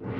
[0.00, 0.18] うん。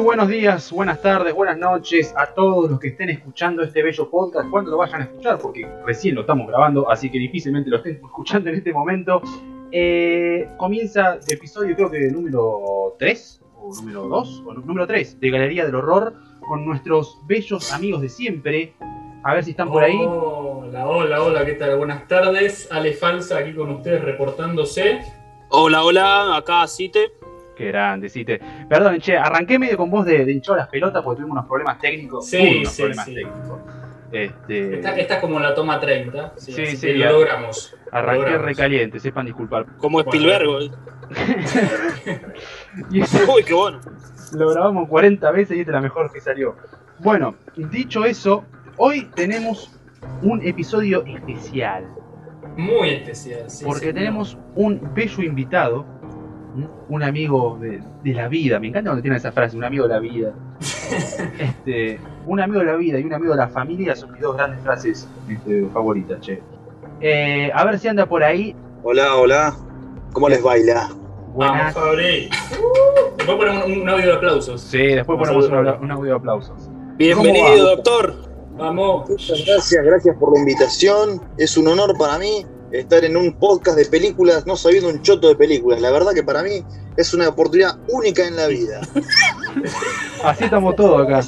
[0.00, 4.48] Buenos días, buenas tardes, buenas noches a todos los que estén escuchando este bello podcast,
[4.48, 7.96] cuando lo vayan a escuchar, porque recién lo estamos grabando, así que difícilmente lo estén
[7.96, 9.20] escuchando en este momento.
[9.70, 15.30] Eh, comienza el episodio creo que número 3, o número 2, o número 3 de
[15.30, 16.14] Galería del Horror,
[16.48, 18.74] con nuestros bellos amigos de siempre.
[19.22, 19.98] A ver si están por ahí.
[20.00, 21.76] Hola, hola, hola, ¿qué tal?
[21.76, 22.68] Buenas tardes.
[22.72, 25.02] Ale Falsa aquí con ustedes reportándose.
[25.50, 27.19] Hola, hola, acá Cite.
[27.60, 28.24] Qué grande, sí.
[28.24, 28.40] Te...
[28.68, 31.78] Perdón, che, arranqué medio con vos de, de hinchar las pelotas porque tuvimos unos problemas
[31.78, 32.26] técnicos.
[32.26, 33.14] Sí, unos sí, problemas sí.
[33.14, 33.58] técnicos.
[34.12, 36.32] Este, Esta, esta es como la toma 30.
[36.36, 37.76] Sí, Sí, lo logramos.
[37.92, 38.44] arranqué logramos.
[38.46, 39.66] recaliente, sepan disculpar.
[39.76, 40.10] Como Bueno.
[40.10, 40.46] Spielberg.
[40.48, 40.70] güey.
[42.90, 43.80] Y eso Uy, qué bueno.
[44.32, 46.56] lo grabamos 40 veces y esta es la mejor que salió.
[47.00, 48.44] Bueno, dicho eso,
[48.76, 49.70] hoy tenemos
[50.22, 51.86] un episodio especial.
[52.56, 53.48] Muy especial.
[53.48, 55.86] sí, porque tenemos un bello invitado.
[56.88, 58.58] Un amigo de, de la vida.
[58.58, 60.32] Me encanta cuando tiene esa frase, un amigo de la vida.
[61.38, 64.36] este, un amigo de la vida y un amigo de la familia son mis dos
[64.36, 66.42] grandes frases este, favoritas, che.
[67.00, 68.54] Eh, a ver si anda por ahí.
[68.82, 69.56] Hola, hola.
[70.12, 70.88] ¿Cómo les baila?
[70.88, 71.74] Vamos, Buenas.
[71.74, 72.28] Fabri.
[72.28, 74.60] Uh, Después ponemos un, un audio de aplausos.
[74.60, 76.68] Sí, después Vamos ponemos un, un audio de aplausos.
[76.96, 78.14] Bienvenido, doctor.
[78.58, 79.08] Vamos.
[79.08, 81.22] Muchas gracias, gracias por la invitación.
[81.38, 85.28] Es un honor para mí estar en un podcast de películas, no sabiendo un choto
[85.28, 85.80] de películas.
[85.80, 86.64] La verdad que para mí
[86.96, 88.80] es una oportunidad única en la vida.
[90.24, 91.22] Así estamos todos acá.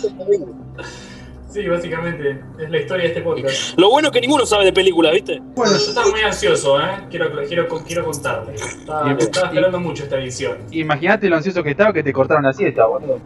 [1.53, 2.41] Sí, básicamente.
[2.59, 3.79] Es la historia de este podcast.
[3.79, 5.39] Lo bueno es que ninguno sabe de películas, ¿viste?
[5.55, 6.85] Bueno, Yo estaba muy ansioso, ¿eh?
[7.11, 8.55] Quiero, quiero, quiero contarle.
[8.55, 10.59] Estaba, estaba esperando mucho esta edición.
[10.71, 13.21] imagínate lo ansioso que estaba que te cortaron la siesta, boludo.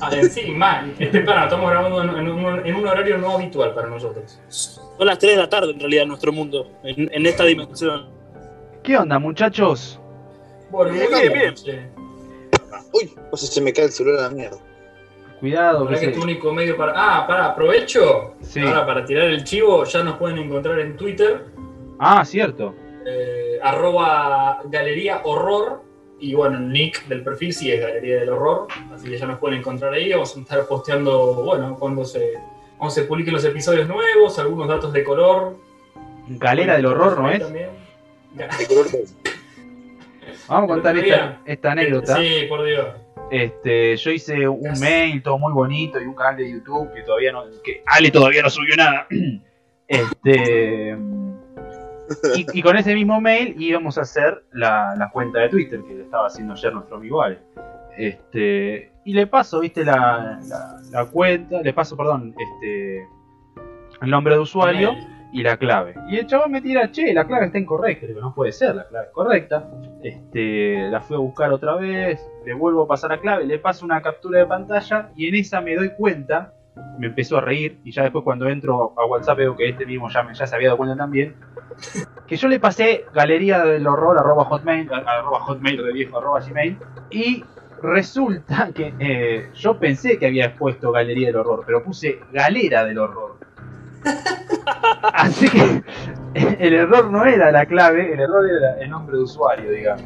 [0.00, 3.88] Ah, Encima, es temprano, estamos grabando en, en un, en un horario no habitual para
[3.88, 4.40] nosotros.
[4.98, 8.06] Son las 3 de la tarde en realidad en nuestro mundo, en, en esta dimensión.
[8.82, 9.98] ¿Qué onda, muchachos?
[10.70, 11.32] Bueno, muy Bien, bien.
[11.32, 11.54] bien.
[11.54, 11.88] che.
[12.92, 14.58] Uy, sé, se me cae el celular a la mierda.
[15.40, 16.92] Cuidado, que que tu único medio para.
[16.94, 18.34] Ah, para, aprovecho.
[18.40, 18.60] Sí.
[18.60, 21.44] Ahora, para tirar el chivo, ya nos pueden encontrar en Twitter,
[21.98, 22.74] Ah, cierto.
[23.06, 25.82] eh, arroba galería horror.
[26.20, 28.68] Y bueno, el nick del perfil sí es Galería del Horror.
[28.94, 30.10] Así que ya nos pueden encontrar ahí.
[30.12, 32.32] Vamos a estar posteando, bueno, cuando se,
[32.78, 35.56] cuando se publiquen los episodios nuevos, algunos datos de color.
[36.28, 37.40] Galera del horror, ¿no es?
[37.40, 37.70] También.
[38.32, 39.06] De color verde.
[40.48, 40.96] Vamos a contar
[41.46, 42.16] esta, anécdota.
[42.16, 42.86] Sí, por Dios.
[43.30, 44.80] Este, yo hice un Gracias.
[44.80, 48.42] mail todo muy bonito y un canal de YouTube que todavía no, que Ale todavía
[48.42, 49.06] no subió nada.
[49.86, 50.96] Este,
[52.36, 56.00] y, y con ese mismo mail íbamos a hacer la, la cuenta de Twitter que
[56.00, 57.38] estaba haciendo ayer nuestro amigo Ale.
[57.98, 63.08] Este, y le paso, viste, la, la, la cuenta, le paso, perdón, este,
[64.00, 64.94] el nombre de usuario
[65.34, 65.94] y la clave.
[66.08, 68.06] Y el chabón me tira, che, la clave está incorrecta.
[68.06, 69.68] Le digo, no puede ser, la clave es correcta.
[70.00, 73.84] Este, la fui a buscar otra vez, le vuelvo a pasar la clave, le paso
[73.84, 76.54] una captura de pantalla y en esa me doy cuenta,
[76.98, 80.08] me empezó a reír y ya después cuando entro a WhatsApp veo que este mismo
[80.08, 81.34] ya, me, ya se había dado cuenta también,
[82.28, 86.78] que yo le pasé galería del horror arroba hotmail, arroba hotmail de viejo arroba gmail
[87.10, 87.42] y
[87.82, 92.98] resulta que eh, yo pensé que había puesto galería del horror, pero puse galera del
[92.98, 93.36] horror.
[95.12, 95.82] Así que
[96.34, 100.04] el error no era la clave, el error era el nombre de usuario, digamos.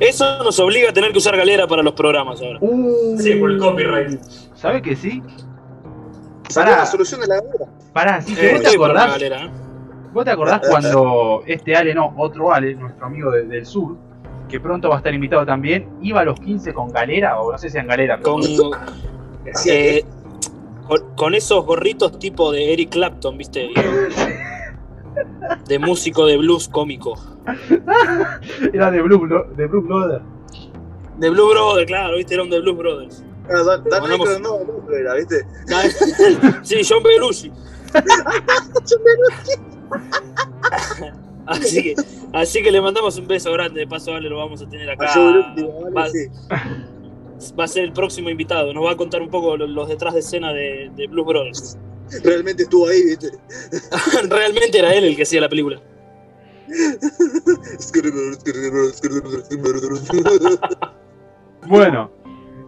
[0.00, 2.58] Eso nos obliga a tener que usar galera para los programas ahora.
[2.60, 4.20] Uh, Sí, por el copyright.
[4.54, 5.22] ¿Sabe que sí?
[6.48, 6.82] Salió Pará.
[6.84, 7.66] la solución de la guerra.
[7.92, 9.50] Pará, sí, Eh, que vos te acordás, galera, ¿eh?
[10.12, 13.96] vos te acordás cuando este Ale, no, otro Ale, nuestro amigo de- del sur,
[14.52, 17.56] que pronto va a estar invitado también, iba a los 15 con galera, o no
[17.58, 18.42] sé si en galera, pero Con,
[19.44, 20.04] Decía eh,
[20.86, 23.70] con, con esos gorritos tipo de Eric Clapton, ¿viste?
[25.68, 27.14] De músico de blues cómico.
[28.72, 29.26] era de Blue,
[29.56, 30.20] de Blue Brother.
[31.18, 32.34] De Blue Brothers, claro, ¿viste?
[32.34, 33.24] Era un de Blues Brothers.
[33.46, 34.58] que- ah, Dan, Dan Mandamos- Aykroyd no,
[34.88, 35.46] no era, ¿viste?
[36.62, 37.52] Sí, John Belushi.
[41.46, 41.94] Así que,
[42.32, 43.80] así que le mandamos un beso grande.
[43.80, 45.06] De paso, vale, lo vamos a tener acá.
[45.96, 46.26] Va, sí.
[47.58, 48.72] va a ser el próximo invitado.
[48.72, 51.78] Nos va a contar un poco lo- los detrás de escena de, de Blues Brothers.
[52.22, 53.30] realmente estuvo ahí, ¿viste?
[54.28, 55.80] Realmente era él el que hacía la película.
[61.66, 62.10] Bueno,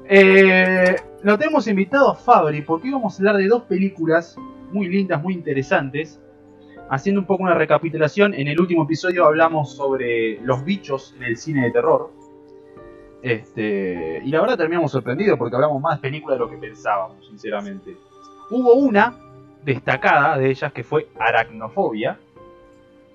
[0.09, 4.37] eh, lo tenemos invitado a Fabri porque hoy vamos a hablar de dos películas
[4.73, 6.21] muy lindas, muy interesantes.
[6.91, 11.37] Haciendo un poco una recapitulación, en el último episodio hablamos sobre los bichos en el
[11.37, 12.11] cine de terror.
[13.23, 17.27] Este, y la verdad terminamos sorprendidos porque hablamos más de películas de lo que pensábamos,
[17.27, 17.97] sinceramente.
[18.51, 19.19] Hubo una
[19.65, 22.19] destacada de ellas que fue Aracnofobia,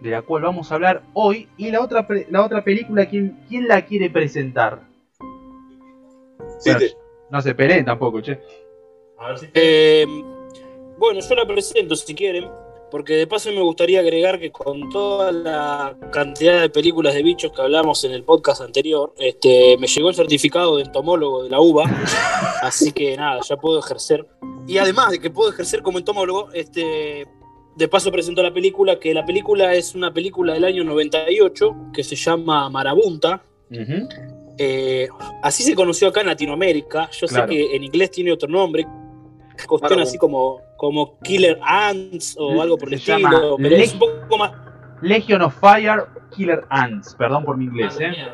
[0.02, 1.48] de la cual vamos a hablar hoy.
[1.58, 4.80] Y la otra, la otra película, ¿quién, quién la quiere presentar?
[6.60, 6.96] Sí, te-
[7.30, 8.40] No se peleen tampoco, che.
[9.20, 10.06] A ver si Eh,
[10.98, 12.50] bueno, yo la presento si quieren,
[12.92, 17.52] porque de paso me gustaría agregar que con toda la cantidad de películas de bichos
[17.52, 21.60] que hablamos en el podcast anterior, este, me llegó el certificado de entomólogo de la
[21.62, 21.84] UBA,
[22.62, 24.28] así que nada, ya puedo ejercer.
[24.68, 27.26] Y además de que puedo ejercer como entomólogo, este,
[27.76, 32.04] de paso presento la película, que la película es una película del año 98 que
[32.04, 33.42] se llama Marabunta.
[34.58, 35.08] Eh,
[35.42, 37.10] así se conoció acá en Latinoamérica.
[37.12, 37.48] Yo Claro.
[37.48, 38.86] sé que en inglés tiene otro nombre.
[39.68, 43.30] Cuestión así como, como Killer Ants o algo por el Se estilo.
[43.32, 44.52] llama Pero es un poco más.
[45.02, 47.16] Legion of Fire Killer Ants.
[47.16, 48.30] Perdón por mi inglés, Ah, eh.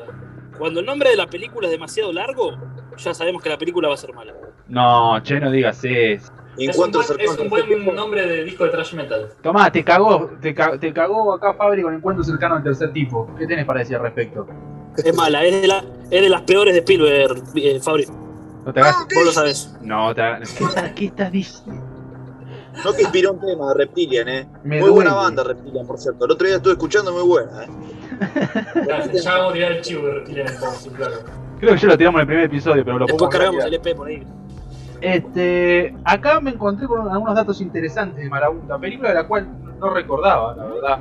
[0.58, 2.52] Cuando el nombre de la película es demasiado largo,
[2.98, 4.34] ya sabemos que la película va a ser mala.
[4.68, 6.32] No, che, no digas eso.
[6.58, 7.50] Es un, buen, es un
[7.86, 9.28] buen nombre de disco de thrash metal.
[9.44, 13.30] Tomá, te cagó, te, ca- te cagó acá Fabri con encuentro cercano al tercer tipo.
[13.38, 14.48] ¿Qué tenés para decir al respecto?
[14.96, 18.06] Es mala, es de, la- es de las peores de Spielberg, eh, Fabri.
[18.66, 19.06] No te hagas.
[19.16, 19.76] Vos lo sabés.
[19.82, 20.52] No, te hagas.
[20.54, 21.84] ¿Qué, estás- qué estás diciendo?
[22.84, 24.48] No que inspiró un tema de Reptilian, eh.
[24.64, 25.26] Me muy buena duele.
[25.26, 26.26] banda Reptilian, por cierto.
[26.26, 27.68] El otro día estuve escuchando muy buena, eh.
[28.88, 31.14] Ya, ya vamos a tirar el chivo de Reptilian entonces, claro.
[31.60, 33.96] Creo que ya lo tiramos en el primer episodio, pero lo Después cargamos el EP
[33.96, 34.24] por ahí.
[35.02, 39.48] Este, acá me encontré con algunos datos interesantes de Marabunta, película de la cual
[39.80, 41.00] no recordaba, la verdad.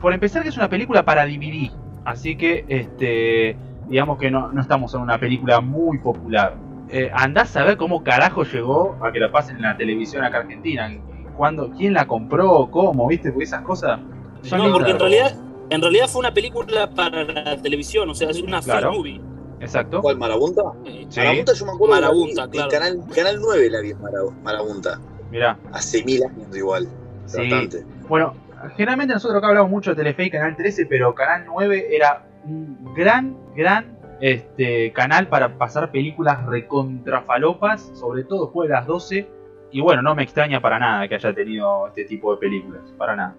[0.00, 1.70] Por empezar que es una película para DVD,
[2.04, 3.56] así que este,
[3.88, 6.54] digamos que no, no estamos en una película muy popular.
[6.92, 10.38] Eh, andás a ver cómo carajo llegó a que la pasen en la televisión acá
[10.38, 10.90] argentina.
[11.36, 12.68] ¿Cuándo, ¿Quién la compró?
[12.70, 13.06] ¿Cómo?
[13.08, 13.30] ¿Viste?
[13.32, 13.98] Porque esas cosas...
[14.42, 15.34] son No, porque en realidad,
[15.70, 18.90] en realidad fue una película para la televisión, o sea, es una Claro.
[18.92, 19.20] film movie.
[19.60, 20.02] Exacto.
[20.02, 20.62] ¿Cuál, Marabunta?
[20.84, 21.20] Eh, Sí.
[21.20, 22.68] Marabunta yo me acuerdo Marabunta, claro.
[22.68, 23.94] en canal, canal 9 la vi
[24.42, 25.00] Marabunta.
[25.30, 25.56] Mirá.
[25.72, 26.88] Hace mil años igual.
[27.24, 27.38] Sí.
[27.48, 27.86] Bastante.
[28.08, 28.34] Bueno,
[28.76, 32.92] generalmente nosotros acá hablamos mucho de Telefe y Canal 13, pero Canal 9 era un
[32.94, 39.28] gran, gran este, canal para pasar películas recontrafalopas, sobre todo después de las 12.
[39.72, 43.16] Y bueno, no me extraña para nada que haya tenido este tipo de películas, para
[43.16, 43.34] nada.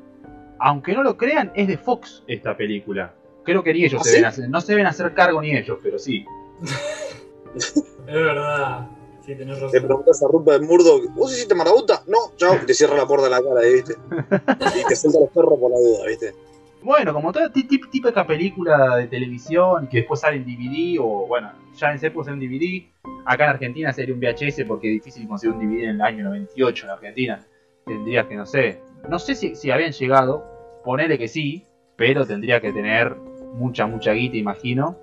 [0.59, 3.13] Aunque no lo crean, es de Fox esta película.
[3.43, 4.15] Creo que ni ellos ¿Ah, se sí?
[4.17, 6.25] deben hacer, no se deben hacer cargo ni ellos, pero sí.
[7.55, 8.87] Es verdad.
[9.25, 9.83] Sí, tenés Le razón.
[9.87, 12.03] preguntas a Rupert Murdoch, ¿vos hiciste Marabunta?
[12.07, 13.95] No, chao, te cierra la puerta de la cara, ¿viste?
[14.81, 16.33] Y te suelta los perros por la duda, ¿viste?
[16.83, 21.25] Bueno, como toda tí- tí- típica película de televisión que después sale en DVD o
[21.27, 22.89] bueno, ya en época en DVD.
[23.25, 26.23] Acá en Argentina sería un VHS porque es difícil conseguir un DVD en el año
[26.25, 27.39] 98 en Argentina.
[27.85, 30.43] Tendrías que, no sé, no sé si, si habían llegado,
[30.83, 31.63] ponele que sí,
[31.95, 33.15] pero tendría que tener
[33.53, 34.97] mucha, mucha guita, imagino.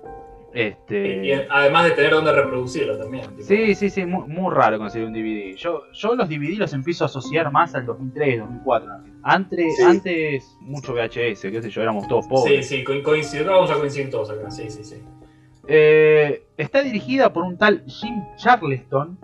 [0.53, 1.25] Este...
[1.25, 3.25] Y además de tener donde reproducirlo también.
[3.29, 3.41] tipo.
[3.43, 5.55] Sí, sí, sí, muy, muy raro conseguir un DVD.
[5.55, 8.91] Yo, yo los DVD los empiezo a asociar más al 2003, 2004.
[9.23, 9.83] Antes, Sí.
[9.83, 12.67] antes mucho VHS, qué sé yo, éramos todos pobres.
[12.67, 13.51] Sí, sí, co- coincido.
[13.51, 14.49] Vamos a coincidir todos acá.
[14.49, 15.01] Sí, sí, sí.
[15.67, 19.19] Eh, está dirigida por un tal Jim Charleston.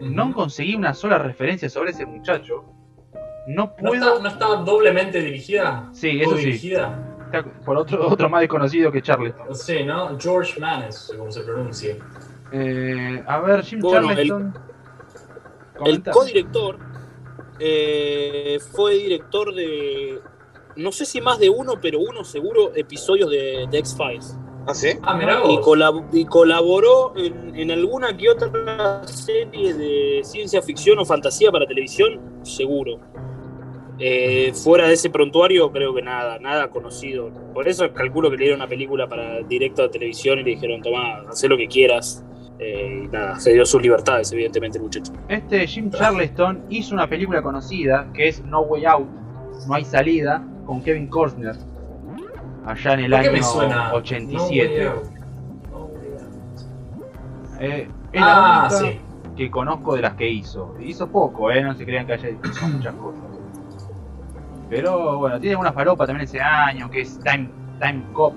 [0.00, 2.64] No conseguí una sola referencia sobre ese muchacho.
[3.46, 3.94] No ¿No puedo.
[3.94, 5.90] está, ¿No está doblemente dirigida?
[5.92, 6.46] Sí, eso sí.
[6.46, 7.16] dirigida?
[7.26, 9.54] Está por otro, otro más desconocido que Charleston.
[9.54, 10.18] Sí, ¿no?
[10.18, 11.96] George Manes, como se pronuncia.
[12.52, 14.54] Eh, a ver, Jim Bueno, el- Charleston.
[15.74, 16.14] El Comentame.
[16.14, 16.78] codirector
[17.64, 20.18] eh, fue director de,
[20.76, 24.36] no sé si más de uno, pero uno seguro, episodios de, de X-Files.
[24.66, 24.90] ¿Ah, sí?
[25.02, 30.98] Ah, mirá Y, colab- y colaboró en, en alguna que otra serie de ciencia ficción
[30.98, 33.00] o fantasía para televisión, seguro.
[33.98, 37.30] Eh, fuera de ese prontuario, creo que nada, nada conocido.
[37.54, 40.80] Por eso calculo que le dieron una película para directo a televisión y le dijeron,
[40.82, 42.24] toma, haz lo que quieras.
[42.58, 45.12] Eh, y nada, se dio sus libertades, evidentemente, el muchacho.
[45.28, 49.08] Este Jim Charleston hizo una película conocida que es No Way Out,
[49.66, 51.56] No hay salida, con Kevin Costner.
[52.64, 53.92] Allá en el ¿Por qué año me suena?
[53.94, 54.84] 87.
[54.84, 55.04] No way out.
[55.72, 57.60] No way out.
[57.60, 59.00] Eh, es Ah, la única sí.
[59.36, 60.76] que conozco de las que hizo.
[60.80, 61.62] Hizo poco, ¿eh?
[61.62, 63.22] No se crean que haya hecho muchas cosas.
[64.70, 68.34] Pero bueno, tiene una falopa también ese año, que es Time, Time Cop.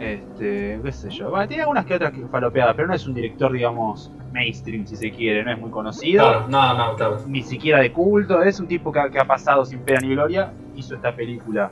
[0.00, 1.28] Este, qué sé yo.
[1.30, 4.96] Bueno, tiene algunas que otras que falopeadas, pero no es un director, digamos, mainstream, si
[4.96, 7.18] se quiere, no es muy conocido, Claro, no, no, claro.
[7.26, 10.08] ni siquiera de culto, es un tipo que ha, que ha pasado sin pena ni
[10.14, 11.70] gloria, hizo esta película.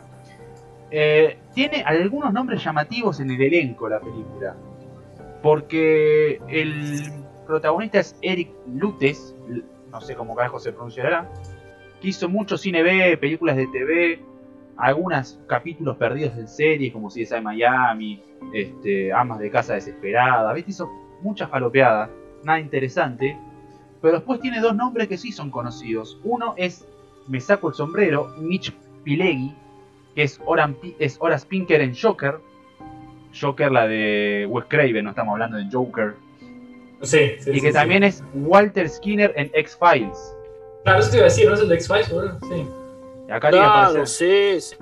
[0.91, 4.55] Eh, tiene algunos nombres llamativos en el elenco la película,
[5.43, 7.03] porque el
[7.47, 9.35] protagonista es Eric Lutes,
[9.91, 11.31] no sé cómo carajo se pronunciará,
[12.03, 14.21] que hizo mucho cine B, películas de TV,
[14.79, 18.23] algunos capítulos perdidos en series como si de Miami,
[18.55, 20.71] este, Amas de Casa Desesperada, ¿viste?
[20.71, 20.89] Hizo
[21.21, 22.09] muchas falopeadas,
[22.45, 23.37] nada interesante.
[24.01, 26.21] Pero después tiene dos nombres que sí son conocidos.
[26.23, 26.87] Uno es,
[27.27, 29.53] me saco el sombrero, Mitch Pileggi,
[30.15, 32.37] que es, Oran es Horace Pinker en Joker.
[33.39, 36.15] Joker, la de Wes Craven, no estamos hablando de Joker.
[37.03, 37.51] Sí, sí.
[37.51, 37.73] y que sí.
[37.73, 40.37] también es Walter Skinner en X-Files.
[40.85, 42.39] Claro, eso te iba a decir, ¿no es el de X-Files, boludo?
[42.49, 42.67] Sí.
[43.29, 44.77] Y acá Claro, sí, sí.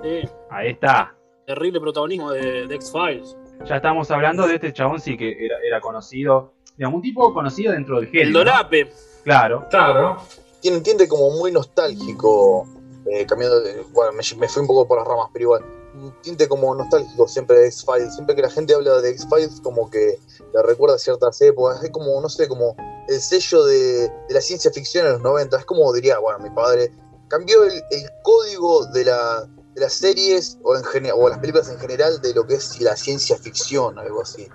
[0.49, 1.13] Ahí está.
[1.45, 3.35] Terrible protagonismo de, de X-Files.
[3.65, 6.53] Ya estamos hablando de este chabón, sí que era, era conocido.
[6.77, 8.27] Digamos, un tipo conocido dentro del género.
[8.27, 8.39] El ¿no?
[8.39, 8.89] Dorape.
[9.23, 9.65] Claro.
[9.69, 10.17] Claro.
[10.61, 12.65] tiene un tinte como muy nostálgico,
[13.11, 16.13] eh, cambiando de, bueno, me, me fui un poco por las ramas, pero igual, un
[16.21, 20.19] tinte como nostálgico siempre de X-Files, siempre que la gente habla de X-Files como que
[20.53, 22.77] le recuerda ciertas épocas, es como, no sé, como
[23.09, 26.49] el sello de, de la ciencia ficción en los 90, es como diría, bueno, mi
[26.51, 26.91] padre
[27.27, 31.77] cambió el, el código de, la, de las series o, en o las películas en
[31.79, 34.47] general de lo que es la ciencia ficción, algo así.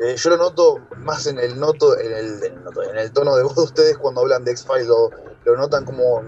[0.00, 3.62] Eh, yo lo noto más en el noto, en el, en tono de voz de
[3.62, 5.10] ustedes cuando hablan de X-Files, lo,
[5.44, 6.22] lo notan como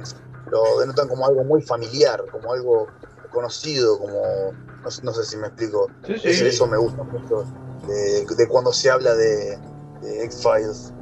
[0.50, 2.88] lo denotan como algo muy familiar, como algo
[3.30, 5.88] conocido, como no, sé- no sé si me explico.
[6.04, 6.28] Sí, sí.
[6.30, 7.44] Es- eso me gusta mucho
[7.86, 9.56] de, de cuando se habla de,
[10.02, 10.92] de X-Files.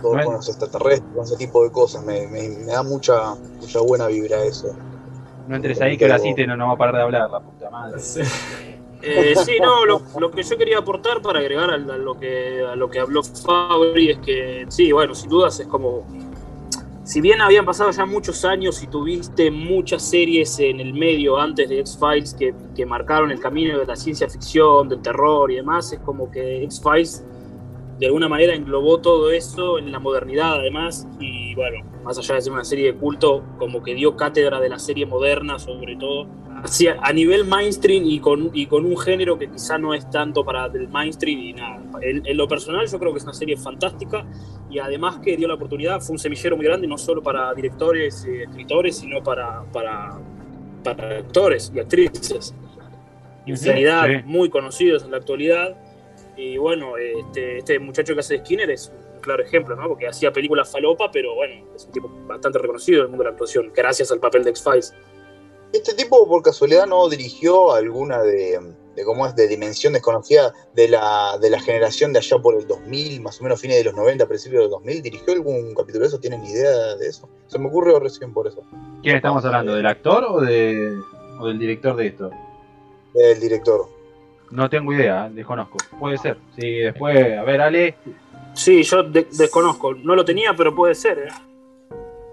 [0.00, 0.26] Todo Bueno.
[0.26, 4.06] con los extraterrestres, con ese tipo de cosas, me, me- me da mucha, mucha buena
[4.06, 4.74] vibra eso.
[5.48, 7.40] No entres ahí que ahora sí te no, no va a parar de hablar, la
[7.40, 7.98] puta madre.
[8.00, 8.20] Sí.
[9.02, 12.62] Eh, sí, no, lo, lo que yo quería aportar para agregar a, a lo que,
[12.62, 16.04] a lo que habló Fabri es que, sí, bueno, sin dudas es como.
[17.02, 21.68] Si bien habían pasado ya muchos años y tuviste muchas series en el medio antes
[21.68, 25.92] de X-Files que, que marcaron el camino de la ciencia ficción, del terror y demás,
[25.92, 27.24] es como que X-Files
[28.00, 32.40] de alguna manera englobó todo eso en la modernidad además y bueno, más allá de
[32.40, 36.26] ser una serie de culto, como que dio cátedra de la serie moderna sobre todo,
[36.62, 40.44] así a, nivel mainstream y con, y con un género que quizá no es tanto
[40.46, 41.82] para el mainstream y nada.
[42.00, 44.24] En, en lo personal yo creo que es una serie fantástica
[44.70, 48.26] y además que dio la oportunidad, fue un semillero muy grande no solo para directores
[48.26, 50.18] y escritores, sino para, para,
[50.82, 52.54] para actores y actrices.
[53.46, 54.22] Infinidad, Sí.
[54.24, 55.76] muy conocidos en la actualidad.
[56.40, 59.88] Y bueno, este, este muchacho que hace de Skinner es un claro ejemplo, ¿no?
[59.88, 63.30] Porque hacía películas falopa, pero bueno, es un tipo bastante reconocido en el mundo de
[63.30, 64.94] la actuación, gracias al papel de X-Files.
[65.74, 68.58] Este tipo, por casualidad, no dirigió alguna de,
[68.96, 72.66] de cómo es, de dimensión desconocida de la, de la generación de allá por el
[72.66, 75.02] 2000, más o menos fines de los 90, principios del 2000.
[75.02, 76.18] ¿Dirigió algún capítulo de eso?
[76.20, 77.28] ¿Tienen idea de eso?
[77.48, 78.62] Se me ocurrió recién por eso.
[79.02, 79.74] ¿Quién estamos hablando?
[79.74, 80.96] ¿Del actor o, de,
[81.38, 82.30] o del director de esto?
[83.14, 83.99] El director.
[84.50, 85.30] No tengo idea, ¿eh?
[85.32, 85.78] desconozco.
[85.98, 86.36] Puede ser.
[86.56, 87.94] Sí, después, a ver, Ale.
[88.54, 91.28] Sí, yo de- desconozco, no lo tenía, pero puede ser, ¿eh?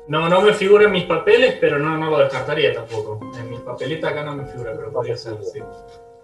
[0.07, 3.19] No, no me figura en mis papeles, pero no, no lo descartaría tampoco.
[3.37, 5.59] En mi papeleta acá no me figura, pero podría ser, sí.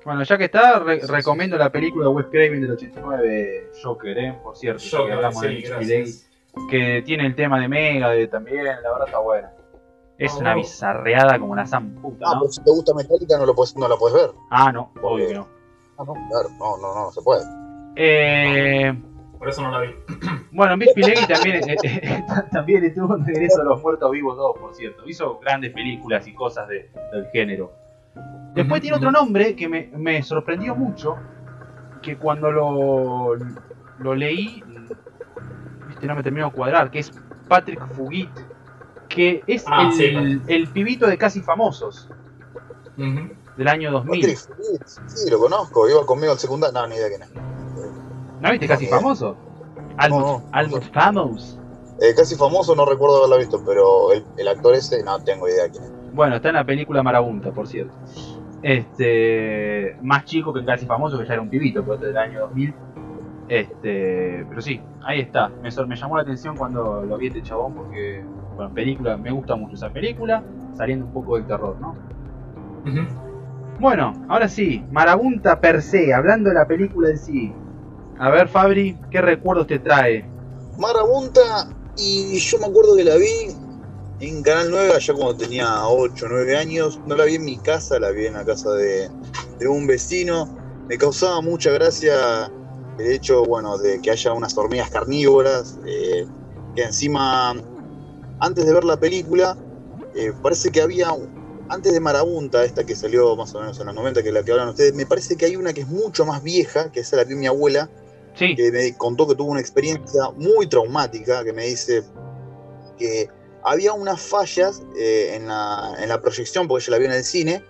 [0.06, 4.40] Bueno, ya que está, re- recomiendo la película de Wes Craven del 89, Joker, ¿eh?
[4.42, 6.06] Por cierto, ya que Joker, hablamos de
[6.70, 9.52] que tiene el tema de Mega de también, la verdad está buena.
[10.18, 12.42] Es Ah, una bizarreada como la san puta, Ah, ¿no?
[12.42, 14.32] pero si te gusta Metallica no, lo puedes, no la puedes ver.
[14.50, 15.48] Ah, no, obvio que no.
[15.98, 17.44] Ah, no, claro, no, no, no, no se puede.
[17.96, 18.94] Eh,
[19.38, 19.90] Por eso no la vi.
[20.52, 24.58] bueno, Mitch Pileggi también, eh, eh, también estuvo en Regreso a los Muertos Vivos 2,
[24.60, 25.08] por cierto.
[25.08, 27.72] Hizo grandes películas y cosas de- del género.
[28.56, 31.16] Después tiene otro nombre que me, me sorprendió mucho,
[32.04, 33.36] que cuando lo,
[34.00, 34.64] lo leí,
[35.88, 37.12] viste, no me terminó de cuadrar, que es
[37.48, 38.30] Patrick Fugit,
[39.10, 42.08] que es Ah, el, sí, el pibito de Casi Famosos,
[42.98, 43.30] Ujú.
[43.58, 44.20] Del año 2000.
[44.22, 45.88] Patrick Fugit, sí, lo conozco.
[45.90, 46.80] Iba conmigo al secundario.
[46.80, 47.30] No, ni idea quién es.
[48.42, 49.38] ¿No viste Casi No, Famoso?
[50.10, 50.44] No.
[50.52, 51.60] Almost Famous.
[52.02, 55.70] Eh, casi famoso, no recuerdo haberla visto, pero el, el actor ese, no tengo idea
[55.70, 55.92] quién es.
[56.14, 57.94] Bueno, está en la película Marabunta, por cierto.
[58.64, 62.40] Este, más chico que Casi Famoso, que ya era un pibito, pero este del año
[62.42, 62.74] 2000.
[63.48, 65.50] Este, pero sí, ahí está.
[65.62, 68.24] Me, sor- me llamó la atención cuando lo vi este chabón porque,
[68.56, 70.44] bueno, película, me gusta mucho esa película,
[70.76, 71.96] saliendo un poco del terror, ¿no?
[72.86, 73.06] Ujú.
[73.80, 77.54] Bueno, ahora sí, Marabunta per se, hablando de la película en sí.
[78.20, 80.26] A ver, Fabri, ¿qué recuerdos te trae?
[80.78, 83.56] Marabunta, y yo me acuerdo que la vi
[84.20, 87.00] en Canal 9 allá cuando tenía 8 o 9 años.
[87.06, 89.10] No la vi en mi casa, la vi en la casa de,
[89.68, 90.48] un vecino.
[90.88, 92.52] Me causaba mucha gracia
[92.98, 96.26] el hecho, bueno, de que haya unas hormigas carnívoras, eh,
[96.76, 97.54] que encima,
[98.40, 99.58] antes de ver la película,
[100.16, 101.10] eh, parece que había,
[101.70, 104.44] antes de Marabunta, esta que salió más o menos en los 90, que es la
[104.44, 107.18] que hablan ustedes, me parece que hay una que es mucho más vieja, que esa
[107.18, 107.90] la vio mi abuela,
[108.36, 112.04] Sí, que me contó que tuvo una experiencia muy traumática, que me dice
[112.98, 113.30] que
[113.64, 117.24] había unas fallas eh, en, la, en la proyección, porque ella la vio en el
[117.24, 117.64] cine,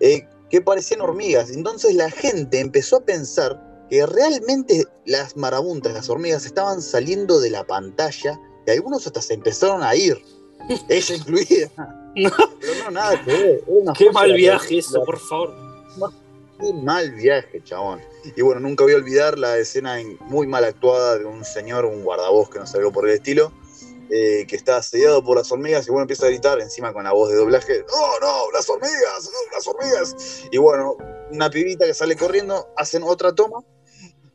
[0.00, 1.50] eh, que parecían hormigas.
[1.50, 7.50] Entonces la gente empezó a pensar que realmente las marabuntas, las hormigas, estaban saliendo de
[7.50, 10.16] la pantalla y algunos hasta se empezaron a ir.
[10.88, 11.97] Ella incluida.
[12.14, 12.30] No.
[12.60, 13.64] Pero no, nada que ver.
[13.96, 15.54] Qué mal la viaje eso, por favor.
[16.60, 18.00] Qué mal viaje, chabón.
[18.36, 21.84] Y bueno, nunca voy a olvidar la escena en- muy mal actuada de un señor,
[21.84, 23.52] un guardabosque, no sé, algo por el estilo,
[24.10, 27.12] eh, que está asediado por las hormigas y bueno, empieza a gritar encima con la
[27.12, 29.24] voz de doblaje, ¡No, no, las hormigas!
[29.32, 30.16] ¡No, las hormigas!
[30.50, 30.96] Y bueno,
[31.30, 33.62] una pibita que sale corriendo, hacen otra toma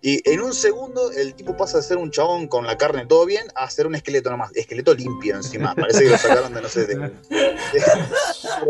[0.06, 3.26] y en un segundo el tipo pasa de ser un chabón con la carne todo
[3.26, 5.74] bien a ser un esqueleto nomás, esqueleto limpio encima.
[5.76, 7.10] Parece que lo sacaron de, no sé, de, lo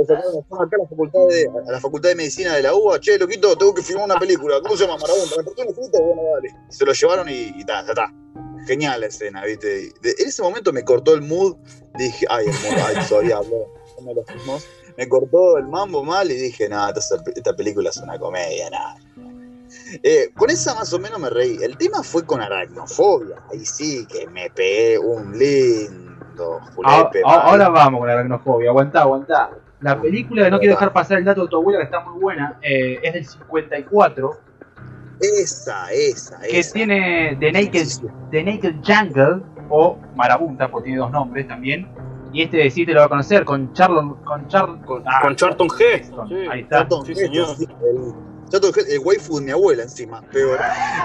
[0.05, 4.05] sacaron acá a la facultad de, medicina de la UBA, che, loquito, tengo que filmar
[4.05, 4.99] una película, ¿cómo se llama?
[4.99, 6.03] Marabunta, ¿me prestó un escrito?
[6.03, 6.49] Bueno, dale.
[6.69, 8.13] Y se lo llevaron y, ta, ta, ta.
[8.67, 9.85] Genial la escena, ¿viste?
[10.03, 11.55] En ese momento me cortó el mood,
[11.97, 14.13] dije, ay, el mood, ay, sorry, habló, no me.
[14.97, 18.97] Me cortó el mambo mal y dije, esta, esta película es una comedia, nada.
[20.01, 21.57] Eh, con esa más o menos me reí.
[21.61, 23.35] El tema fue con aracnofobia.
[23.51, 27.21] Ahí sí que me pegué un lindo Ah, julepe.
[27.25, 27.41] ah, mal.
[27.43, 29.51] ahora vamos con aracnofobia, aguantá, aguantá.
[29.81, 32.57] La película, no quiero dejar pasar el dato de tu abuela, que está muy buena,
[32.61, 34.31] eh, es del 54,
[35.19, 36.73] Esa, esa, que esa.
[36.73, 37.87] tiene The Naked,
[38.31, 41.87] The Naked Jungle, o Marabunta, porque tiene dos nombres también,
[42.31, 45.35] y este sí te lo va a conocer, con Charlon, con Char, con, ah, Con
[45.35, 45.91] Charlton Heston.
[45.93, 46.47] Heston, sí.
[46.49, 46.77] ahí está.
[46.77, 47.47] Charlton Sí, señor.
[48.53, 50.59] El, waifu de mi abuela encima, peor.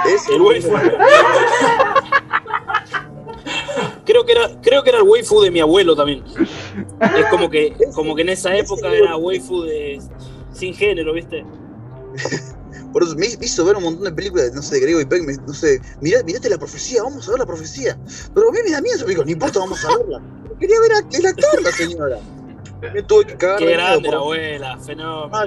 [0.07, 0.71] Es El waifu.
[4.05, 6.25] Creo que era, creo que era el waifu de mi abuelo también.
[7.17, 10.01] Es como que, como que en esa época era waifu de
[10.53, 11.45] sin género, ¿viste?
[12.93, 15.23] Por eso me hizo ver un montón de películas, no sé, de Grego y Peck,
[15.47, 17.99] no sé, mirá, mirate la profecía, vamos a ver la profecía.
[18.35, 20.23] Pero a mí me da miedo película, no importa, vamos a verla.
[20.59, 22.19] Quería ver a- el actor, la señora.
[22.95, 25.31] Me tuve que cagar Qué miedo grande la abuela, fenómeno.
[25.37, 25.47] Ah,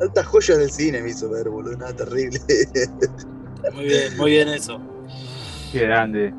[0.00, 2.38] altas joyas del cine me hizo ver, boludo, nada terrible.
[3.74, 4.78] Muy bien, muy bien eso.
[5.72, 6.32] Qué grande.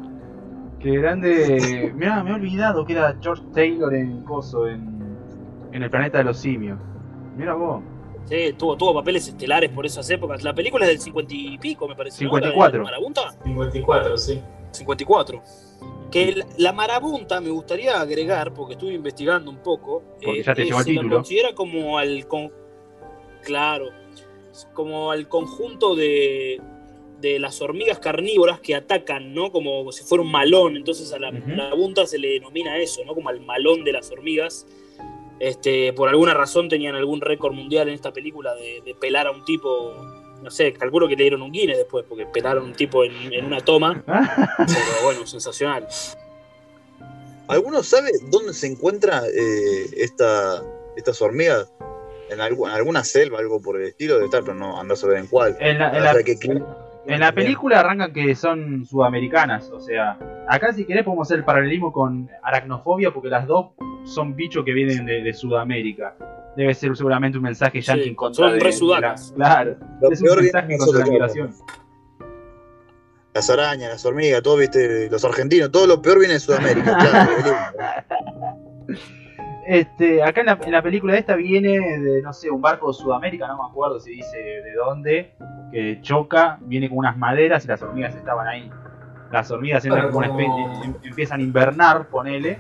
[0.80, 1.92] Qué grande.
[1.96, 5.02] Mirá, me he olvidado que era George Taylor en Coso, en,
[5.74, 6.80] en el planeta de los simios.
[7.36, 7.84] Mira vos.
[8.26, 10.42] Sí, tuvo, tuvo papeles estelares por esas épocas.
[10.44, 12.24] La película es del 50 y pico, me parece.
[12.24, 12.30] ¿no?
[12.30, 12.78] 54.
[12.78, 13.22] ¿La Marabunta?
[13.44, 14.42] 54, sí.
[14.72, 15.42] 54.
[16.12, 20.04] Que la, la marabunta me gustaría agregar, porque estuve investigando un poco.
[20.24, 21.16] Porque eh, ya te eh, llegó el se la título.
[21.18, 22.26] considera como al.
[22.28, 22.52] con-
[23.48, 23.90] claro.
[24.74, 26.60] Como al conjunto de,
[27.22, 29.52] de las hormigas carnívoras que atacan, ¿no?
[29.52, 30.76] Como si fuera un malón.
[30.76, 31.48] Entonces a la Ujú.
[31.50, 33.16] marabunta se le denomina eso, ¿no?
[33.16, 34.66] Como al malón de las hormigas.
[35.40, 39.32] Este, por alguna razón tenían algún récord mundial en esta película de, de pelar a
[39.32, 39.94] un tipo.
[40.44, 43.34] No sé, calculo que le dieron un Guinness después, porque pelaron a un tipo en,
[43.34, 44.04] en una toma.
[44.58, 45.88] Pero bueno, sensacional.
[47.48, 50.62] ¿Alguno sabe dónde se encuentra eh, esta,
[50.98, 51.72] estas hormigas?
[52.30, 54.20] ¿En, algu- en alguna selva, algo por el estilo?
[54.20, 55.56] De estar, pero no andás a ver en cuál.
[55.60, 56.36] En la, en la- que
[57.10, 59.70] en la película arrancan que son sudamericanas.
[59.72, 60.18] O sea,
[60.50, 63.68] acá si querés podemos hacer el paralelismo con aracnofobia, porque las dos
[64.04, 66.16] son bichos que vienen de, de Sudamérica.
[66.58, 68.74] Debe ser seguramente un mensaje yankee Sí, en contra son de, re.
[69.36, 71.54] Claro, Lo es un peor mensaje de contra la migración.
[73.34, 77.32] Las arañas, las hormigas, todo, viste, los argentinos, todo lo peor viene de Sudamérica, claro.
[79.68, 82.94] Este, acá en la, en la película esta viene de, no sé, un barco de
[82.94, 85.34] Sudamérica, no me acuerdo si dice de dónde,
[85.74, 88.72] que choca, viene con unas maderas y las hormigas estaban ahí.
[89.30, 90.28] Las hormigas entran como una
[90.86, 92.60] em- empiezan a invernar, ponele,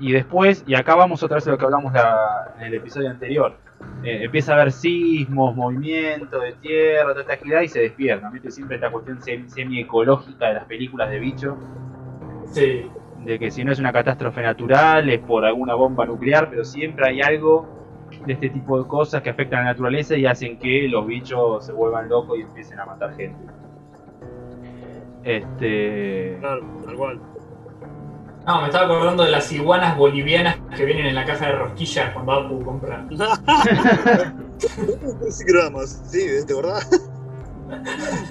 [0.00, 3.10] y después, y acá vamos otra vez a lo que hablamos la- en el episodio
[3.10, 3.56] anterior,
[4.02, 8.50] eh, empieza a haber sismos, movimiento de tierra, toda esta agilidad y se despiertan, ¿viste?
[8.50, 11.54] Siempre esta cuestión sem- semi-ecológica de las películas de bichos
[12.46, 12.90] Sí.
[13.24, 17.08] De que si no es una catástrofe natural es por alguna bomba nuclear, pero siempre
[17.08, 17.66] hay algo
[18.26, 21.66] de este tipo de cosas que afectan a la naturaleza y hacen que los bichos
[21.66, 23.38] se vuelvan locos y empiecen a matar gente.
[25.24, 26.36] Este.
[26.40, 27.20] Claro, tal cual.
[28.46, 32.14] No, me estaba acordando de las iguanas bolivianas que vienen en la caja de rosquillas
[32.14, 33.06] cuando Apu compra.
[35.20, 36.88] 13 gramos, sí, ¿te acordás?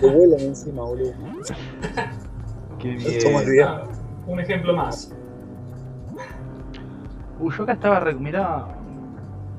[0.02, 1.14] Te vuelan encima, boludo.
[2.80, 3.68] Qué Esto más bien.
[4.28, 5.12] Un ejemplo más.
[7.40, 8.00] Uy, yo acá estaba.
[8.00, 8.66] re- Mirá.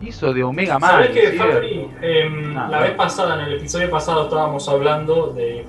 [0.01, 0.91] Hizo de Omega Man.
[0.91, 1.39] ¿Sabés qué, ¿sí?
[1.39, 1.91] Fabri?
[2.03, 5.67] Em, Ah, la vez pasada, en el episodio pasado, estábamos hablando de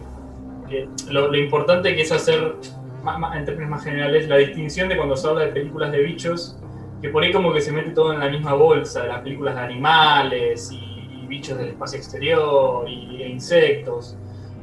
[0.69, 2.55] que lo, lo importante que es hacer,
[3.03, 6.03] ma- ma- en términos más generales, la distinción de cuando se habla de películas de
[6.03, 6.55] bichos,
[7.01, 9.55] que por ahí como que se mete todo en la misma bolsa, de las películas
[9.55, 14.15] de animales y, y bichos del espacio exterior y, e insectos.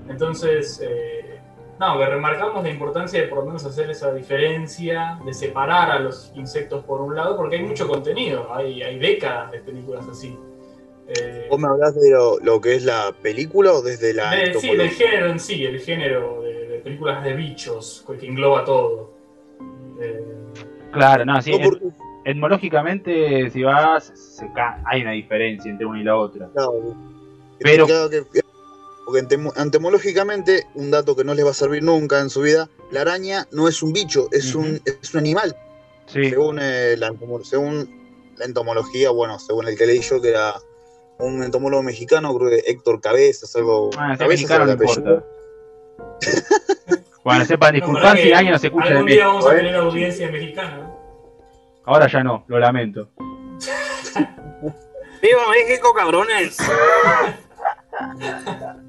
[0.09, 1.16] Entonces, eh,
[1.79, 5.99] no, que remarcamos la importancia de por lo menos hacer esa diferencia, de separar a
[5.99, 10.39] los insectos por un lado, porque hay mucho contenido, hay, hay décadas de películas así.
[11.09, 14.55] Eh, ¿Vos me hablas de lo, lo que es la película o desde la de-
[14.55, 19.13] sí, del género en sí, el género de, de películas de bichos, que engloba todo.
[20.01, 20.25] Eh,
[20.93, 21.53] Claro, no, sí.
[21.53, 21.85] No, porque,
[22.25, 26.49] etmológicamente, si vas, se ca- hay una diferencia entre una y la otra.
[26.55, 26.95] claro,
[27.59, 28.41] Pero- que-
[29.07, 33.03] porque entomológicamente, un dato que no les va a servir nunca en su vida, la
[33.03, 35.57] araña no es un bicho, es, un, es un animal.
[36.07, 37.15] Sí, Según, eh, la,
[37.45, 40.55] según la entomología, bueno, según el que leí yo, que era
[41.21, 43.91] un entomólogo mexicano, creo que Héctor Cabezas, algo.
[43.91, 45.25] bueno, Cabezas no importa.
[47.23, 49.57] Bueno, sepan para si alguien nos escucha de Algún día vamos a ¿eh?
[49.57, 50.77] tener audiencia mexicana.
[50.77, 50.97] ¿no?
[51.85, 53.09] Ahora ya no, lo lamento.
[55.21, 56.57] ¡Viva México, cabrones!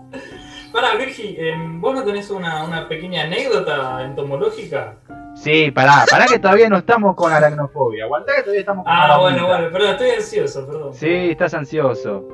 [0.77, 4.93] Para, Virgi, eh, ¿vos no tenés una, una pequeña anécdota entomológica?
[5.33, 8.03] Sí, pará, pará que todavía no estamos con aracnofobia.
[8.05, 10.93] Aguantá que todavía estamos con Ah, bueno, bueno, perdón, estoy ansioso, perdón.
[10.93, 12.27] Sí, estás ansioso.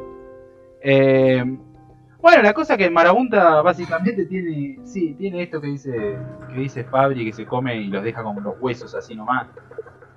[0.82, 1.42] Eh,
[2.20, 6.18] bueno, la cosa que Marabunta básicamente tiene, sí, tiene esto que dice,
[6.50, 9.48] que dice Fabri, que se come y los deja con los huesos así nomás.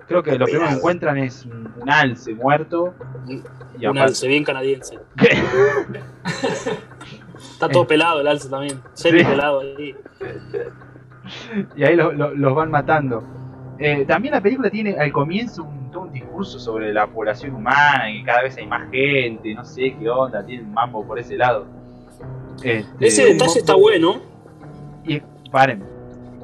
[0.05, 2.93] Creo que lo primero que encuentran es un, un alce muerto.
[3.25, 3.35] Y
[3.85, 4.99] Un aparte- alce bien canadiense.
[7.57, 8.79] Está todo pelado el alce también.
[8.93, 9.95] Semi pelado ahí.
[11.75, 13.23] y ahí lo- lo- los van matando.
[13.79, 18.09] Eh, también la película tiene al comienzo un, todo un discurso sobre la población humana
[18.11, 21.17] y que cada vez hay más gente, no sé qué onda, tiene un mambo por
[21.19, 21.65] ese lado.
[22.63, 24.17] Este, Ese detalle está bueno.
[25.03, 25.83] Y paren,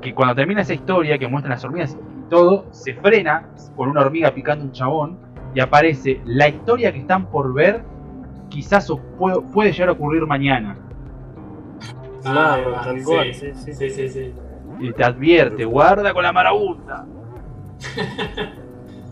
[0.02, 1.96] que cuando termina esa historia que muestran las hormigas
[2.26, 5.18] y todo, se frena con una hormiga picando un chabón
[5.56, 7.84] y aparece la historia que están por ver,
[8.50, 10.78] quizás puede, puede llegar a ocurrir mañana.
[12.26, 13.74] Ah, tal cual, sí, sí, sí.
[13.74, 14.34] sí, sí, sí.
[14.80, 17.06] Y te advierte, guarda con la marabunta.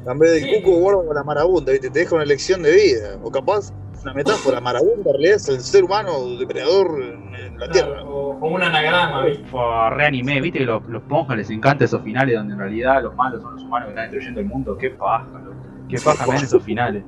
[0.08, 0.62] En vez del Sí.
[0.62, 1.90] cuco, guarda con la marabunta, ¿viste?
[1.90, 3.18] Te deja una lección de vida.
[3.22, 3.72] O capaz,
[4.04, 4.60] una metáfora.
[4.60, 8.04] Marabunta en realidad es el ser humano depredador en, la Claro, tierra.
[8.06, 9.44] o, o un anagrama, ¿viste?
[9.92, 13.42] Reanimé, viste que los, los monjas les encanta esos finales donde en realidad los malos
[13.44, 14.78] son los humanos que están destruyendo el mundo.
[14.78, 15.56] Qué paja, loco.
[15.88, 17.04] Qué paja dan esos finales.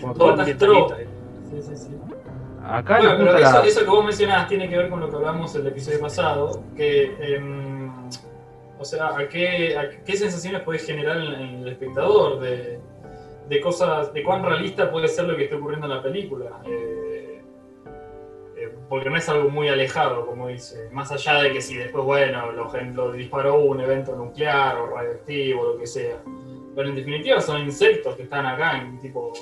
[0.00, 0.96] Como Todo todo catastro- ambientalista.
[1.50, 1.96] Sí, sí, sí.
[2.64, 3.66] Acá Bueno, pero eso, la...
[3.66, 7.14] eso que vos mencionabas tiene que ver con lo que hablamos el episodio pasado, que,
[7.20, 8.08] em,
[8.78, 12.80] o sea, ¿a qué, a qué sensaciones puede generar en, en el espectador de,
[13.48, 16.60] de cosas, de cuán realista puede ser lo que está ocurriendo en la película?
[16.66, 17.42] Eh,
[18.56, 22.04] eh, porque no es algo muy alejado, como dice, más allá de que si después,
[22.04, 26.22] bueno, lo, lo disparó un evento nuclear o radioactivo, lo que sea.
[26.74, 29.32] Pero en definitiva son insectos que están acá, en tipo,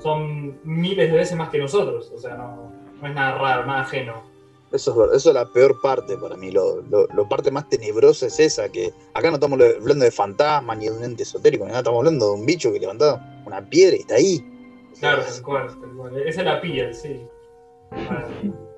[0.00, 3.80] son miles de veces más que nosotros, o sea, no, no es nada raro, nada
[3.80, 4.22] ajeno.
[4.70, 6.50] Eso es, verdad, eso es la peor parte para mí.
[6.50, 10.76] Lo, lo, lo parte más tenebrosa es esa, que acá no estamos hablando de fantasmas
[10.76, 13.62] ni de un ente esotérico, ni nada, estamos hablando de un bicho que levantaba una
[13.62, 14.44] piedra y está ahí.
[15.00, 16.18] Claro, tal cual, tal cual.
[16.18, 17.22] Esa es la piel, sí.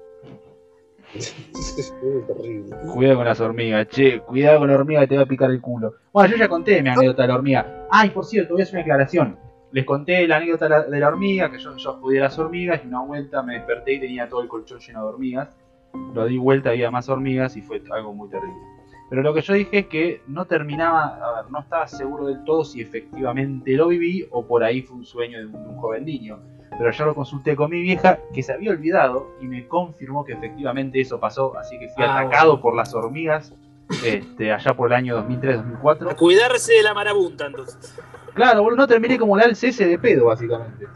[1.12, 1.92] Es
[2.26, 2.76] terrible.
[2.94, 5.60] Cuidado con las hormigas, che, cuidado con la hormiga que te va a picar el
[5.60, 5.94] culo.
[6.12, 7.88] Bueno, yo ya conté mi anécdota de la hormiga.
[7.90, 9.36] Ay, por cierto, voy a hacer una aclaración.
[9.72, 13.00] Les conté la anécdota de la- hormiga, que yo, yo a las hormigas y una
[13.02, 15.48] vuelta me desperté y tenía todo el colchón lleno de hormigas.
[16.14, 18.54] Lo di vuelta, había más hormigas y fue algo muy terrible.
[19.08, 22.44] Pero lo que yo dije es que no terminaba, a ver, no estaba seguro del
[22.44, 25.76] todo si efectivamente lo viví o por ahí fue un sueño de un, de un
[25.78, 26.38] joven niño.
[26.78, 30.32] Pero yo lo consulté con mi vieja, que se había olvidado, y me confirmó que
[30.34, 31.56] efectivamente eso pasó.
[31.58, 32.62] Así que fui Ah, atacado bueno.
[32.62, 33.52] por las hormigas
[34.04, 36.10] este, allá por el año 2003-2004.
[36.12, 37.98] A cuidarse de la marabunta, entonces.
[38.34, 40.86] Claro, boludo, no terminé como el alce ese de pedo, básicamente.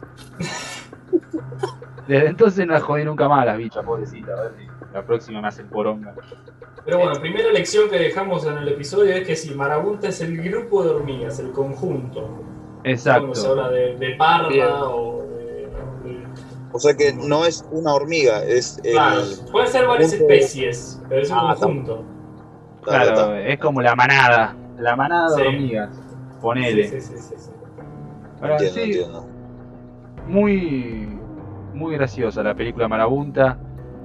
[2.06, 4.32] Desde entonces no la jodí nunca más a las bichas, pobrecita.
[4.32, 6.14] A ver si la próxima me hacen poronga.
[6.84, 10.36] Pero bueno, primera lección que dejamos en el episodio es que si Marabunta es el
[10.42, 12.20] grupo de hormigas, el conjunto.
[12.20, 13.50] Cuando se Exacto.
[13.50, 14.06] habla de, de
[14.50, 14.66] Bien.
[14.70, 15.44] o de,
[16.10, 16.26] de-
[16.72, 18.92] O sea que no es una hormiga, es el.
[18.92, 22.04] Claro, pueden ser varias conjunto- especies, pero es un Ah, conjunto.
[22.82, 24.54] Claro, Claro, es como la manada.
[24.78, 25.48] La manada de Sí.
[25.48, 25.88] hormigas.
[26.54, 26.84] Sí, Ponele.
[26.88, 27.50] sí, sí, sí, sí.
[28.40, 29.26] Ahora, entiendo, sí, entiendo.
[30.28, 31.08] muy
[31.74, 33.58] muy graciosa la película Marabunta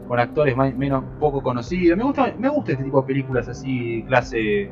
[0.08, 4.04] con actores más, menos poco conocidos me gusta me gusta este tipo de películas así
[4.08, 4.71] clase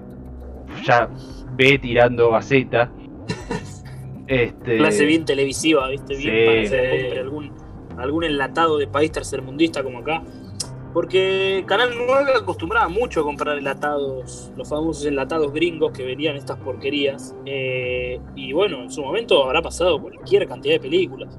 [0.83, 1.07] ya
[1.55, 2.91] B tirando a Z
[4.27, 6.15] este Clase bien televisiva, ¿viste?
[6.15, 6.45] Bien Sí.
[6.45, 6.89] para que se Sí.
[7.03, 7.51] compre algún,
[7.97, 10.23] algún enlatado de país tercermundista como acá.
[10.97, 16.57] Porque Canal 9 acostumbraba mucho a comprar enlatados, los famosos enlatados gringos que venían estas
[16.57, 17.35] porquerías.
[17.45, 21.37] Eh, y bueno, en su momento habrá pasado cualquier cantidad de películas.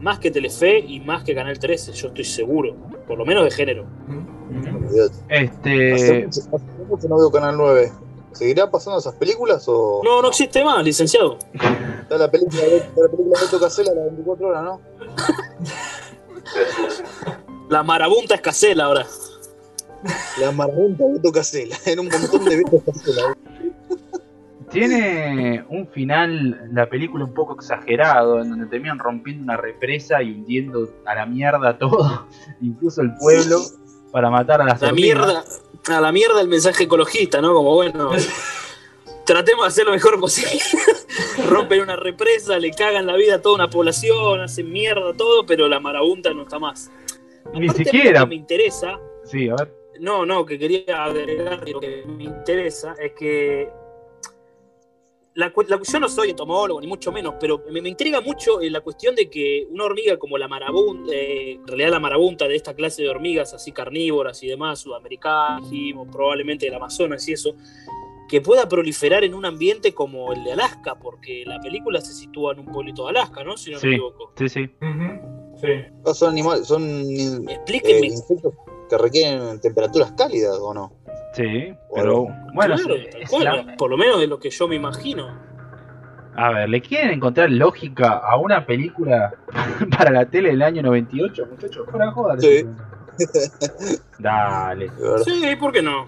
[0.00, 2.76] Más que Telefe y más que Canal 13, yo estoy seguro.
[3.06, 3.84] Por lo menos de género.
[5.28, 5.92] Este.
[5.92, 6.40] Hace mucho-
[6.88, 7.92] mucho no veo Canal 9.
[8.32, 10.00] ¿Seguirá pasando esas películas o.?
[10.02, 11.36] No, no existe más, licenciado.
[11.52, 14.80] Está la película está la película de Beto Casella, la 24 horas, ¿no?
[17.68, 19.06] La marabunta es Casela ahora.
[20.38, 23.36] La marrunta de Beto Casella, en un montón de Beto Casella.
[24.70, 30.32] Tiene un final, la película un poco exagerado, en donde terminan rompiendo una represa y
[30.32, 32.26] hundiendo a la mierda todo,
[32.60, 33.60] incluso el pueblo,
[34.10, 35.44] para matar a las La mierda,
[35.88, 37.54] a la mierda el mensaje ecologista, ¿no?
[37.54, 38.10] Como bueno,
[39.24, 40.60] tratemos de hacer lo mejor posible.
[41.48, 45.68] Rompen una represa, le cagan la vida a toda una población, hacen mierda todo, pero
[45.68, 46.90] la marabunta no está más.
[47.52, 48.20] Ni Aparte, siquiera.
[48.20, 49.72] Lo que me interesa, Sí, a ver.
[50.00, 53.68] no, no, que quería agregar, lo que me interesa es que
[55.34, 58.70] la, la- yo no soy entomólogo, ni mucho menos, pero me, me intriga mucho eh,
[58.70, 62.54] la cuestión de que una hormiga como la marabunta, eh, en realidad la marabunta de
[62.56, 65.68] esta clase de hormigas así carnívoras y demás, sudamericanas,
[66.12, 67.56] probablemente del Amazonas y eso,
[68.28, 72.52] que pueda proliferar en un ambiente como el de Alaska, porque la película se sitúa
[72.52, 73.56] en un pueblito de Alaska, ¿no?
[73.56, 73.88] Si no Sí.
[73.88, 74.32] me equivoco.
[74.38, 74.70] Sí, sí.
[74.80, 76.12] Ujú, Sí.
[76.14, 78.06] Son animales, son eh, Explíquenme.
[78.08, 78.52] insectos
[78.90, 80.92] que requieren temperaturas cálidas, ¿o no?
[81.34, 85.28] Sí, pero bueno, claro, es- la- por lo menos de lo que yo me imagino.
[86.36, 89.34] a ver, ¿le quieren encontrar lógica a una película
[89.98, 91.86] para la tele del año 98, muchachos?
[91.90, 92.64] Fuera joda, Sí.
[94.18, 94.90] Dale.
[95.24, 96.06] Sí, ¿por qué no?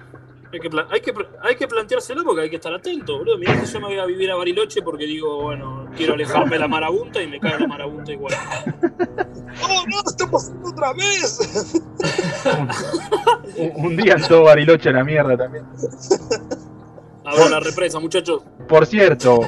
[0.53, 3.37] Hay que, hay, que, hay que planteárselo porque hay que estar atento, boludo.
[3.37, 6.59] Mirá que yo me voy a vivir a Bariloche porque digo, bueno, quiero alejarme de
[6.61, 8.33] la marabunta y me cae la marabunta igual.
[9.69, 9.99] ¡Oh, no!
[10.07, 11.39] ¡Está pasando otra vez!
[13.57, 15.65] Un, un día en todo Bariloche a la mierda también.
[17.25, 18.43] Abro la represa, muchachos.
[18.69, 19.41] Por cierto,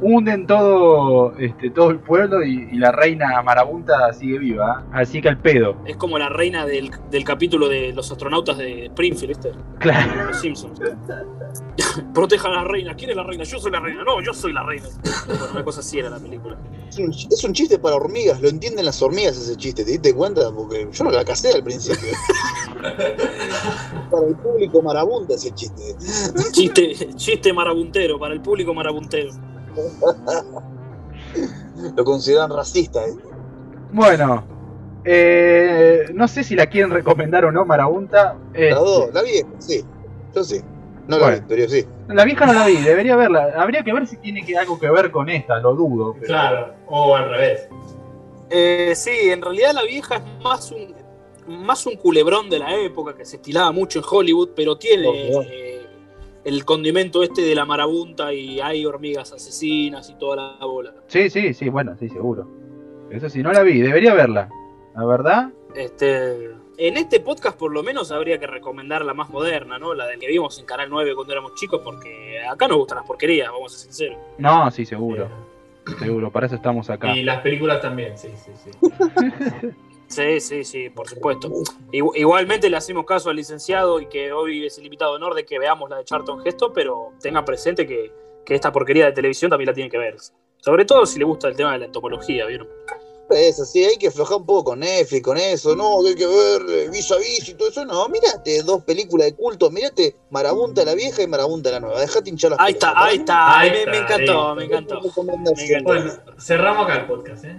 [0.00, 4.84] hunden todo este todo el pueblo y, y la reina marabunta sigue viva.
[4.86, 4.90] ¿eh?
[4.92, 5.76] Así que al pedo.
[5.86, 9.52] Es como la reina del, del capítulo de los astronautas de Springfield, ¿viste?
[9.78, 10.26] Claro.
[10.26, 10.80] Los Simpsons.
[12.14, 12.94] Protejan a la reina.
[12.94, 13.44] ¿Quién es la reina?
[13.44, 14.04] Yo soy la reina.
[14.04, 14.86] No, yo soy la reina.
[15.26, 16.56] Bueno, una cosa así era la película.
[16.88, 20.14] Es un, es un chiste para hormigas, lo entienden las hormigas ese chiste, ¿te diste
[20.14, 20.52] cuenta?
[20.52, 22.12] Porque yo no la casé al principio.
[24.10, 25.96] para el público marabunta ese chiste.
[26.52, 29.32] Chiste, chiste marabuntero, para el público marabuntero.
[31.96, 33.14] Lo consideran racista, ¿eh?
[33.92, 34.44] Bueno.
[35.04, 38.36] eh, no sé si la quieren recomendar o no, Marabunta.
[38.52, 39.84] Este, Las dos, la vieja, sí.
[40.34, 40.60] Yo sí.
[41.06, 41.40] No la Bueno.
[41.42, 41.86] vi, pero sí.
[42.08, 43.52] la vieja no la vi, debería verla.
[43.56, 46.14] Habría que ver si tiene que, algo que ver con esta, lo dudo.
[46.14, 47.68] pero- Claro, o al revés.
[48.50, 50.94] Eh, sí, en realidad la vieja es más un,
[51.64, 55.30] más un culebrón de la época que se estilaba mucho en Hollywood, pero tiene.
[56.46, 60.94] El condimento este de la marabunta y hay hormigas asesinas y toda la bola.
[61.08, 62.48] Sí, sí, sí, bueno, sí, seguro.
[63.10, 64.48] Eso sí, no la vi, debería verla.
[64.94, 69.78] La verdad, Este, en este podcast por lo menos habría que recomendar la más moderna,
[69.78, 69.92] ¿no?
[69.92, 73.06] La de que vimos en Canal 9 cuando éramos chicos, porque acá nos gustan las
[73.06, 74.18] porquerías, vamos a ser sinceros.
[74.38, 75.28] no, sí, seguro.
[75.98, 77.14] Seguro, para eso estamos acá.
[77.16, 78.70] Y las películas también, sí, sí, sí.
[80.08, 81.48] Sí, sí, sí, por supuesto.
[81.92, 85.34] Igu- Igualmente le hacemos caso al licenciado y que hoy es el invitado de honor
[85.34, 88.12] de que veamos la de Charlton Gesto, pero tenga presente que,
[88.44, 90.16] que esta porquería de televisión también la tiene que ver.
[90.58, 92.68] Sobre todo si le gusta el tema de la entomología, ¿vieron?
[93.28, 96.26] Es así, hay que aflojar un poco con Netflix, con eso, no, que hay que
[96.28, 97.84] ver eh, vis a vis y todo eso.
[97.84, 102.00] No, mirate dos películas de culto, mirate Marabunta la vieja y Marabunta la nueva.
[102.00, 105.00] Dejate hinchar las Ahí está, ahí está, Ahí me, está, me encantó, ahí me encantó.
[105.00, 107.56] Me Bueno, cerramos acá el podcast, ¿eh?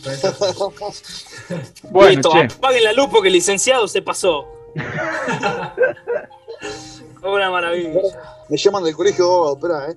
[1.90, 4.46] Bueno, Listo, che, apaguen la luz porque el licenciado se pasó.
[7.22, 8.00] Una maravilla.
[8.48, 9.96] Me llaman del colegio, oh, espera, eh.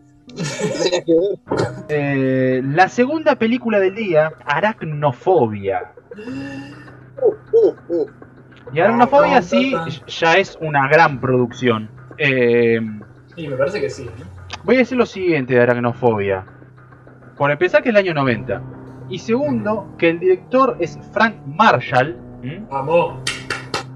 [1.89, 5.93] Eh, la segunda película del día, Aracnofobia.
[7.21, 8.09] Uh, uh, uh.
[8.73, 9.73] Y Aracnofobia sí,
[10.07, 11.89] ya es una gran producción.
[12.17, 12.79] Eh,
[13.35, 14.07] Sí, me parece que sí.
[14.63, 16.45] voy a decir lo siguiente de Aracnofobia.
[17.37, 18.61] Por empezar que es el año 90.
[19.09, 22.17] Y segundo, que el director es Frank Marshall.
[22.41, 22.65] ¿m?
[22.69, 23.15] Vamos.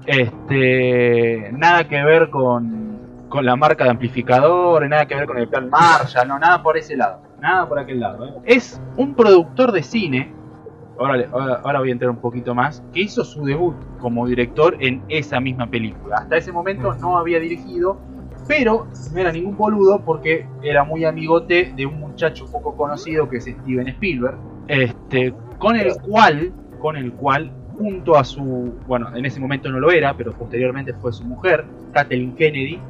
[0.06, 5.48] Este, nada que ver con, con la marca de amplificadores, nada que ver con el
[5.48, 8.26] plan Marshall, no, nada por ese lado, nada por aquel lado.
[8.26, 8.34] ¿eh?
[8.44, 10.32] Es un productor de cine,
[10.98, 11.28] ahora,
[11.62, 15.40] ahora voy a entrar un poquito más, que hizo su debut como director en esa
[15.40, 16.16] misma película.
[16.16, 17.98] Hasta ese momento no había dirigido,
[18.46, 23.36] pero no era ningún boludo porque era muy amigote de un muchacho poco conocido que
[23.36, 29.24] es Steven Spielberg, este, con el cual, con el cual junto a su, bueno, en
[29.24, 32.80] ese momento no lo era, pero posteriormente fue su mujer, Kathleen Kennedy,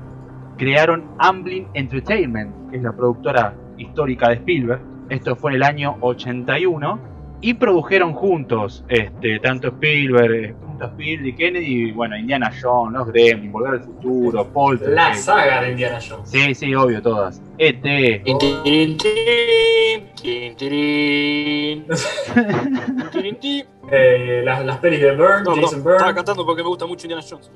[0.57, 4.81] crearon Amblin Entertainment, que es la productora histórica de Spielberg.
[5.09, 6.99] Esto fue en el año 81
[7.41, 13.53] y produjeron juntos, este, tanto Spielberg, a Spielberg y Kennedy, bueno, Indiana Jones, Los Gremlins,
[13.53, 14.81] Volver al Futuro, Paul.
[14.89, 16.31] La saga de Indiana Jones.
[16.31, 17.41] Sí, sí, obvio, todas.
[17.59, 17.85] ET.
[23.91, 26.15] Eh, las, las pelis de Byrne, No, Jason perdón, estaba Byrne.
[26.15, 27.51] cantando porque me gusta mucho Indiana Jones.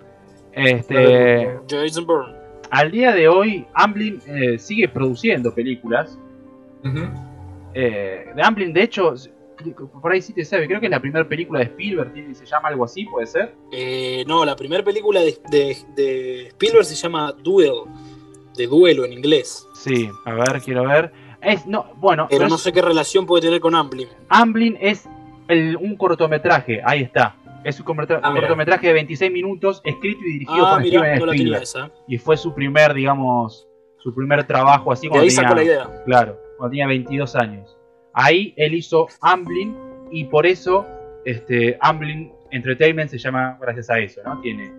[0.53, 2.35] Este, Jason Bourne.
[2.71, 6.19] al día de hoy, Amblin eh, sigue produciendo películas.
[7.75, 9.13] Eh, de Amblin, de hecho,
[9.71, 12.45] por ahí sí te sabe, creo que es la primera película de Spielberg, tiene- se
[12.47, 13.55] llama algo así, puede ser.
[13.73, 17.73] Eh, no, la primera película de, de- de Spielberg se llama Duel,
[18.57, 19.67] de duelo en inglés.
[19.75, 21.13] Sí, a ver, quiero ver.
[21.41, 24.09] Es, no, bueno, Pero pero no es- sé qué relación puede tener con Amblin.
[24.29, 25.09] Amblin es
[25.49, 27.37] el- un cortometraje, ahí está.
[27.65, 27.87] Es un
[28.23, 31.63] Ah, cortometraje de 26 minutos, escrito y dirigido Ah, por mira, Steven no Spielberg.
[31.63, 31.91] esa.
[32.09, 35.65] Y fue su primer, digamos, su primer trabajo así De cuando ahí tenía, sacó la
[35.65, 36.03] idea.
[36.05, 37.77] Claro, cuando tenía 22 años.
[38.15, 39.77] Ahí él hizo Amblin
[40.11, 40.87] y por eso
[41.25, 44.41] este, Amblin Entertainment se llama gracias a eso, ¿no?
[44.41, 44.71] Tiene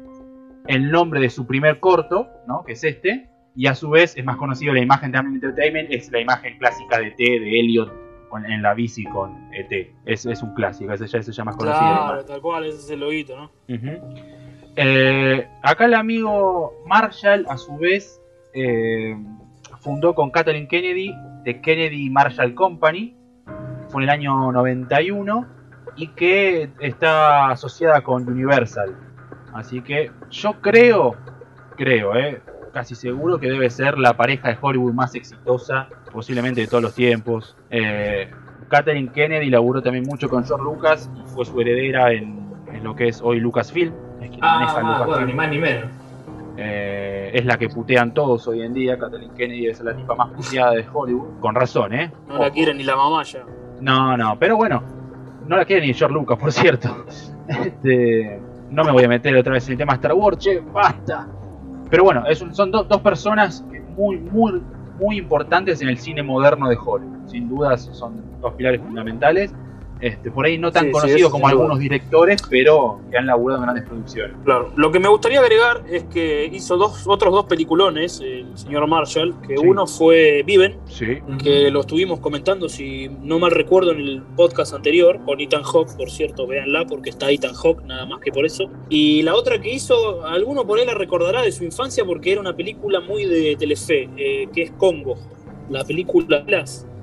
[0.67, 2.63] el nombre de su primer corto, ¿no?
[2.63, 5.91] Que es este, y a su vez es más conocido la imagen de Amblin Entertainment,
[5.91, 7.91] es la imagen clásica de T, de Elliot
[8.29, 9.91] con- en la bici con ET.
[10.05, 11.83] Es, es un clásico, ese ya, ese ya más conocido.
[11.85, 13.51] Claro, tal cual, ese es el loguito, ¿no?
[14.75, 18.19] Eh, acá el amigo Marshall, a su vez,
[18.53, 19.15] eh,
[19.79, 23.15] fundó con Kathleen Kennedy The Kennedy Marshall Company.
[23.93, 25.45] Fue en el año 91
[25.95, 28.93] y que está asociada con Universal.
[29.53, 31.15] Así que yo creo,
[31.77, 32.41] creo, eh,
[32.73, 36.95] casi seguro que debe ser la pareja de Hollywood más exitosa posiblemente de todos los
[36.95, 37.55] tiempos.
[37.69, 38.31] Eh,
[38.67, 42.95] Kathleen Kennedy laburó también mucho con George Lucas y fue su heredera en, en lo
[42.95, 43.93] que es hoy Lucasfilm.
[44.21, 45.07] Es quien maneja Ah, Lucasfilm.
[45.09, 45.91] bueno, ni más ni menos.
[46.57, 48.97] Eh, es la que putean todos hoy en día.
[48.97, 51.39] Kathleen Kennedy es la tipa más puteada de Hollywood.
[51.39, 52.11] Con razón, ¿eh?
[52.27, 53.43] No la quiere ni la mamá ya.
[53.81, 54.81] No, no, pero bueno,
[55.47, 57.05] no la quiere ni George Lucas, por cierto.
[57.45, 61.27] Este, no me voy a meter otra vez en el tema Star Wars, che, basta.
[61.89, 63.65] Pero bueno, es son do- dos personas
[63.97, 64.61] muy, muy,
[64.97, 67.27] muy importantes en el cine moderno de Hollywood.
[67.27, 69.53] Sin dudas son dos pilares fundamentales.
[70.03, 73.63] Este, por ahí no tan Sí, eso como algunos directores, pero que han laburado en
[73.67, 74.35] grandes producciones.
[74.43, 74.73] Claro.
[74.75, 79.33] Lo que me gustaría agregar es que hizo dos, otros dos peliculones, el señor Marshall,
[79.47, 79.63] que Sí.
[79.65, 81.19] uno fue Viven, Sí.
[81.41, 85.95] que lo estuvimos comentando, si no mal recuerdo, en el podcast anterior, con Ethan Hawke,
[85.95, 88.69] por cierto, véanla, porque está Ethan Hawke, nada más que por eso.
[88.89, 92.41] Y la otra que hizo, alguno por ahí la recordará de su infancia, porque era
[92.41, 95.15] una película muy de Telefe, eh, que es Congo.
[95.69, 96.45] La película,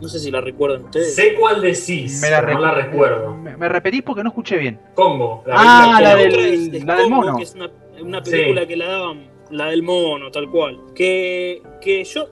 [0.01, 1.15] no sé si la recuerdan ustedes.
[1.15, 3.35] Sé cuál decís, Me la, pero no la recu- recuerdo.
[3.35, 4.79] Me, me repetís porque no escuché bien.
[4.95, 5.43] Congo.
[5.51, 7.37] Ah, película la del- otra es- es la del mono.
[7.37, 7.71] que es una,
[8.03, 8.67] una película Sí.
[8.69, 10.79] que la daban, la del mono, tal cual.
[10.95, 12.29] Que, que yo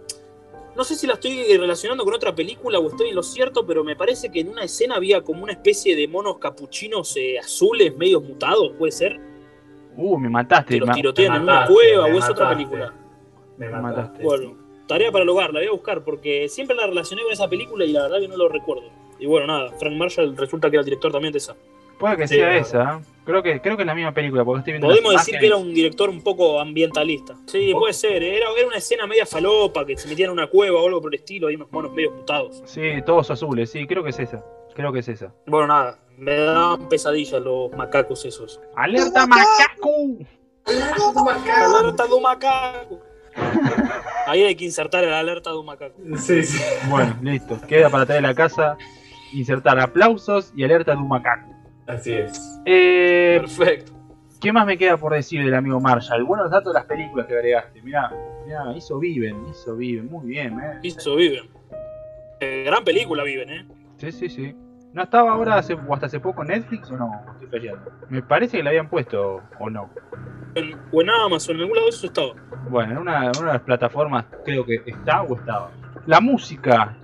[0.77, 3.83] no sé si la estoy relacionando con otra película o estoy en lo cierto, pero
[3.83, 7.97] me parece que en una escena había como una especie de monos capuchinos eh, azules,
[7.97, 9.19] medio mutados, puede ser,
[9.97, 10.75] Uh, me mataste.
[10.75, 12.95] que los tirotean en una cueva o es otra película.
[13.57, 13.83] Me mataste.
[13.97, 14.23] mataste.
[14.25, 17.47] Bueno, tarea para el hogar, la voy a buscar porque siempre la relacioné con esa
[17.49, 18.85] película y la verdad que no lo recuerdo.
[19.21, 21.55] Y bueno, nada, Frank Marshall resulta que era el director también de esa.
[21.99, 22.61] Puede que Sí, sea claro.
[22.61, 22.99] esa.
[23.01, 23.05] ¿eh?
[23.25, 25.57] Creo que, creo que es la misma película, porque estoy viendo Podemos decir que era
[25.57, 27.37] un director un poco ambientalista.
[27.47, 27.81] Sí, ¿Vos?
[27.83, 28.23] puede ser.
[28.23, 31.13] Era, era una escena media falopa que se metían en una cueva o algo por
[31.13, 31.49] el estilo.
[31.49, 32.63] Hay unos monos medio putados.
[32.65, 34.45] Sí, todos azules, sí, creo que es esa.
[34.75, 35.35] Creo que es esa.
[35.47, 35.99] Bueno, nada.
[36.17, 38.61] Me daban pesadillas los macacos esos.
[38.77, 39.91] ¡Alerta macaco!
[40.67, 43.01] Alerta de un macaco.
[44.27, 45.97] Ahí hay que insertar el alerta de un macaco.
[46.17, 46.63] Sí, sí.
[46.89, 47.59] Bueno, listo.
[47.67, 48.77] Queda para traer la casa,
[49.33, 51.51] insertar aplausos y alerta de un macaco.
[51.87, 52.61] Así es.
[52.67, 53.93] Eh, Perfecto.
[54.41, 56.23] ¿Qué más me queda por decir del amigo Marshall?
[56.23, 57.83] Buenos datos de las películas que agregaste.
[57.83, 58.13] Mirá,
[58.47, 60.79] mirá, hizo Viven, hizo Viven, muy bien, eh.
[60.83, 61.49] Hizo Viven.
[62.39, 63.67] Eh, gran película Viven, ¿eh?
[63.97, 64.55] Sí, sí, sí.
[64.93, 67.21] ¿No estaba ahora hace, o hasta hace poco en Netflix o no?
[67.41, 67.91] Estoy fallando.
[68.11, 69.91] Me parece que la habían puesto o no.
[70.59, 72.33] En, o en Amazon, en algún lado de eso estaba.
[72.69, 75.71] Bueno, en una, de las plataformas creo que está o estaba.
[76.07, 76.97] La música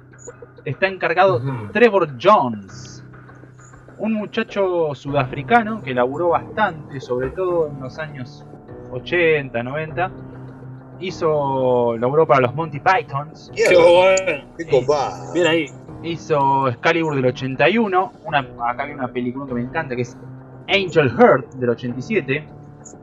[0.64, 1.68] está encargado Ujú.
[1.72, 3.04] Trevor Jones,
[3.98, 8.44] un muchacho sudafricano que laburó bastante, sobre todo en los años
[8.90, 10.10] 80, 90.
[11.00, 15.32] Hizo, laburó para los Monty Pythons, Qué bueno.
[15.34, 15.66] Bien ahí.
[16.02, 20.16] hizo Excalibur del 81, una, acá hay una película que me encanta que es
[20.68, 22.46] Angel Heart del 87,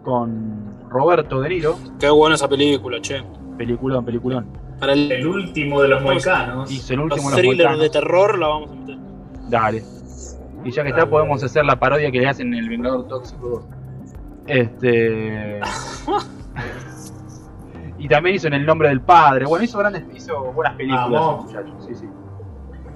[0.03, 3.21] con Roberto De Niro, Qué buena esa película, che.
[3.57, 4.45] peliculón, peliculón.
[4.79, 6.71] Para el, El último de los moicanos.
[6.71, 7.79] Hizo el los último de los Volcanos.
[7.81, 8.97] de terror la vamos a meter.
[9.49, 9.83] Dale.
[10.63, 13.49] Y ya que está, podemos hacer la parodia que le hacen en El Vengador Tóxico
[13.49, 13.65] 2.
[14.47, 15.59] Este.
[17.99, 19.45] y también hizo en El Nombre del Padre.
[19.45, 21.85] Bueno, hizo grandes, hizo buenas películas, muchachos.
[21.87, 22.05] Sí, sí.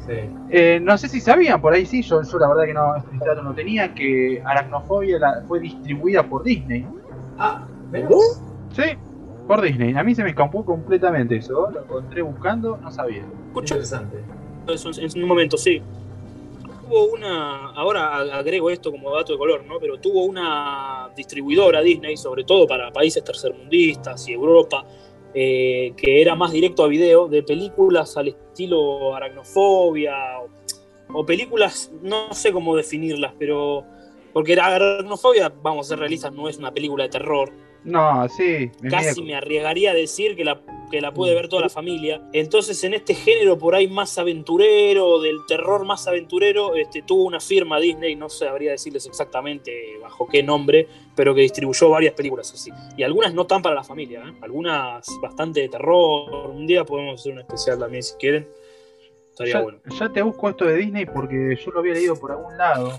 [0.05, 0.13] Sí.
[0.51, 3.17] Eh, no sé si sabían, por ahí sí, yo, yo la verdad que no, este
[3.25, 6.85] dato no tenía, que Aracnofobia la- fue distribuida por Disney.
[7.37, 8.03] Ah, ¿ves?
[8.09, 8.17] ¿No?
[8.75, 8.83] Sí,
[9.47, 9.95] por Disney.
[9.95, 11.69] A mí se me escapó completamente eso.
[11.71, 13.23] Lo encontré buscando, no sabía.
[13.47, 14.17] Escucha Interesante.
[15.01, 15.81] en un momento, sí.
[16.87, 19.79] Tuvo una, ahora ag- agrego esto como dato de color, ¿no?
[19.79, 24.85] Pero tuvo una distribuidora Disney, sobre todo para países tercermundistas y Europa,
[25.35, 31.91] eh, que era más directo a video, de películas al estilo aracnofobia, o, o películas,
[32.01, 33.83] no sé cómo definirlas, pero...
[34.33, 37.51] Porque aracnofobia, vamos a ser realistas, no es una película de terror,
[37.83, 38.71] No, sí.
[38.89, 42.21] casi me arriesgaría a decir que la, que la puede ver toda la familia.
[42.33, 47.39] Entonces, en este género por ahí más aventurero, del terror más aventurero, este, tuvo una
[47.39, 52.71] firma Disney, no sabría decirles exactamente bajo qué nombre, pero que distribuyó varias películas así.
[52.97, 54.33] Y algunas no tan para la familia, ¿eh?
[54.41, 56.49] algunas bastante de terror.
[56.49, 58.47] Un día podemos hacer un especial también si quieren.
[59.31, 59.79] Estaría Ya, bueno.
[59.99, 62.97] ya te busco esto de Disney porque yo lo había leído por algún lado.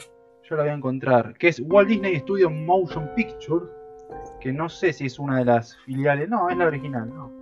[0.49, 1.37] Yo lo voy a encontrar.
[1.39, 3.67] Que es Walt Disney Studio Motion Picture.
[4.41, 6.29] Que no sé si es una de las filiales.
[6.29, 7.33] No, es la original, no.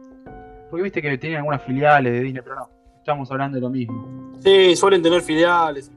[0.74, 2.68] Porque viste que tiene algunas filiales de Disney, pero no.
[2.98, 4.32] Estamos hablando de lo mismo.
[4.40, 5.88] Sí, suelen tener filiales.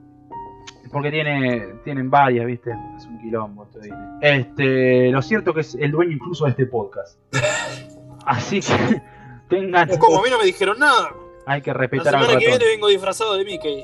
[0.91, 2.69] Porque tiene, tienen varias, viste.
[2.95, 4.07] Es un quilombo esto de Disney.
[4.21, 7.17] Este, lo cierto que es el dueño incluso de este podcast.
[8.28, 9.01] Así que
[9.49, 9.89] tengan.
[9.97, 11.09] Como a mí no me dijeron nada.
[11.47, 13.84] Hay que La respetar al semana que viene vengo disfrazado de Mickey.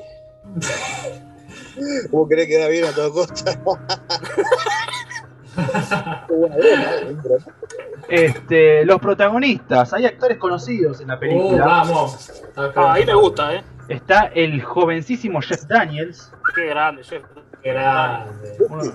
[2.12, 3.60] ¿Cómo querés quedar bien a toda costa?
[8.08, 11.64] Este, los protagonistas, hay actores conocidos en la Uh, película.
[11.64, 12.42] vamos.
[12.56, 13.62] Ah, ahí me gusta, ¿eh?
[13.88, 16.32] Está el jovencísimo Jeff Daniels.
[16.54, 17.22] Qué grande, Jeff.
[17.62, 18.56] Qué grande.
[18.68, 18.92] Uno-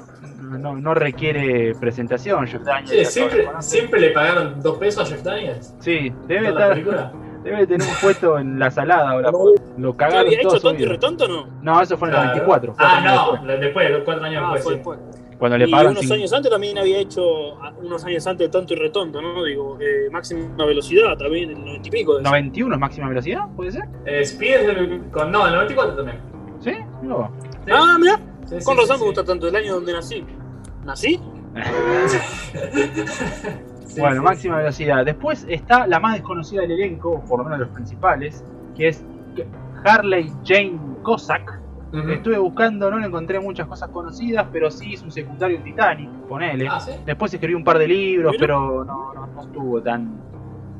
[0.60, 3.10] no, no requiere presentación, Jeff Daniels.
[3.12, 3.48] ¿siempre.
[3.60, 5.74] ¿siempre le pagaron dos pesos a Jeff Daniels?
[5.80, 7.12] Sí, debe, ¿Toda la estar,
[7.44, 9.32] debe tener un puesto en la salada ahora.
[9.78, 11.48] Lo ¿Qué cagaron había hecho tonto y retonto o no?
[11.62, 12.36] No, eso fue en el Claro.
[12.38, 12.76] 94.
[12.80, 14.80] Ah, años no, después, después, cuatro años Ah, después.
[14.84, 15.19] fue sí.
[15.40, 17.24] Cuando le Y unos años antes también había hecho,
[17.82, 19.42] unos años antes de tonto y retonto, ¿no?
[19.46, 22.16] Digo, eh, máxima velocidad también, el 90 y pico.
[22.16, 22.30] de eso.
[22.30, 23.84] 91 es máxima velocidad, ¿puede ser?
[24.06, 26.20] Eh, Speed es del- con, no, el 94 también.
[26.60, 26.72] ¿Sí?
[27.02, 27.32] No.
[27.66, 27.72] Sí.
[27.72, 29.02] Ah, mira, Sí, sí, con sí, razón sí.
[29.02, 30.26] me gusta tanto, el año donde nací.
[30.86, 31.20] ¿Nací?
[33.90, 34.60] Sí, bueno, sí, máxima sí.
[34.60, 35.04] velocidad.
[35.06, 38.44] Después está la más desconocida del elenco, por lo menos de los principales,
[38.76, 39.04] que es
[39.84, 41.60] Harley Jane Cossack.
[41.92, 46.10] Estuve buscando, no le encontré muchas cosas conocidas, pero sí es un secundario en Titanic,
[46.28, 46.68] ponele.
[46.70, 46.92] Ah, ¿sí?
[47.06, 50.22] Después escribió un par de libros, pero no, no, no estuvo tan,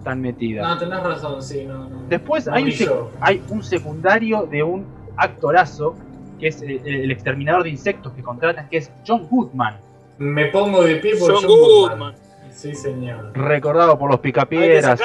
[0.04, 0.68] tan metida.
[0.68, 1.66] No, tenés razón, sí.
[1.66, 2.04] No, no.
[2.08, 4.86] Después No hay un, hay un secundario de un
[5.18, 5.96] actorazo,
[6.40, 9.78] que es el, el exterminador de insectos que contratan, que es John Goodman,
[10.20, 11.90] Me pongo de pie por John John Goodman.
[11.90, 12.16] Goodman.
[12.52, 13.32] Sí, señor.
[13.36, 15.00] recordado por los picapiedras,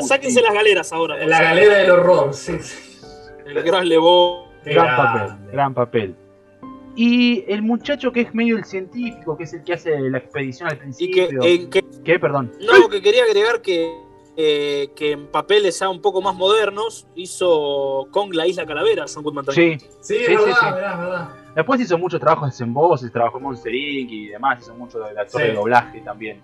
[0.00, 1.16] sáquense las galeras ahora.
[1.26, 2.58] La galera del horror, sí.
[3.46, 4.47] El gran Lebó.
[4.74, 6.14] Gran papel, gran papel.
[6.96, 10.68] Y el muchacho que es medio el científico, que es el que hace la expedición
[10.68, 11.28] al Y principio.
[11.40, 12.18] que, en que ¿Qué?
[12.18, 12.52] Perdón.
[12.60, 13.92] No, que quería agregar que,
[14.36, 19.22] eh, que en papeles ya un poco más modernos hizo Kong la Isla Calavera, John
[19.22, 19.78] Goodman también.
[19.78, 19.86] Sí.
[20.00, 20.64] Sí, Sí, verdad, sí, sí.
[20.74, 21.28] verdad, verdad.
[21.54, 24.10] Después hizo muchos trabajos en voces, trabajó en Monster Inc.
[24.10, 25.46] y demás, hizo mucho de actor Sí.
[25.46, 26.40] de doblaje también.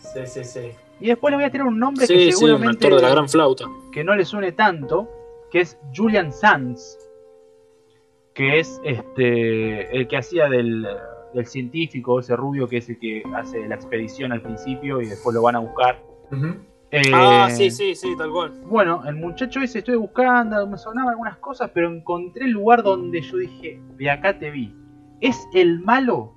[0.00, 0.70] Sí, sí, sí.
[1.00, 3.02] Y después le voy a tirar un nombre Sí, que sí, un seguramente actor de
[3.06, 3.64] la gran flauta.
[3.92, 5.08] que no le suene tanto,
[5.50, 6.98] que es Julian Sands,
[8.34, 10.86] que es este el que hacía del,
[11.34, 15.34] del científico, ese rubio que es el que hace la expedición al principio y después
[15.34, 16.02] lo van a buscar.
[16.92, 18.50] Eh, Ah, sí, sí, sí, tal cual.
[18.66, 23.20] Bueno, el muchacho ese estoy buscando, me sonaban algunas cosas, pero encontré el lugar donde
[23.22, 24.74] yo dije, de acá te vi.
[25.20, 26.32] Es el malo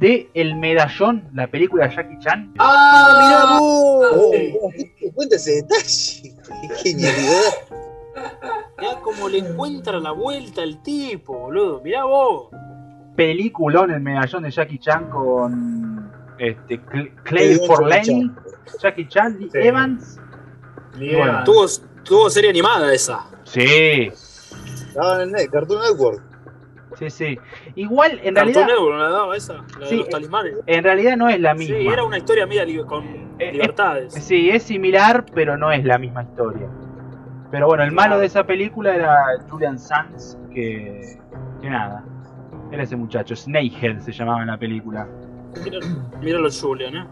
[0.00, 2.54] de El Medallón, la película de Jackie Chan.
[2.58, 4.54] ¡Ah, mirá Oh, sí.
[4.60, 6.34] oh, ¿te cuenta ese detalle?
[6.82, 7.87] Qué genialidad.
[8.80, 11.80] Ya como le encuentra la vuelta al tipo, boludo.
[11.82, 12.48] Mirá vos.
[13.16, 17.56] Peliculón El Medallón de Jackie Chan con este, Cl- Clay.
[17.66, 18.30] Forlani,
[18.80, 19.58] Jackie Chan, Lee Sí.
[19.58, 20.20] Evans.
[20.96, 21.66] Bueno, Tuvo,
[22.04, 23.26] tuvo serie animada esa.
[23.44, 24.10] Sí,
[24.88, 26.22] Estaban en el Cartoon Network.
[26.98, 27.38] sí, sí.
[27.76, 30.54] Igual, en Cartoon realidad, Network no la daba esa, la de los eh, talismanes.
[30.66, 31.76] en realidad no es la misma.
[31.76, 33.04] Sí, era una historia li- con
[33.38, 34.14] Eh, libertades.
[34.14, 36.68] Sí, es similar, pero no es la misma historia.
[37.50, 39.16] Pero bueno, el malo de esa película era
[39.48, 41.18] Julian Sands, que,
[41.62, 42.04] que nada,
[42.70, 45.08] era ese muchacho, Snakehead se llamaba en la película.
[45.64, 45.78] Mira-
[46.20, 47.06] Míralo al Julian, eh.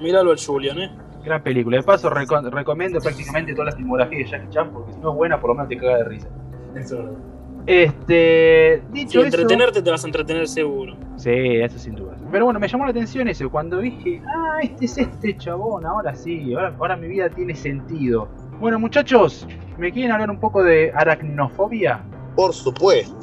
[0.00, 0.90] Míralo al Julian, eh.
[1.24, 1.78] Gran película.
[1.78, 5.16] De paso, reco- recomiendo prácticamente toda la filmografía de Jackie Chan, porque si no es
[5.16, 6.28] buena, por lo menos te caga de risa.
[6.74, 7.18] Eso es verdad.
[7.66, 10.96] Este, Si dicho eso, entretenerte te vas a entretener seguro.
[11.16, 12.16] Sí, eso sin duda.
[12.30, 13.50] Pero bueno, me llamó la atención eso.
[13.50, 18.28] Cuando dije, ah, este es este chabón, ahora sí, ahora, ahora mi vida tiene sentido.
[18.60, 19.46] Bueno, muchachos,
[19.78, 22.02] ¿me quieren hablar un poco de aracnofobia?
[22.34, 23.14] Por supuesto.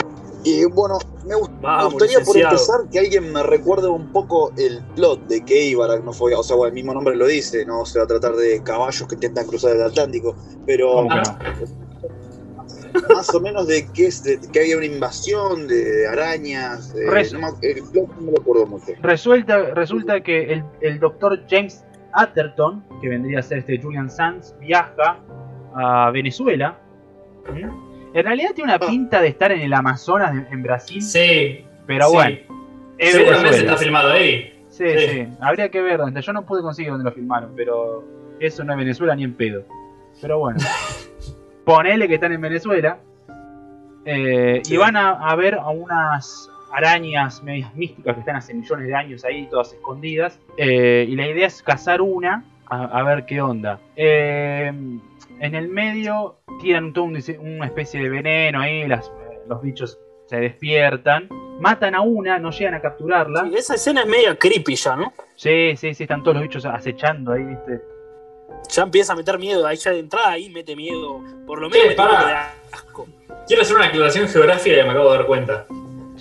[0.43, 4.83] Y bueno, me, gust- me gustaría por empezar que alguien me recuerde un poco el
[4.95, 6.37] plot de qué iba Aracnofobia.
[6.37, 9.07] O sea, bueno, el mismo nombre lo dice, no se va a tratar de caballos
[9.07, 11.37] que intentan cruzar el Atlántico, pero ¿Cómo que no?
[13.15, 16.93] más o menos de qué es, de, que había una invasión de arañas.
[16.93, 18.85] de- Res- no el plot no me lo acuerdo mucho.
[19.01, 21.83] Resulta, resulta que el, el doctor James
[22.15, 25.17] Atherton, que vendría a ser este Julian Sands, viaja
[25.75, 26.77] a Venezuela.
[27.51, 28.15] ¿Mm?
[28.15, 28.89] En realidad tiene una Ah.
[28.89, 31.65] pinta de estar en el Amazonas, de- en Brasil, Sí.
[31.85, 32.13] pero sí.
[32.13, 32.37] bueno,
[32.97, 34.51] es Seguramente está filmado ahí.
[34.69, 35.07] Sí, Sí.
[35.09, 35.99] sí, habría que ver.
[36.21, 38.03] Yo no pude conseguir dónde lo filmaron, pero
[38.39, 39.63] eso no es Venezuela ni en pedo.
[40.21, 40.59] Pero bueno,
[41.65, 42.97] ponele que están en Venezuela.
[44.05, 44.75] eh, Sí.
[44.75, 48.95] Y van a, a ver a unas arañas medias místicas que están hace millones de
[48.95, 50.39] años ahí, todas escondidas.
[50.57, 53.79] eh, y la idea es cazar una, a, a ver qué onda.
[53.95, 59.11] Eh, en el medio tiran todo un una especie de veneno ahí, las,
[59.47, 61.29] los bichos se despiertan.
[61.59, 63.43] Matan a una, no llegan a capturarla.
[63.43, 65.13] Sí, esa escena es media creepy ya, ¿no?
[65.35, 67.81] Sí, sí, sí, están todos los bichos acechando ahí, ¿viste?
[68.69, 71.21] Ya empieza a meter miedo, ahí ya de entrada ahí mete miedo.
[71.45, 71.95] Por lo menos
[72.71, 73.07] asco.
[73.47, 75.65] Quiero hacer una aclaración geográfica que me acabo de dar cuenta.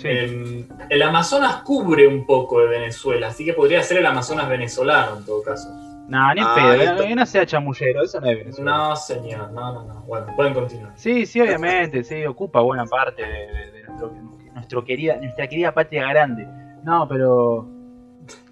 [0.05, 0.67] Sí.
[0.67, 5.17] Eh, el Amazonas cubre un poco de Venezuela, así que podría ser el Amazonas venezolano
[5.17, 5.69] en todo caso.
[6.07, 7.09] Nah, ni Ah, pedo, está.
[7.09, 8.71] no, no sea chamullero, eso no es Venezuela.
[8.77, 10.01] No, señor, no, no, no.
[10.01, 10.91] Bueno, pueden continuar.
[10.95, 14.11] Sí, sí, obviamente, sí, ocupa buena parte de, de- de nuestro,
[14.53, 16.47] nuestro querida, nuestra querida patria grande.
[16.83, 17.67] No, pero.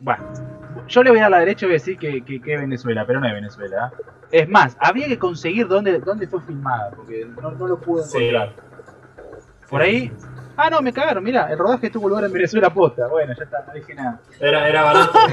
[0.02, 0.24] Bueno,
[0.88, 2.60] yo le voy a dar la derecha y voy a decir que, que, que es
[2.62, 3.92] Venezuela, pero no es Venezuela.
[4.32, 4.42] ¿eh?
[4.42, 8.18] Es más, habría que conseguir dónde, dónde fue filmada, porque no, no lo pude Sí.
[8.18, 8.54] encontrar.
[9.70, 10.12] Por ahí.
[10.56, 13.08] Ah, no, me cagaron, mira, el rodaje tuvo lugar en Venezuela posta.
[13.08, 14.20] Bueno, ya está, no dije nada.
[14.40, 15.20] Era, era barato.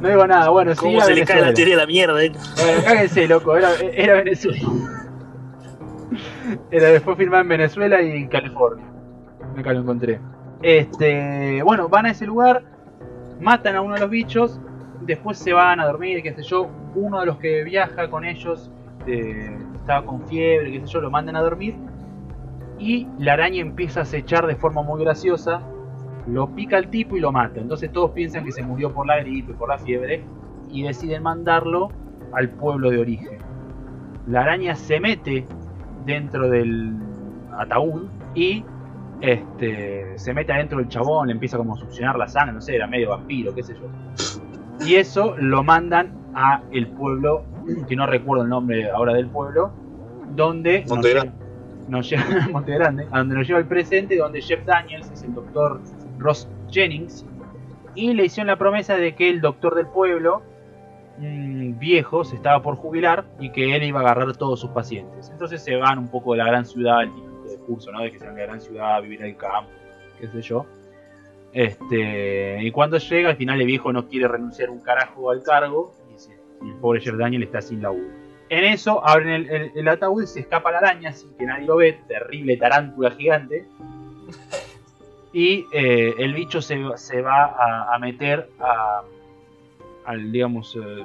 [0.00, 2.24] No digo nada, bueno, sí, Cómo se le cae la teoría de la mierda.
[2.24, 2.32] ¿eh?
[2.56, 4.58] Bueno, cáguense, loco, era, era Venezuela.
[6.70, 8.84] Era después filmada en Venezuela y en California.
[9.56, 10.20] Acá lo encontré.
[10.62, 12.64] Este, bueno, van a ese lugar,
[13.40, 14.60] matan a uno de los bichos,
[15.02, 16.68] después se van a dormir, qué sé yo.
[16.94, 18.70] Uno de los que viaja con ellos
[19.06, 21.76] eh, estaba con fiebre, qué sé yo, lo mandan a dormir.
[22.78, 25.60] Y la araña empieza a acechar de forma muy graciosa.
[26.26, 27.60] Lo pica al tipo y lo mata.
[27.60, 30.24] Entonces todos piensan que se murió por la gripe, por la fiebre.
[30.70, 31.88] Y deciden mandarlo
[32.32, 33.38] al pueblo de origen.
[34.26, 35.46] La araña se mete
[36.04, 36.96] dentro del
[37.56, 38.64] ataúd y
[39.20, 42.76] este, se mete adentro del chabón, le empieza como a succionar la sangre, no sé,
[42.76, 44.86] era medio vampiro, qué sé yo.
[44.86, 47.44] Y eso lo mandan a el pueblo,
[47.88, 49.72] que no recuerdo el nombre ahora del pueblo,
[50.34, 50.84] donde.
[51.88, 55.34] Nos lleva Monte Grande, a donde nos lleva el presente, donde Jeff Daniels es el
[55.34, 55.80] doctor
[56.18, 57.24] Ross Jennings,
[57.94, 60.42] y le hicieron la promesa de que el doctor del pueblo,
[61.18, 65.30] viejo, se estaba por jubilar y que él iba a agarrar a todos sus pacientes.
[65.30, 68.00] Entonces se van un poco de la gran ciudad, el típico discurso, ¿no?
[68.02, 69.70] De que se van de la gran ciudad, vivir el campo,
[70.20, 70.66] qué sé yo.
[71.52, 75.94] Este, y cuando llega, al final el viejo no quiere renunciar un carajo al cargo
[76.14, 78.08] y, se- y el pobre Jeff Daniel está sin laburo.
[78.48, 81.98] En eso abren el, ataúd y se escapa la araña sin que nadie lo ve,
[82.06, 83.66] terrible tarántula gigante.
[85.32, 89.02] Y eh, el bicho se, se va a, a meter a,
[90.06, 91.04] al, digamos, eh,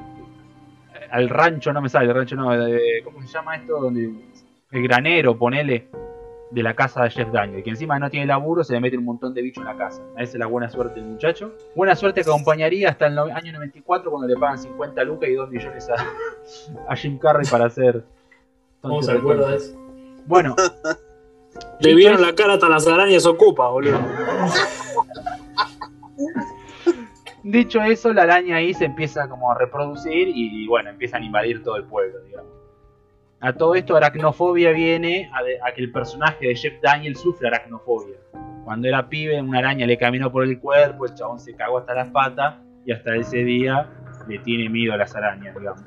[1.10, 3.80] al rancho, no me sale, el rancho no, eh, ¿cómo se llama esto?
[3.80, 4.12] Donde
[4.72, 5.88] el granero, ponele,
[6.52, 9.06] de la casa de Jeff Daniel, que encima no tiene laburo, se le mete un
[9.06, 10.02] montón de bichos en la casa.
[10.18, 11.54] Esa es la buena suerte del muchacho.
[11.76, 15.34] Buena suerte que acompañaría hasta el no- año 94 cuando le pagan 50 lucas y
[15.34, 15.95] 2 millones a,
[16.91, 18.04] a Jim Carrey para hacer...
[18.82, 19.76] ¿Cómo se acuerda eso?
[20.26, 20.56] Bueno,
[21.80, 23.99] Le vieron la cara hasta las arañas ocupa, boludo.
[27.43, 31.64] Dicho eso, la araña ahí se empieza como a reproducir y, bueno, empiezan a invadir
[31.64, 32.51] todo el pueblo, digamos.
[33.42, 37.48] A todo esto, aracnofobia viene a, de- a que el personaje de Jeff Daniel sufre
[37.48, 38.18] aracnofobia.
[38.64, 41.96] Cuando era pibe, una araña le caminó por el cuerpo, el chabón se cagó hasta
[41.96, 43.89] las patas y hasta ese día
[44.28, 45.82] le tiene miedo a las arañas, digamos.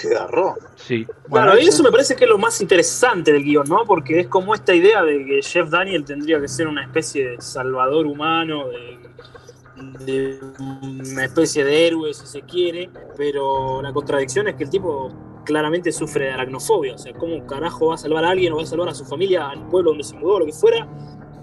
[0.00, 0.54] Qué garrón.
[0.76, 1.04] Sí.
[1.06, 3.84] Claro, Bueno, y eso me parece que es lo más interesante del guion, ¿no?
[3.86, 7.40] Porque es como esta idea de que Jeff Daniel tendría que ser una especie de
[7.40, 14.56] salvador humano, de, de una especie de héroe, si se quiere, pero la contradicción es
[14.56, 15.10] que el tipo
[15.44, 16.94] claramente sufre de aracnofobia.
[16.94, 19.04] O sea, ¿cómo carajo va a salvar a alguien o va a salvar a su
[19.04, 20.86] familia, al pueblo donde se mudó, lo que fuera,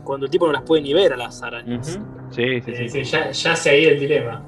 [0.04, 2.00] cuando el tipo no las puede ni ver a las arañas?
[2.30, 2.90] Sí, sí, Sí, sí.
[2.90, 4.44] sí, ya, ya sé ahí el dilema.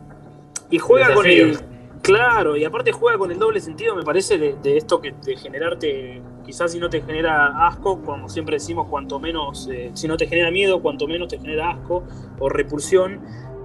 [0.69, 1.57] Y juega con el,
[2.01, 5.35] Claro, y aparte juega con el doble sentido, me parece, de, de esto que de
[5.35, 10.15] generarte, quizás si no te genera asco, como siempre decimos, cuanto menos, eh, si no
[10.15, 12.03] te genera miedo, cuanto menos te genera asco
[12.39, 13.19] o repulsión,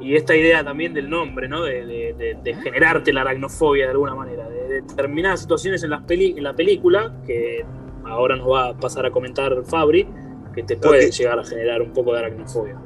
[0.04, 1.62] y esta idea también del nombre, ¿no?
[1.62, 6.02] De, de- de- de generarte la aracnofobia de alguna manera, de, determinadas situaciones en, las
[6.02, 7.64] peli- en la película, que
[8.04, 10.06] ahora nos va a pasar a comentar Fabri,
[10.54, 12.76] que te puede llegar a generar un poco de aracnofobia.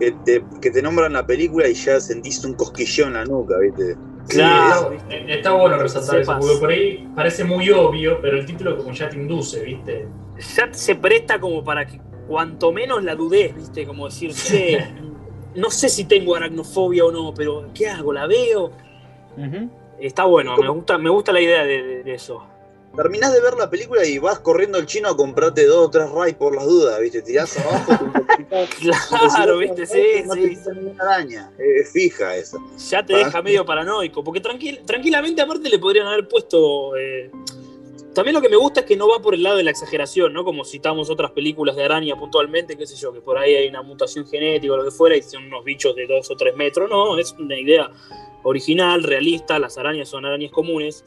[0.00, 3.58] Que te, que te nombran la película y ya sentís un cosquilleo en la nuca,
[3.58, 3.96] ¿viste?
[4.28, 8.44] Claro, Sí, está, está bueno resaltar eso, porque por ahí parece muy obvio, pero el
[8.46, 10.06] título como ya te induce, ¿viste?
[10.56, 13.86] ya se presta como para que cuanto menos la dudes, ¿viste?
[13.86, 14.86] Como decir, che,
[15.54, 18.12] no sé si tengo aracnofobia o no, pero ¿qué hago?
[18.12, 18.70] ¿La veo?
[20.00, 22.42] Está bueno, me gusta, me gusta la idea de, de- de eso.
[22.96, 26.10] Terminás de ver la película y vas corriendo al chino a comprarte dos o tres
[26.10, 27.22] rays por las dudas, ¿viste?
[27.22, 27.92] Tirás abajo,
[28.48, 28.68] te.
[29.34, 29.86] Claro, ¿viste?
[29.86, 30.48] Sí, no te sí.
[30.56, 31.50] quita ninguna araña.
[31.58, 32.58] Es fija esa.
[32.90, 36.96] Ya te deja medio paranoico, porque tranquil- tranquilamente aparte le podrían haber puesto...
[36.96, 37.30] eh,
[38.18, 40.32] También lo que me gusta es que no va por el lado de la exageración,
[40.32, 40.42] ¿no?
[40.42, 43.80] Como citamos otras películas de araña puntualmente, qué sé yo, que por ahí hay una
[43.82, 46.90] mutación genética o lo que fuera y son unos bichos de dos o tres metros.
[46.90, 47.92] No, es una idea
[48.42, 51.04] original, realista, las arañas son arañas comunes,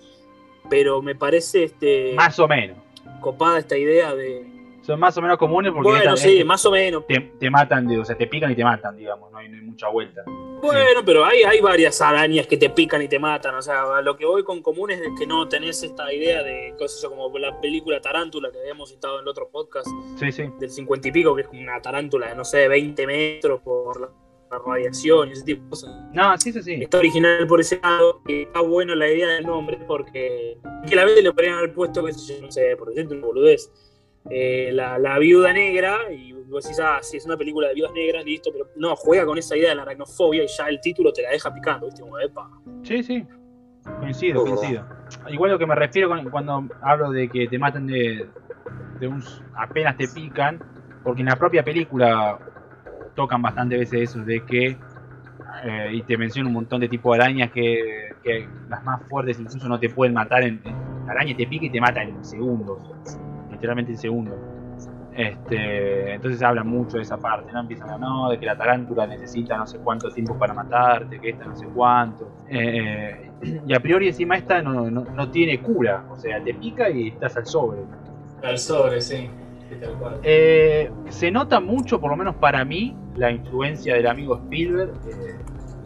[0.69, 2.77] pero me parece este, Más o menos.
[3.19, 4.45] copada esta idea de...
[4.81, 7.05] Son más o menos comunes porque Bueno, sí, más o menos.
[7.07, 9.61] te, te matan, o sea, te pican y te matan, digamos, no hay, no hay
[9.63, 10.23] mucha vuelta.
[10.25, 13.55] Bueno, pero hay, hay varias arañas que te pican y te matan.
[13.55, 17.09] O sea, lo que voy con comunes es que no tenés esta idea de cosas
[17.09, 20.43] como la película Tarántula que habíamos citado en el otro podcast Sí, sí.
[20.59, 24.01] del 50 y pico, que es como una tarántula de no sé, 20 metros por
[24.01, 24.09] la,
[24.51, 25.91] la radiación y ese tipo de cosas.
[26.13, 26.73] No, sí, sí, sí.
[26.83, 30.57] Está original por ese lado, y está bueno la idea del nombre porque
[30.87, 33.25] que la vez le podrían haber puesto, qué sé yo, no sé, por decirte una
[33.25, 33.71] boludez.
[34.29, 37.93] Eh, la, la viuda negra, y vos decís, ah, sí, es una película de viudas
[37.93, 41.11] negras, listo, pero no, juega con esa idea de la aracnofobia y ya el título
[41.11, 42.01] te la deja picando, ¿viste?
[42.01, 42.49] Como, epa.
[42.83, 43.25] Sí, sí.
[43.99, 44.85] Coincido, coincido.
[45.29, 48.27] Igual lo que me refiero con- cuando hablo de que te matan de,
[48.99, 49.23] de un
[49.55, 50.59] apenas te pican,
[51.03, 52.37] porque en la propia película
[53.15, 54.77] tocan bastante veces eso de que
[55.63, 59.39] eh, y te menciono un montón de tipos de arañas que, que las más fuertes
[59.39, 62.23] incluso no te pueden matar en, en- la araña te pica y te mata en
[62.23, 62.79] segundos
[63.61, 64.39] literalmente en segundos
[65.13, 67.59] este, entonces hablan mucho de esa parte, ¿no?
[67.59, 71.31] Empiezan a no, de que la tarántula necesita no sé cuánto tiempo para matarte, que
[71.31, 72.31] esta no sé cuánto.
[72.47, 73.29] Eh,
[73.67, 77.09] y a priori encima esta no, no, no tiene cura, o sea, te pica y
[77.09, 77.81] estás al sobre.
[78.41, 79.29] Al sobre, sí.
[79.69, 80.19] Sí, tal cual.
[80.23, 84.91] Eh, se nota mucho, por lo menos para mí, la influencia del amigo Spielberg.
[85.07, 85.35] eh,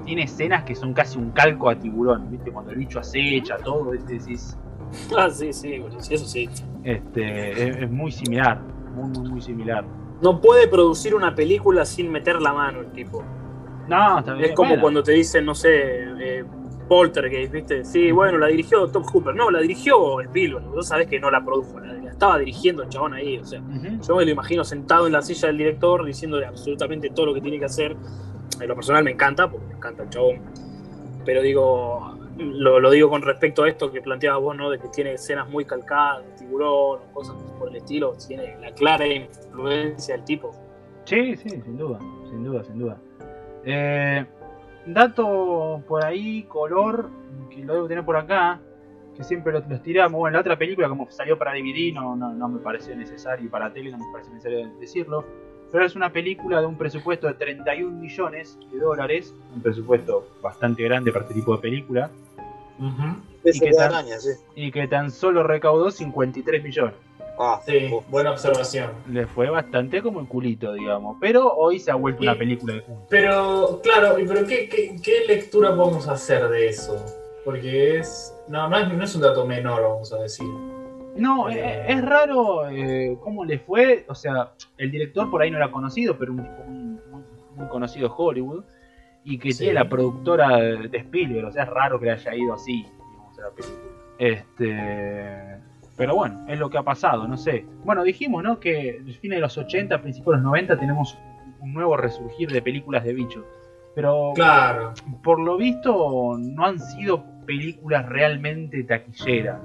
[0.05, 2.51] tiene escenas que son casi un calco a tiburón, ¿viste?
[2.51, 4.19] Cuando el bicho acecha, todo, ¿viste?
[4.19, 4.55] Decís,
[5.17, 6.49] Ah, sí, sí, sí, eso sí.
[6.83, 8.61] este, es, es muy similar,
[8.95, 9.85] muy, muy, muy similar.
[10.21, 13.23] No puede producir una película sin meter la mano el tipo.
[13.87, 14.49] No, está bien.
[14.49, 14.81] Es como bueno.
[14.81, 16.45] cuando te dicen, no sé, eh,
[16.87, 17.85] Poltergeist, ¿viste?
[17.85, 19.35] Sí, bueno, la dirigió Tom Hooper.
[19.35, 20.65] No, la dirigió Spielberg.
[20.65, 23.37] Vos sabés que no la produjo, la, la estaba dirigiendo el chabón ahí.
[23.37, 23.61] O sea,
[24.07, 27.41] yo me lo imagino sentado en la silla del director diciéndole absolutamente todo lo que
[27.41, 27.95] tiene que hacer.
[28.59, 30.41] En lo personal me encanta, porque me encanta el chabón.
[31.25, 34.69] Pero digo, lo, digo con respecto a esto que planteabas vos, ¿no?
[34.69, 38.13] De que tiene escenas muy calcadas, de tiburón cosas por el estilo.
[38.27, 40.51] Tiene la clara influencia del tipo.
[41.05, 42.97] Sí, sí, sin duda, sin duda, sin duda.
[43.63, 44.25] Eh,
[44.85, 47.09] dato por ahí, color,
[47.49, 48.59] que lo debo tener por acá,
[49.15, 50.19] que siempre los, los tiramos.
[50.19, 53.49] Bueno, la otra película, como salió para DVD, no, no, no me pareció necesario, y
[53.49, 55.25] para tele no me pareció necesario decirlo.
[55.71, 60.83] Pero es una película de un presupuesto de 31 millones de dólares, un presupuesto bastante
[60.83, 62.09] grande para este tipo de película,
[63.79, 64.29] Araña, sí.
[64.55, 66.93] y que tan solo recaudó 53 millones.
[67.37, 68.91] Ah, Sí, oh, buena observación.
[69.09, 71.17] Le fue bastante como el culito, digamos.
[71.19, 73.05] Pero hoy se ha vuelto una película de culto.
[73.09, 77.03] Pero, claro, pero ¿qué, qué, qué lectura podemos hacer de eso?
[77.43, 78.33] Porque es.
[78.47, 80.47] No, no es, no es un dato menor, vamos a decir.
[81.17, 81.85] No, Eh.
[81.89, 84.05] es raro eh, cómo le fue.
[84.07, 87.23] O sea, el director por ahí no era conocido, pero un muy, muy-
[87.55, 88.63] muy conocido de Hollywood.
[89.25, 89.59] Y que Sí.
[89.65, 91.47] tiene la productora de Spielberg.
[91.47, 93.91] O sea, es raro que le haya ido así, digamos, a la película.
[94.19, 95.59] Este.
[95.97, 97.65] Pero bueno, es lo que ha pasado, no sé.
[97.85, 98.59] Bueno, dijimos, ¿no?
[98.59, 101.17] Que el fin de los 80, principios de los 90 tenemos
[101.61, 103.43] un nuevo resurgir de películas de bichos.
[103.95, 104.93] Pero Claro.
[105.23, 109.57] por lo visto no han sido películas realmente taquilleras.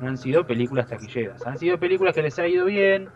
[0.00, 1.46] No han sido películas taquilleras.
[1.46, 3.08] Han sido películas que les ha ido bien,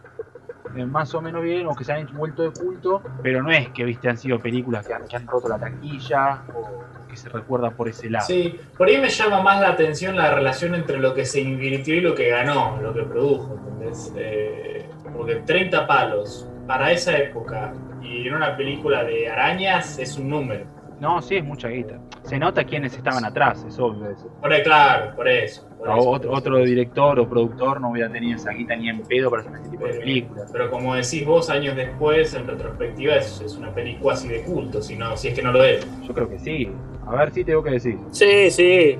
[0.77, 3.69] eh, más o menos bien, o que se han vuelto de culto, pero no es
[3.71, 7.89] que viste han sido películas que han, roto la taquilla o que se recuerda por
[7.89, 8.27] ese lado.
[8.27, 11.95] Sí, por ahí me llama más la atención la relación entre lo que se invirtió
[11.95, 14.13] y lo que ganó, lo que produjo, ¿entendés?
[14.17, 20.29] Eh, porque 30 palos para esa época y en una película de arañas es un
[20.29, 20.80] número.
[21.01, 21.99] No, sí, es mucha guita.
[22.25, 24.29] Se nota quiénes estaban atrás, es obvio eso.
[24.41, 25.67] Por ahí, claro, por eso.
[25.79, 26.67] por O eso, otro, por otro eso.
[26.67, 29.85] director o productor no hubiera tenido esa guita ni en pedo para hacer este tipo
[29.87, 30.51] de Pero- películas.
[30.53, 34.83] Pero como decís vos, años después, en retrospectiva, es, es una peli cuasi de culto,
[34.83, 35.87] si, no, si es que no lo es.
[36.07, 36.71] Yo creo que sí.
[37.07, 37.97] A ver si tengo que decir.
[38.11, 38.99] Sí, sí.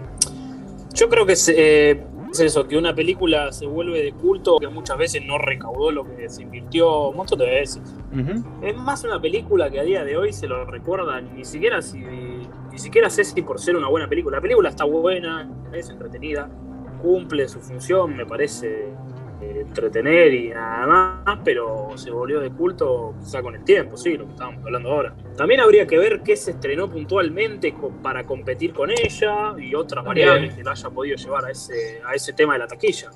[0.95, 2.03] Yo creo que eh,
[2.33, 6.05] es eso, que una película se vuelve de culto que muchas veces no recaudó lo
[6.05, 7.83] que se invirtió un montón de veces.
[8.63, 11.99] Es más una película que a día de hoy se lo recuerdan, ni siquiera si
[12.01, 14.37] ni siquiera sé si por ser una buena película.
[14.37, 16.49] La película está buena, es entretenida,
[17.03, 18.95] cumple su función, me parece
[19.63, 20.87] entretener y nada
[21.25, 24.91] más, pero se volvió de culto quizá con el tiempo, sí, lo que estábamos hablando
[24.91, 25.15] ahora.
[25.37, 30.55] También habría que ver qué se estrenó puntualmente para competir con ella y otras variables
[30.55, 33.11] que la haya podido llevar a ese, a ese tema de la taquilla.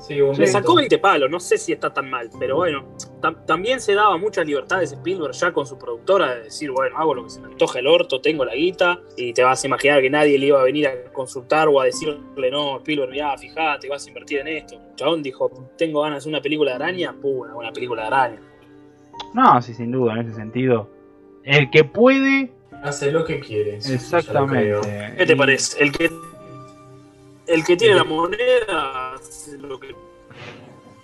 [0.00, 0.52] Sí, un Le mito.
[0.52, 4.16] sacó 20 palos, no sé si está tan mal, pero bueno, tam- también se daba
[4.16, 7.48] muchas libertades Spielberg ya con su productora de decir, bueno, hago lo que se me
[7.48, 10.60] antoja el orto, tengo la guita, y te vas a imaginar que nadie le iba
[10.60, 14.48] a venir a consultar o a decirle, no, Spielberg, mirá, fijate, vas a invertir en
[14.48, 14.76] esto.
[14.76, 18.02] El chabón dijo, tengo ganas de hacer una película de araña, pum, una buena película
[18.02, 18.40] de araña.
[19.34, 20.88] No, sí, sin duda, en ese sentido.
[21.42, 22.52] El que puede,
[22.84, 23.78] Hace lo que quiere.
[23.78, 25.14] exactamente.
[25.18, 25.82] ¿Qué te Y- parece?
[25.82, 26.08] El que,
[27.48, 29.07] el que tiene la moneda
[29.58, 29.94] lo que...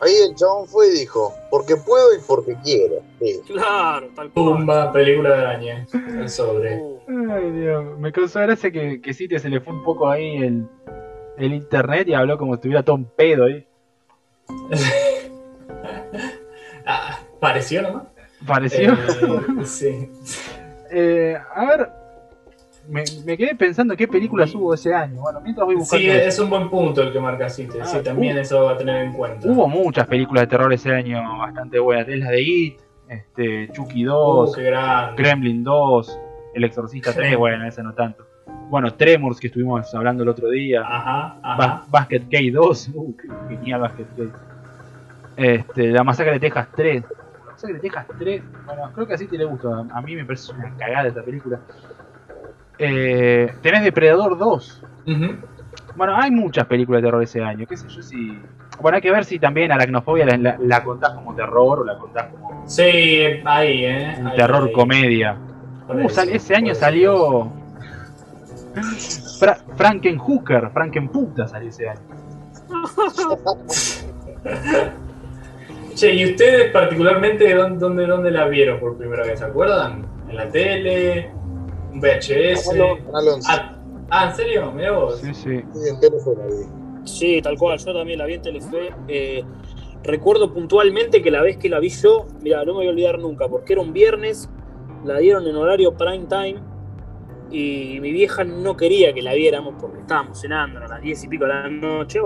[0.00, 2.96] Ahí el chabón fue y dijo, porque puedo y porque quiero.
[3.20, 3.40] Sí.
[3.46, 4.56] Claro, tal cual.
[4.56, 5.86] Pumba, película de araña.
[5.92, 6.78] El sobre.
[6.78, 7.30] Pum.
[7.30, 7.98] Ay, Dios.
[7.98, 10.66] Me causó gracia que, que Sitio se le fue un poco ahí el,
[11.38, 13.66] el internet y habló como si estuviera todo un pedo ahí.
[16.86, 18.08] Ah, pareció nomás.
[18.46, 18.92] Pareció.
[18.92, 20.10] Eh, sí.
[20.96, 21.90] Eh, a ver,
[22.88, 25.20] me, me quedé pensando qué películas hubo ese año.
[25.20, 26.02] Bueno, mientras voy buscando.
[26.04, 27.78] Sí, es un buen punto el que marca Cite.
[27.80, 28.40] Ah, sí, también uh.
[28.40, 29.48] eso va a tener en cuenta.
[29.48, 32.08] Hubo muchas películas de terror ese año bastante buenas.
[32.08, 35.14] Es la de It, este, Chucky 2, Uh.
[35.16, 36.18] Gremlin 2,
[36.54, 38.26] El Exorcista 3, bueno, esa no tanto.
[38.70, 40.82] Bueno, Tremors que estuvimos hablando el otro día.
[40.82, 41.84] Ajá, Bas- ajá.
[41.90, 44.30] Basket Case 2, uh, qué genial Basket Case.
[45.36, 47.02] Este, la Masacre de Texas 3.
[47.02, 49.68] La Masacre de Texas 3, bueno, creo que así te le gusta.
[49.68, 51.60] A, a mí me parece una cagada esta película.
[52.78, 54.82] Eh, tenés Depredador 2.
[55.06, 55.26] Ujú.
[55.96, 57.66] Bueno, hay muchas películas de terror ese año.
[57.68, 58.38] ¿Qué sé yo si.
[58.80, 61.96] Bueno, hay que ver si también Aracnofobia la, la, la contás como terror o la
[61.96, 62.84] contás como Sí,
[63.44, 64.16] ahí, ¿eh?
[64.18, 64.72] un Ahí, terror ahí.
[64.72, 65.36] comedia.
[65.88, 67.52] Uh, sal- ese año salió.
[69.38, 72.00] Fra Frankenhooker, Frankenputa salió ese año.
[75.94, 79.38] Che, ¿y ustedes particularmente dónde, dónde, dónde la vieron por primera vez?
[79.38, 80.04] ¿Se acuerdan?
[80.28, 81.30] ¿En la tele?
[81.94, 82.68] ¿Un VHS?
[82.68, 83.48] 11.
[83.48, 83.78] Ah,
[84.10, 84.72] ah, ¿en serio?
[84.72, 85.20] Mirá vos.
[85.20, 85.60] Sí, sí.
[85.72, 87.08] Sí, en teléfono, vi.
[87.08, 88.90] Sí, tal cual, yo también la vi en Telefe.
[89.08, 89.44] Eh,
[90.02, 93.18] recuerdo puntualmente que la vez que la vi yo, mira, no me voy a olvidar
[93.18, 94.48] nunca, porque era un viernes,
[95.04, 96.56] la dieron en horario prime time
[97.50, 101.28] y mi vieja no quería que la viéramos porque estábamos cenando a las 10 y
[101.28, 102.20] pico de la noche.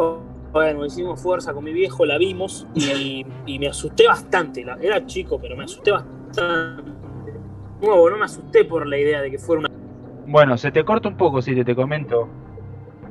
[0.52, 4.64] Bueno, hicimos fuerza con mi viejo, la vimos y, y me asusté bastante.
[4.64, 6.82] La- era chico, pero me asusté bastante.
[7.80, 9.68] Nuevo, no me asusté por la idea de que fuera una.
[10.26, 12.28] Bueno, se te corta un poco, si te, te comento.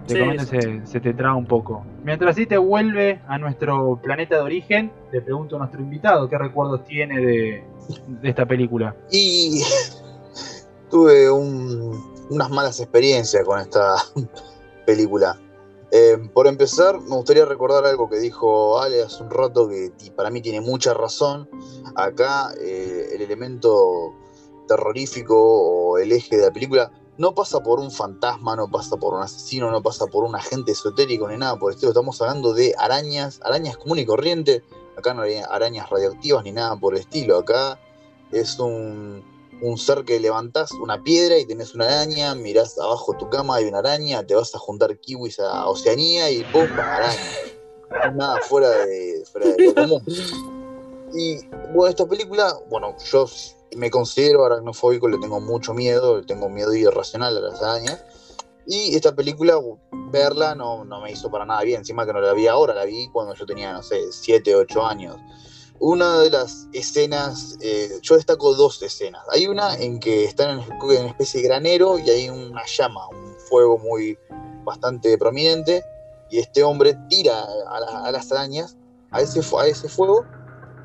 [0.07, 1.84] Te Sí, comento, se, se te traba un poco.
[2.03, 6.38] Mientras sí te vuelve a nuestro planeta de origen, te pregunto a nuestro invitado qué
[6.38, 7.63] recuerdos tiene de,
[8.22, 8.95] de esta película.
[9.11, 9.63] Y
[10.89, 13.95] tuve un- unas malas experiencias con esta
[14.86, 15.38] película.
[15.91, 20.30] Eh, por empezar, me gustaría recordar algo que dijo Ale hace un rato, que para
[20.30, 21.49] mí tiene mucha razón.
[21.95, 24.13] Acá eh, el elemento
[24.68, 29.13] terrorífico o el eje de la película no pasa por un fantasma, no pasa por
[29.13, 31.91] un asesino, no pasa por un agente esotérico ni nada por el estilo.
[31.91, 34.63] Estamos hablando de arañas, arañas común y corriente.
[34.95, 37.38] Acá no hay arañas radioactivas ni nada por el estilo.
[37.38, 37.80] Acá
[38.32, 39.24] es un,
[39.78, 43.80] ser que levantás una piedra y tenés una araña, mirás abajo tu cama, hay una
[43.80, 46.68] araña, te vas a juntar kiwis a Oceanía y ¡pum!
[46.78, 48.15] araña.
[48.15, 50.03] Nada fuera de, fuera de lo común.
[51.13, 51.39] Y
[51.74, 53.26] bueno, esta película, bueno, yo
[53.76, 58.03] me considero aracnofóbico, le tengo mucho miedo, le tengo miedo irracional a las arañas.
[58.65, 59.55] Y esta película,
[60.11, 61.80] verla no, no me hizo para nada bien.
[61.80, 64.86] Encima que no la vi ahora, la vi cuando yo tenía, no sé, 7, 8
[64.86, 65.15] años.
[65.80, 69.24] Una de las escenas, eh, yo destaco dos escenas.
[69.32, 73.36] Hay una en que están en una especie de granero y hay una llama, un
[73.47, 74.18] fuego muy
[74.63, 75.84] bastante prominente.
[76.30, 78.76] Y este hombre tira a, la- a las arañas
[79.11, 79.41] a ese
[79.88, 80.26] fuego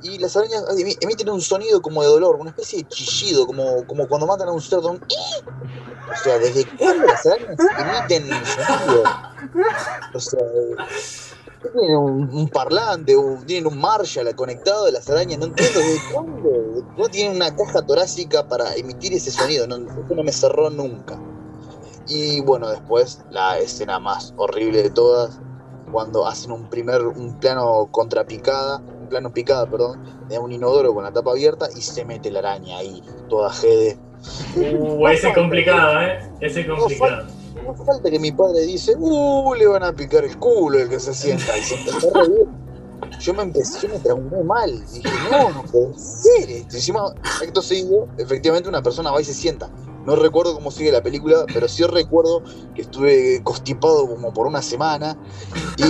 [0.03, 3.86] y las arañas emi- emiten un sonido como de dolor, una especie de chillido, como,
[3.86, 4.90] como cuando matan a un cerdo.
[4.90, 4.96] un.
[4.98, 9.03] O sea, ¿desde cuándo las arañas emiten sonido?
[10.14, 10.40] O sea,
[11.72, 13.14] Tienen un, parlante,
[13.46, 16.84] tienen un Marshall conectado de las arañas, no entiendo de dónde.
[16.98, 21.18] No tienen una caja torácica para emitir ese sonido, eso no me cerró nunca.
[22.09, 25.38] Y bueno, después la escena más horrible de todas,
[25.92, 28.82] cuando hacen un primer, un plano contrapicada,
[29.12, 32.78] plano picada, perdón, de un inodoro con la tapa abierta y se mete la araña
[32.78, 33.98] ahí, toda jede.
[34.56, 36.18] Uh, ese es complicado, ¿eh?
[36.40, 37.26] Ese es complicado.
[37.62, 40.98] No falta que mi padre dice, uh, le van a picar el culo el que
[40.98, 41.58] se sienta.
[41.58, 41.76] Y se.
[43.20, 44.82] Yo me empecé, yo me traumé mal.
[44.90, 46.48] Dije, no, no puede ser.
[46.50, 49.68] Encima, acto seguido, efectivamente una persona va y se sienta.
[50.06, 52.42] No recuerdo cómo sigue la película, pero sí recuerdo
[52.74, 55.16] que estuve constipado como por una semana
[55.76, 55.84] y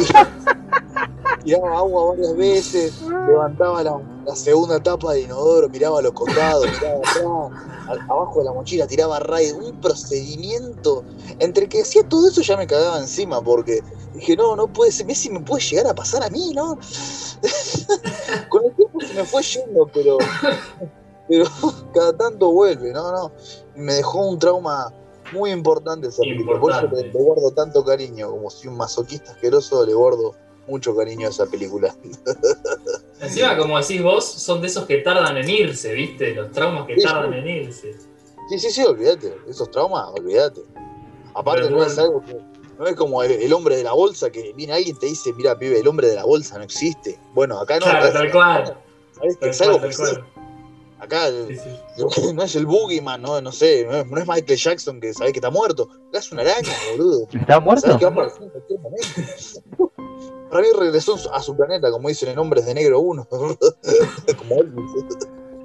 [1.42, 6.66] tiraba agua varias veces, levantaba la, la segunda tapa de inodoro, miraba a los costados,
[6.80, 11.04] miraba atrás, abajo de la mochila, tiraba raid, un procedimiento.
[11.38, 13.80] Entre que hacía todo eso ya me cagaba encima porque
[14.14, 16.78] dije, no, no puede ser, si me puede llegar a pasar a mí, ¿no?
[18.48, 20.18] Con el tiempo se me fue yendo, pero,
[21.28, 21.44] pero
[21.94, 23.32] cada tanto vuelve, no, no.
[23.74, 24.92] Me dejó un trauma
[25.32, 26.60] muy importante esa película.
[26.60, 30.34] Por eso le guardo tanto cariño, como si un masoquista asqueroso le guardo
[30.66, 31.94] mucho cariño a esa película.
[33.20, 36.34] Encima, como decís vos, son de esos que tardan en irse, ¿viste?
[36.34, 37.38] Los traumas que Sí, tardan sí.
[37.38, 37.94] en irse.
[38.48, 39.34] Sí, sí, sí, olvídate.
[39.48, 40.60] Esos traumas, olvídate.
[41.34, 42.36] Aparte, no es algo que.
[42.78, 45.32] No es como el, el hombre de la bolsa que viene alguien y te dice,
[45.34, 47.18] mira, pibe, el hombre de la bolsa no existe.
[47.32, 47.84] Bueno, acá no.
[47.86, 48.76] Claro, tal cual.
[49.14, 50.14] ¿sabés que Tal es algo tal existe?
[50.16, 50.26] cual.
[50.98, 52.32] Acá Sí, sí.
[52.34, 55.32] no es el Boogeyman, no, no sé, no es, no es Michael Jackson que sabés
[55.32, 55.88] que está muerto.
[56.08, 57.26] Acá es una araña, boludo.
[57.32, 57.82] ¿Está muerto?
[57.82, 59.91] ¿Sabés que va a en cualquier momento?
[60.52, 63.26] Para mí regresó a su planeta, como dicen en Hombres de Negro 1.
[64.36, 64.56] como.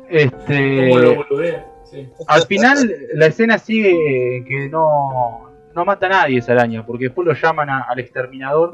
[0.09, 1.65] Este, ¿Cómo lo boludea?
[1.83, 2.07] Sí.
[2.27, 7.27] al final la escena sigue que no, no mata a nadie esa araña, porque después
[7.27, 8.71] lo llaman a- al exterminador,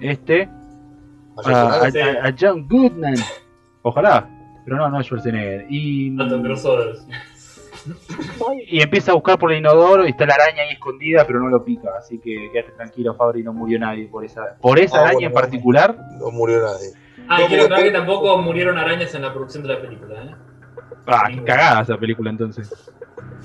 [0.00, 0.48] este,
[1.44, 3.14] a, a- a- a John Goodman.
[3.82, 4.28] Ojalá,
[4.64, 5.66] pero no, no es Schwarzenegger.
[5.68, 6.94] Y, Tanto crossover.
[8.68, 11.48] Y empieza a buscar por el inodoro y está la araña ahí escondida, pero no
[11.48, 11.90] lo pica.
[11.98, 15.26] Así que quédate tranquilo, Fabri, no murió nadie por esa, por esa Ah, araña bueno,
[15.28, 15.96] en particular.
[16.18, 16.90] No murió nadie.
[17.28, 20.34] Ah, y quiero aclarar que tampoco murieron arañas en la producción de la película, ¿eh?
[21.06, 22.70] Ah, qué cagada esa película entonces.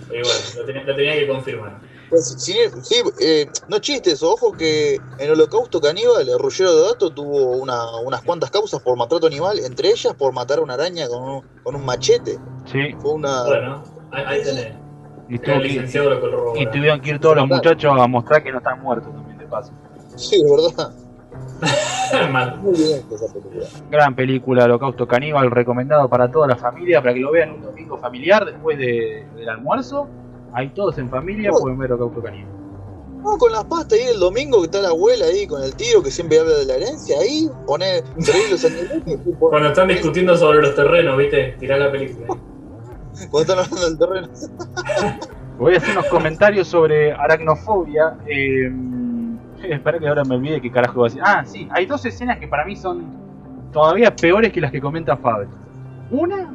[0.09, 1.79] Y bueno, lo tenía, lo tenía que confirmar.
[2.09, 7.11] Pues, sí, sí, eh, no chistes, ojo que en Holocausto Caníbal, el Rullero de Dato
[7.11, 11.09] tuvo una- unas cuantas causas por maltrato animal, entre ellas por matar a una araña
[11.09, 12.37] con un, con un machete.
[12.71, 13.43] Sí, Fue una.
[13.43, 14.67] Bueno, ahí, tenés.
[15.29, 18.81] y, tuvo que- y tuvieron que ir todos los muchachos a mostrar que no están
[18.81, 19.71] muertos también, de paso.
[20.15, 20.91] Sí, de verdad.
[22.61, 23.65] Muy bien esa película.
[23.91, 27.97] Gran película, Holocausto Caníbal, recomendado para toda la familia, para que lo vean un domingo
[27.97, 30.07] familiar después de- del almuerzo.
[30.53, 32.51] Ahí todos en familia pueden ver Holocausto Caníbal.
[33.21, 36.01] No, con las pastas ahí el domingo que está la abuela ahí con el tío
[36.01, 38.01] que siempre habla de la herencia, ahí pone
[38.49, 41.55] los animales Cuando están discutiendo sobre los terrenos, ¿viste?
[41.59, 42.27] Tirá la película.
[43.29, 44.27] Cuando están hablando del terreno.
[45.57, 48.15] Voy a hacer unos comentarios sobre aracnofobia.
[48.27, 48.71] Eh,
[49.69, 51.21] espera que ahora me olvide qué carajo iba a decir.
[51.25, 53.05] Ah, sí, hay dos escenas que para mí son
[53.73, 55.49] todavía peores que las que comenta Fabio.
[56.11, 56.53] Una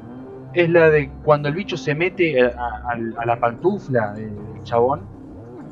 [0.55, 4.33] es la de cuando el bicho se mete a, a- a la pantufla del
[4.65, 5.01] chabón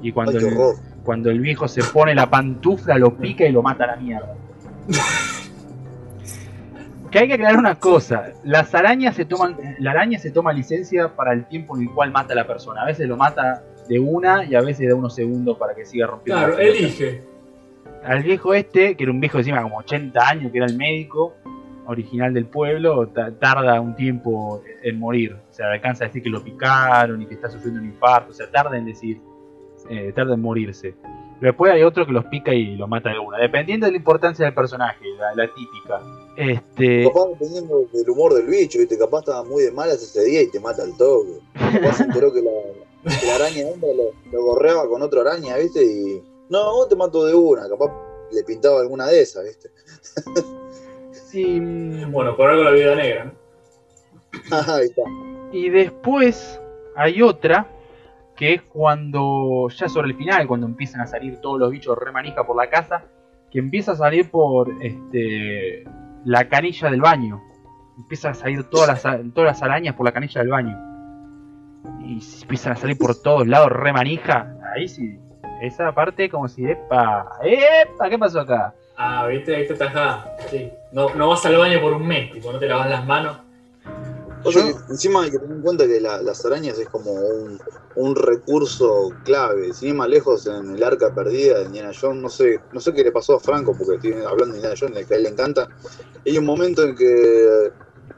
[0.03, 0.57] y cuando Ay, el,
[1.05, 4.35] cuando el viejo se pone la pantufla, lo pica y lo mata a la mierda.
[7.11, 11.09] Que hay que aclarar una cosa, las arañas se toman, la araña se toma licencia
[11.17, 12.83] para el tiempo en el cual mata a la persona.
[12.83, 16.07] A veces lo mata de una y a veces de unos segundos para que siga
[16.07, 16.47] rompiendo.
[16.47, 17.23] Claro, elige.
[18.05, 21.35] Al viejo este, que era un viejo encima como 80 años, que era el médico
[21.87, 25.37] original del pueblo, ta- tarda un tiempo en morir.
[25.51, 28.31] O sea, alcanza a decir que lo picaron y que está sufriendo un infarto.
[28.31, 29.21] O sea, tarda en decir,
[29.89, 30.95] eh, tarda en morirse.
[31.41, 33.39] Pero después hay otro que los pica y lo mata de una.
[33.39, 36.01] Dependiendo de la importancia del personaje, la, la típica.
[36.41, 38.97] Este, Capaz dependiendo del humor del bicho, ¿viste?
[38.97, 41.39] Capaz estaba muy de malas ese día y te mata al toque.
[41.53, 42.51] Capaz se enteró que la,
[43.21, 45.85] que la araña anda lo, lo gorreaba con otra araña, ¿viste?
[45.85, 46.23] Y.
[46.49, 47.93] No, vos te mato de una, capaz
[48.33, 49.71] le pintaba alguna de esas, ¿viste?
[51.35, 53.25] y, mm, Bueno, por algo la vida negra.
[53.27, 54.57] ¿no?
[54.73, 55.03] Ahí está.
[55.53, 56.59] Y después
[56.97, 57.69] hay otra
[58.35, 62.13] que es cuando, ya sobre el final, cuando empiezan a salir todos los bichos re
[62.13, 63.05] manija por la casa,
[63.51, 65.85] que empieza a salir por este
[66.25, 67.41] la canilla del baño.
[67.99, 70.79] Empiezan a salir todas las, todas las arañas por la canilla del baño.
[72.01, 74.55] Y empiezan a salir por todos lados re manija.
[74.75, 75.19] Ahí sí,
[75.61, 78.75] esa parte como si, epa, epa, ¿qué pasó acá?
[78.97, 79.55] Ah, ¿viste?
[79.55, 80.25] Ahí te tajá.
[80.51, 80.71] Sí.
[80.93, 83.39] No, no vas al baño por un mes, tipo, no te lavas las manos.
[84.43, 87.61] O sea, encima hay que tener en cuenta que la- las arañas es como un,
[88.17, 89.73] recurso clave.
[89.75, 93.05] Sin ir lejos, en el arca perdida de Indiana Jones, no sé, no sé qué
[93.05, 95.69] le pasó a Franco, porque estoy hablando de Indiana Jones, que a él le encanta.
[96.25, 97.71] Hay un momento en que,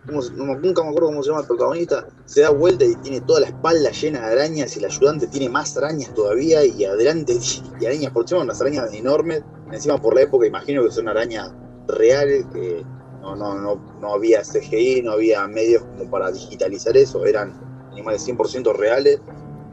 [0.07, 2.85] ¿cómo se- no me- nunca me acuerdo cómo se llama el protagonista, se da vuelta
[2.85, 6.65] y tiene toda la espalda llena de arañas y el ayudante tiene más arañas todavía
[6.65, 7.37] y adelante
[7.81, 9.43] y arañas por encima, unas arañas enormes.
[9.73, 11.51] Encima por la época imagino que son arañas
[11.89, 12.85] reales, que
[13.23, 17.53] no, no, no, no había CGI, no había medios como para digitalizar eso, eran
[17.93, 19.21] animales 100% reales.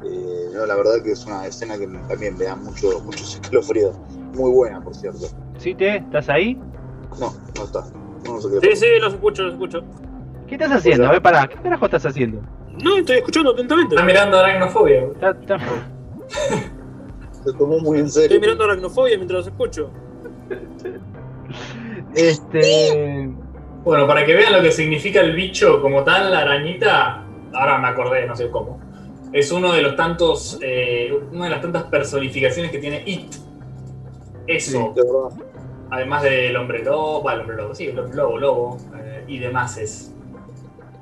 [0.06, 3.92] Eh, no, la verdad que es una escena que también me da mucho, mucho escalofrío.
[4.36, 5.26] Muy buena, por cierto.
[5.58, 5.98] ¿Sí, te?
[5.98, 6.56] ¿Estás ahí?
[7.20, 7.84] No, no está.
[8.26, 9.84] No, no sé qué Sí, sí, los escucho, los escucho.
[10.48, 11.08] ¿Qué estás haciendo?
[11.08, 12.42] A ver, pará, ¿qué carajo estás haciendo?
[12.84, 13.96] No, estoy escuchando atentamente.
[13.96, 15.04] Está mirando aracnofobia.
[15.14, 15.36] está-
[17.44, 18.26] Se tomó muy en serio.
[18.28, 19.90] Estoy mirando aracnofobia mientras los escucho.
[22.16, 23.32] Este.
[23.84, 27.24] Bueno, para que vean lo que significa el bicho como tal, la arañita,
[27.54, 28.80] ahora me acordé, no sé cómo.
[29.32, 33.36] Es uno de los tantos, eh, una de las tantas personificaciones que tiene It.
[34.48, 35.46] Eso, De verdad.
[35.92, 39.40] además del hombre lobo, va, el hombre lobo, sí, el hombre lobo, lobo, eh, y
[39.40, 40.14] demás es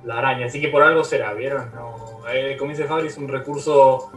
[0.03, 0.45] la araña.
[0.45, 1.71] Así que por algo será, ¿vieron?
[1.73, 1.95] No,
[2.31, 4.11] eh, como dice Fabri, es un recurso,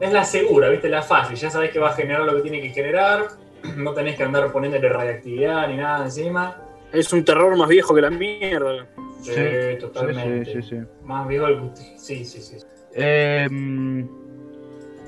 [0.00, 0.88] es la segura, ¿viste?
[0.88, 3.28] La fácil, ya sabés que va a generar lo que tiene que generar,
[3.76, 6.56] no tenés que andar poniéndole radiactividad ni nada encima.
[6.92, 8.86] Es un terror más viejo que la mierda.
[9.22, 9.32] Sí,
[9.80, 10.44] totalmente.
[10.46, 10.76] Sí, sí, sí.
[11.04, 12.56] Más viejo el Sí, sí, sí.
[12.94, 14.06] Em,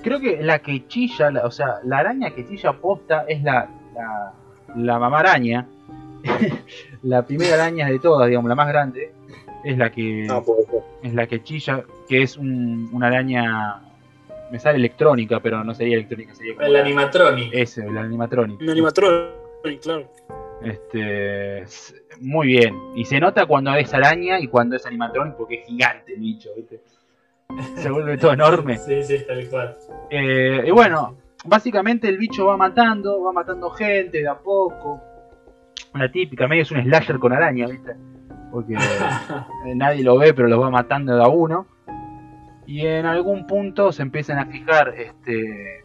[0.03, 3.68] creo que la que chilla, la- o sea, la araña que chilla posta es la,
[3.95, 4.32] la,
[4.76, 5.66] la mamá araña.
[7.03, 9.12] la primera araña de todas, digamos, la más grande.
[9.64, 10.82] Es la que No, puede ser.
[11.03, 13.80] es la que chilla, que es un- una araña.
[14.51, 17.51] Me sale electrónica, pero no sería electrónica, sería como El animatronic.
[17.53, 18.61] ese, el animatronic.
[18.61, 19.30] Un animatrón,
[19.82, 20.09] claro.
[20.65, 21.65] Este,
[22.21, 22.75] muy bien.
[22.97, 26.51] Y se nota cuando es araña y cuando es animatronic porque es gigante el bicho,
[26.57, 26.81] ¿viste?
[27.77, 28.79] Se vuelve todo enorme.
[28.79, 29.77] Sí, sí, tal cual.
[30.11, 35.03] Eh, y bueno, básicamente el bicho va matando, va matando gente de a poco.
[35.95, 37.95] La típica, medio es un slasher con araña, ¿viste?
[38.51, 38.75] Porque
[39.67, 41.67] eh, nadie lo ve, pero los va matando de a uno.
[42.67, 45.85] Y en algún punto se empiezan a fijar, este,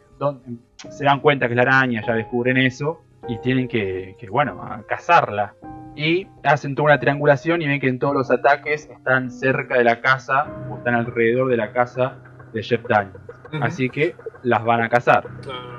[0.90, 4.62] se dan cuenta que es la araña, ya descubren eso, y tienen que, que, bueno,
[4.64, 5.54] a cazarla.
[5.96, 9.84] Y hacen toda una triangulación y ven que en todos los ataques están cerca de
[9.84, 12.16] la casa, o están alrededor de la casa
[12.54, 13.20] de Jeff Daniels.
[13.62, 15.26] Así que las van a cazar.
[15.42, 15.70] claro.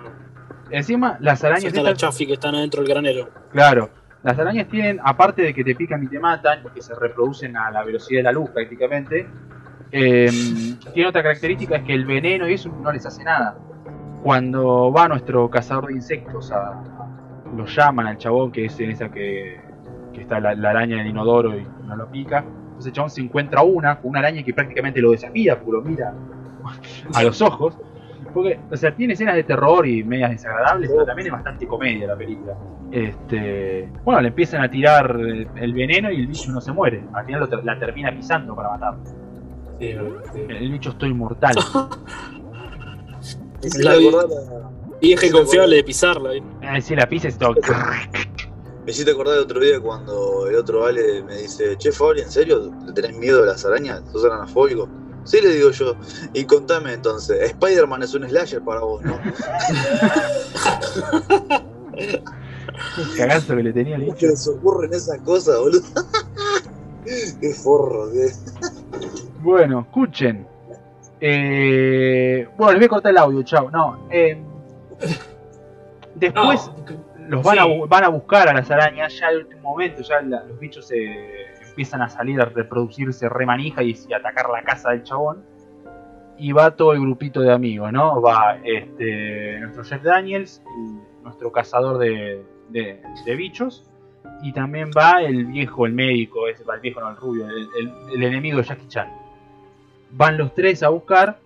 [0.73, 3.29] Encima, las arañas Está la estas- chafi que están adentro del granero.
[3.51, 3.91] Claro,
[4.23, 7.57] las arañas tienen, aparte de que te pican y te matan, y que se reproducen
[7.57, 9.27] a la velocidad de la luz prácticamente,
[9.91, 10.29] eh,
[10.95, 13.57] tiene otra característica, es que el veneno y eso no les hace nada.
[14.23, 16.83] Cuando va nuestro cazador de insectos, a-
[17.57, 19.61] lo llaman al chabón, que es en esa que,
[20.13, 22.45] que está la, la araña del inodoro y no lo pica,
[22.81, 25.83] entonces el chabón se encuentra una, con una araña que prácticamente lo desafía, porque lo
[25.83, 26.15] mira
[27.15, 27.77] a los ojos.
[28.33, 32.07] Porque, o sea, tiene escenas de terror y medias desagradables, pero también es bastante comedia
[32.07, 32.57] la película.
[32.91, 37.03] Este, bueno, le empiezan a tirar el, el veneno y el bicho no se muere.
[37.13, 39.01] Al final lo la termina pisando para matarlo.
[39.79, 39.97] Sí,
[40.33, 40.41] sí.
[40.49, 41.57] El bicho está inmortal.
[43.61, 43.97] Me hiciste La
[45.01, 46.35] y Sí, confiable de pisarla.
[46.35, 46.43] ¿eh?
[46.63, 47.55] Eh, si la pisa es todo.
[48.85, 52.31] Me hiciste acordar de otro día cuando el otro vale me dice, che Fabri, ¿en
[52.31, 52.73] serio?
[52.87, 54.03] ¿Le tenés miedo a las arañas?
[54.11, 54.89] ¿Sos aranafóbico?
[55.25, 55.95] Sí, le digo yo.
[56.33, 59.21] Y contame entonces, Spider-Man es un slasher para vos, ¿no?
[63.17, 64.27] Cagazo que le tenía el ¿Cómo bicho.
[64.27, 65.83] que les ocurren esas cosas, boludo?
[67.41, 68.31] Qué forro, qué.
[69.43, 70.47] Bueno, escuchen.
[71.21, 73.71] Eh, bueno, les voy a cortar el audio, chao.
[73.71, 74.41] No, eh,
[76.15, 76.71] después
[77.19, 77.81] No, los van, a, sí.
[77.89, 80.97] van a buscar a las arañas ya al último momento, ya la- los bichos se
[81.69, 85.45] empiezan a salir a reproducirse re manija y, y atacar la casa del chabón.
[86.37, 88.21] Y va todo el grupito de amigos, ¿no?
[88.23, 90.63] Va este, nuestro Jeff Daniels,
[91.23, 93.87] nuestro cazador de, de- de bichos.
[94.43, 97.93] Y también va el viejo, el médico, ese, el viejo, no el rubio, el, el-
[98.15, 99.09] el enemigo de Jackie Chan.
[100.13, 101.39] Van los tres a buscar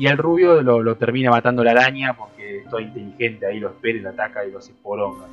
[0.00, 3.98] y el rubio lo, lo termina matando la araña porque todo inteligente, ahí lo espera
[3.98, 5.26] y lo ataca y lo hace poronga.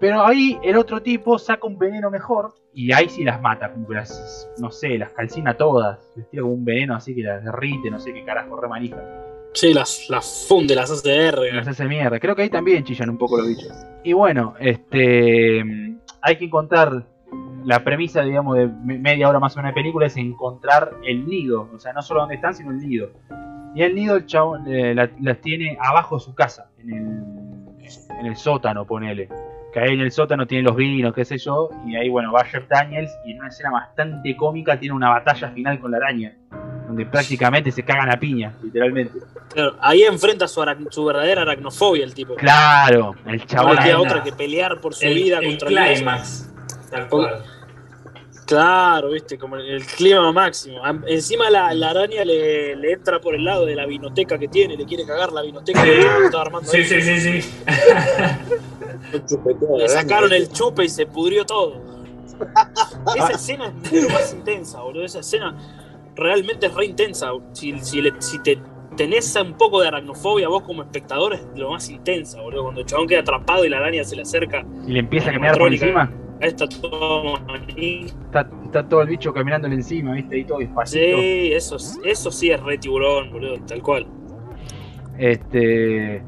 [0.00, 3.86] Pero ahí el otro tipo saca un veneno mejor y ahí sí las mata, como
[3.86, 6.00] que las, no sé, las calcina todas.
[6.16, 8.96] Les tira como un veneno así que las derrite, no sé qué carajo, re manija.
[9.54, 11.70] Sí, las, las funde, las hace de Las verga.
[11.70, 12.18] hace mierda.
[12.18, 13.72] Creo que ahí también chillan un poco los bichos.
[14.02, 15.62] Y bueno, este
[16.22, 17.06] hay que encontrar
[17.66, 21.26] la premisa, digamos, de me- media hora más o menos de película es encontrar el
[21.26, 21.68] nido.
[21.74, 23.10] O sea, no solo donde están, sino el nido.
[23.74, 27.86] Y el nido el chabón eh, la- las tiene abajo de su casa, en el,
[28.20, 29.28] en el sótano, ponele.
[29.72, 32.44] que ahí en el sótano tiene los vinos, qué sé yo, y ahí, bueno, va
[32.44, 36.34] Jeff Daniels y en una escena bastante cómica tiene una batalla final con la araña,
[36.86, 39.18] donde prácticamente se cagan a piña, literalmente.
[39.52, 42.36] Claro, ahí enfrenta su, su verdadera aracnofobia el tipo.
[42.36, 45.38] Claro, el No chabón le ahí- queda ahí- otra que pelear por su El, vida
[45.40, 46.54] el contra el climax.
[46.90, 47.42] Tal cual.
[48.46, 50.80] Claro, viste, como el, el clima máximo.
[51.06, 54.76] Encima la, la araña le, le entra por el lado de la vinoteca que tiene,
[54.76, 56.84] le quiere cagar la vinoteca que estaba armando Sí, ahí.
[56.84, 57.50] sí, sí, sí.
[59.78, 61.80] Le sacaron el chupe y se pudrió todo.
[63.16, 65.04] Esa escena es lo más intensa, boludo.
[65.04, 65.56] Esa escena
[66.14, 67.30] realmente es re intensa.
[67.52, 68.58] Si, si, le- si te
[68.96, 72.62] tenés un poco de aracnofobia vos como espectador es lo más intensa, boludo.
[72.64, 75.32] Cuando el chabón queda atrapado y la araña se le acerca y le empieza a
[75.32, 76.12] caminar por encima.
[76.40, 77.40] A esta toma.
[77.48, 78.06] ahí.
[78.06, 80.36] Está, está todo el bicho caminándole encima, ¿viste?
[80.36, 81.16] Ahí todo despacito.
[81.16, 84.06] Sí, eso, eso sí es re tiburón, boludo, tal cual.
[85.18, 86.22] Este.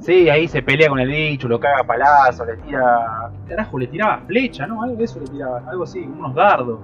[0.00, 3.30] Sí, ahí se pelea con el bicho, lo caga a palazo, le tira.
[3.48, 4.82] Carajo, le tiraba flecha, ¿no?
[4.82, 6.80] Algo de eso le tiraba, algo así, unos dardos.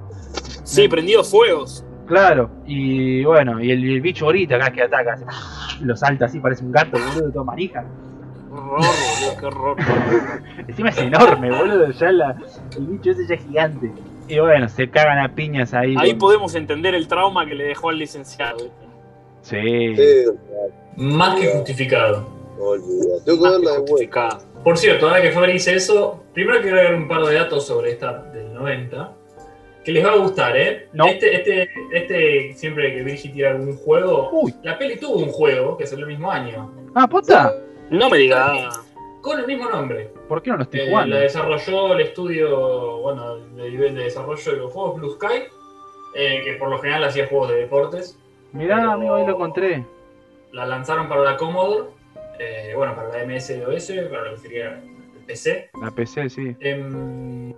[0.64, 1.84] Sí, prendido fuegos.
[2.06, 5.16] Claro, y bueno, y el, bicho grita cada vez que ataca,
[5.80, 7.84] lo salta así, parece un gato, boludo, todo manija.
[8.50, 9.76] Horror, boludo, qué horror.
[10.68, 12.36] Encima es enorme, boludo, ya la-
[12.76, 13.92] el bicho ese ya es gigante.
[14.28, 15.94] Y bueno, se cagan a piñas ahí.
[15.98, 18.70] Ahí podemos entender el trauma que le dejó al licenciado.
[19.42, 19.96] Sí.
[19.96, 20.24] Sí,
[20.96, 22.28] Más que justificado.
[22.58, 23.24] olvidate.
[23.24, 24.38] Tengo que verla que de vuelta.
[24.62, 27.92] Por cierto, ahora que Fabri dice eso, primero quiero agregar un par de datos sobre
[27.92, 29.12] esta del 90.
[29.82, 30.88] Que les va a gustar, ¿eh?
[30.92, 31.06] No.
[31.06, 34.28] Este, este, este, siempre que Virgi tira algún juego.
[34.30, 36.70] Uy, La peli tuvo un juego que salió el mismo año.
[36.94, 37.54] ah, posta.
[37.90, 38.80] No me digas.
[39.20, 40.10] Con el mismo nombre.
[40.28, 41.14] ¿Por qué no lo estoy Eh, jugando?
[41.16, 45.42] la desarrolló el estudio, bueno, de nivel de desarrollo de los juegos Blue Sky.
[46.16, 48.18] eh, que por lo general hacía juegos de deportes.
[48.52, 49.86] Mirá, amigo, ahí lo encontré.
[50.50, 51.84] La lanzaron para la Commodore.
[52.40, 55.70] eh, bueno, para la MS-DOS, para lo que sería el PC.
[55.80, 56.56] La PC, sí.
[56.58, 57.54] Em,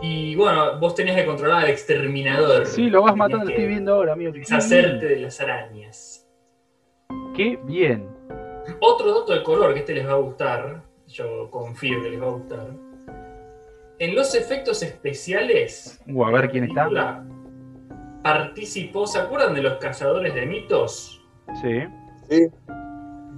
[0.00, 2.64] y bueno, vos tenías que controlar al exterminador.
[2.64, 4.32] Sí, lo vas matando, estoy viendo ahora, amigo.
[4.32, 6.26] Deshacerte de las arañas.
[7.36, 8.08] Qué bien.
[8.80, 12.26] Otro dato de color que este les va a gustar, yo confío que les va
[12.26, 12.66] a gustar.
[13.98, 17.24] En los efectos especiales, Uh, a ver quién está.
[18.22, 21.22] participó, ¿se acuerdan de los cazadores de mitos?
[21.60, 21.80] Sí.
[22.28, 22.48] Sí,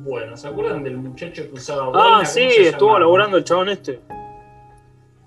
[0.05, 3.01] Bueno, ¿se acuerdan del muchacho que usaba Ah, sí, ¿Cómo se estuvo llamaba?
[3.01, 4.01] laburando el chabón este.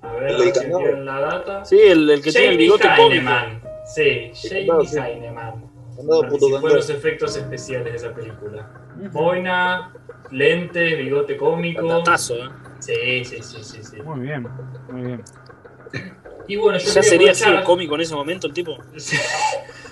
[0.02, 1.66] A ver, El si tienen la data.
[1.66, 3.04] Sí, el, el que tiene el Jamie bigote cómico.
[3.12, 3.62] Heineman.
[3.86, 4.98] Sí, Jamie candado, sí.
[4.98, 5.69] Heineman.
[6.00, 8.70] Andado Participó en los efectos especiales de esa película.
[9.12, 9.94] Boina,
[10.32, 11.88] lente, bigote cómico.
[11.88, 12.50] Patatazo, ¿eh?
[12.80, 14.02] Sí, sí, sí, sí, sí.
[14.02, 14.48] Muy bien,
[14.90, 15.24] muy bien.
[16.48, 18.78] Y bueno, yo ¿Ya sería así aprovechar- cómico en ese momento el tipo?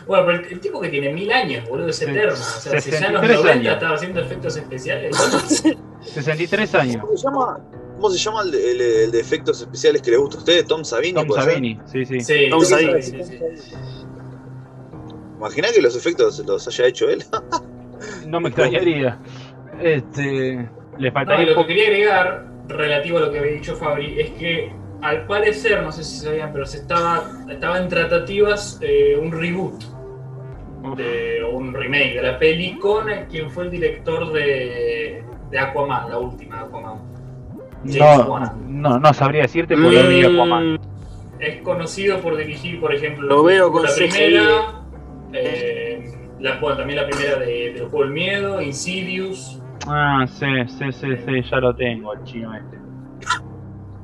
[0.07, 2.31] Bueno, pero el, el tipo que tiene mil años, boludo, es eterno.
[2.31, 3.73] O sea, si ya en los 63 90 años.
[3.73, 5.17] estaba haciendo efectos especiales.
[6.01, 7.01] 63 años.
[7.03, 7.59] ¿Cómo se llama,
[7.95, 10.65] ¿Cómo se llama el, de- el- el de efectos especiales que le gusta a ustedes?
[10.65, 11.13] ¿Tom Savini?
[11.13, 11.29] Tom?
[11.35, 12.21] Savini, sí, sí.
[12.21, 13.01] Sí, Tom sí, Savini.
[13.01, 13.39] sí, sí,
[15.37, 15.39] sí.
[15.39, 17.23] Imaginá que los efectos los haya hecho él.
[18.27, 19.17] No me extrañaría.
[19.81, 20.69] Este.
[20.99, 23.75] Le No, y faltaría un lo que quería agregar, relativo a lo que había dicho
[23.75, 24.71] Fabri, es que
[25.01, 29.83] al parecer, no sé si sabían, pero se estaba, estaba en tratativas eh, un reboot
[30.95, 35.59] de, o un remake de la peli con el- quien fue el director de, de
[35.59, 36.99] Aquaman, la última Aquaman.
[37.83, 38.81] James No, Wan.
[38.81, 40.73] no, no sabría decirte porque no vi Aquaman.
[40.73, 40.79] Mm,
[41.39, 44.07] Es conocido por dirigir, por ejemplo, Lo veo con la CGI.
[44.09, 44.76] primera,
[45.33, 49.61] eh, la, bueno, también la primera de, del juego del miedo, Insidious.
[49.87, 52.77] Ah, sí, sí, sí, sí, ya lo tengo, el chino este.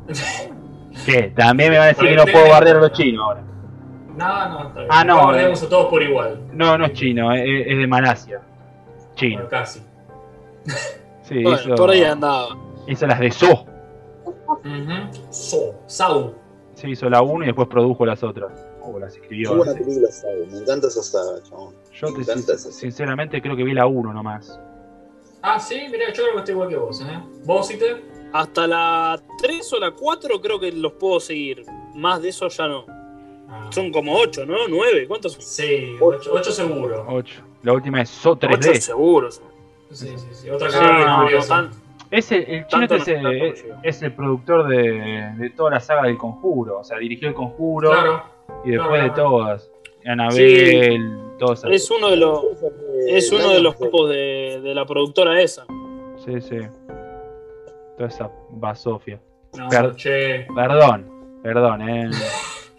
[1.05, 1.23] ¿Qué?
[1.35, 3.43] También me va a decir que no puedo bardear a los chinos ahora.
[4.15, 4.87] No, no, está bien.
[4.91, 6.39] Ah, no, Guardemos a todos por igual.
[6.53, 8.41] No, no es chino, es, es de Malasia.
[9.15, 9.35] Chino.
[9.35, 9.81] Bueno, casi.
[11.23, 12.49] Sí, Bueno, hizo, por ahí andaba.
[12.85, 13.65] hizo las de So.
[14.25, 15.23] Ujú.
[15.29, 16.35] So, Sau.
[16.73, 18.51] Sí, hizo la 1 y después produjo las otras.
[18.85, 19.55] O las Qué escribió.
[19.55, 19.83] buena no sé.
[19.83, 20.33] película saga.
[20.51, 21.73] Me encanta esa saga, chabón.
[21.93, 22.73] Yo Me te, encanta esa saga.
[22.75, 24.59] sinceramente creo que vi la 1 nomás.
[25.41, 27.19] Ah, sí, mira, yo creo que estoy igual que vos, ¿eh?
[27.45, 28.03] ¿Vos, Ite?
[28.33, 31.63] Hasta la 3 o la 4 creo que los puedo seguir.
[31.95, 32.85] Más de eso ya no.
[33.49, 33.69] Ah.
[33.71, 34.55] Son como 8, ¿no?
[34.67, 35.07] 9.
[35.07, 35.41] ¿Cuántos son?
[35.41, 37.05] Sí, 8 seguro.
[37.09, 37.41] 8.
[37.61, 38.79] La última es So 8 3D.
[38.81, 39.41] seguros.
[39.91, 40.49] Sí, sí, sí.
[40.49, 41.47] Otra Sí, cara no, no, curiosa.
[41.55, 41.69] tan-
[42.09, 43.79] Es el, el chino este es, no- el, no llega.
[43.83, 46.79] es el productor de, de toda la saga del conjuro.
[46.79, 48.23] O sea, dirigió el conjuro Claro.
[48.65, 49.29] Y después de claro.
[49.29, 49.71] todas.
[50.05, 51.09] Anabel,
[51.39, 51.71] todas esas.
[51.71, 52.43] Es uno de los,
[53.07, 55.65] es uno de los tipos de, de la productora esa.
[56.17, 56.57] Sí, sí.
[57.97, 59.19] Toda esa basofia.
[59.57, 60.45] No, Per- che.
[60.55, 62.09] Perdón, perdón, eh.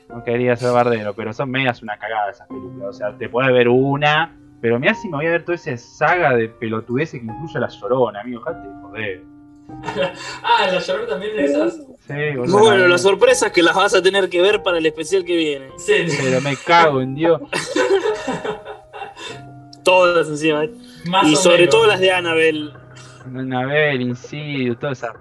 [0.08, 2.88] No quería ser bardero, pero son medias una cagada esas películas.
[2.88, 5.76] O sea, te puedes ver una, pero mirá si me voy a ver toda esa
[5.76, 8.40] saga de pelotudeces que incluye a la llorona, amigo.
[8.42, 9.22] Jate, joder.
[10.42, 11.80] Ah, la llorona también de esas.
[12.06, 12.12] Sí.
[12.50, 15.36] Bueno, la sorpresa es que las vas a tener que ver para el especial que
[15.36, 15.68] viene.
[15.78, 17.40] Sí, Pero me cago en Dios.
[19.84, 20.64] Todas encima.
[20.64, 20.72] ¿eh?
[21.06, 21.74] más Y sobre menos.
[21.74, 22.72] todo las de Annabelle.
[23.26, 25.12] Annabelle, Insidious, todas esas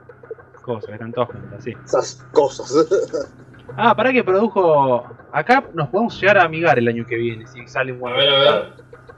[0.62, 1.74] cosas están todas juntas, sí.
[1.86, 3.30] Esas cosas.
[3.76, 5.04] Ah, para que produjo.
[5.32, 8.16] Acá nos podemos llegar a amigar el año que viene, si sale un A buen
[8.18, 8.74] ver, a ver.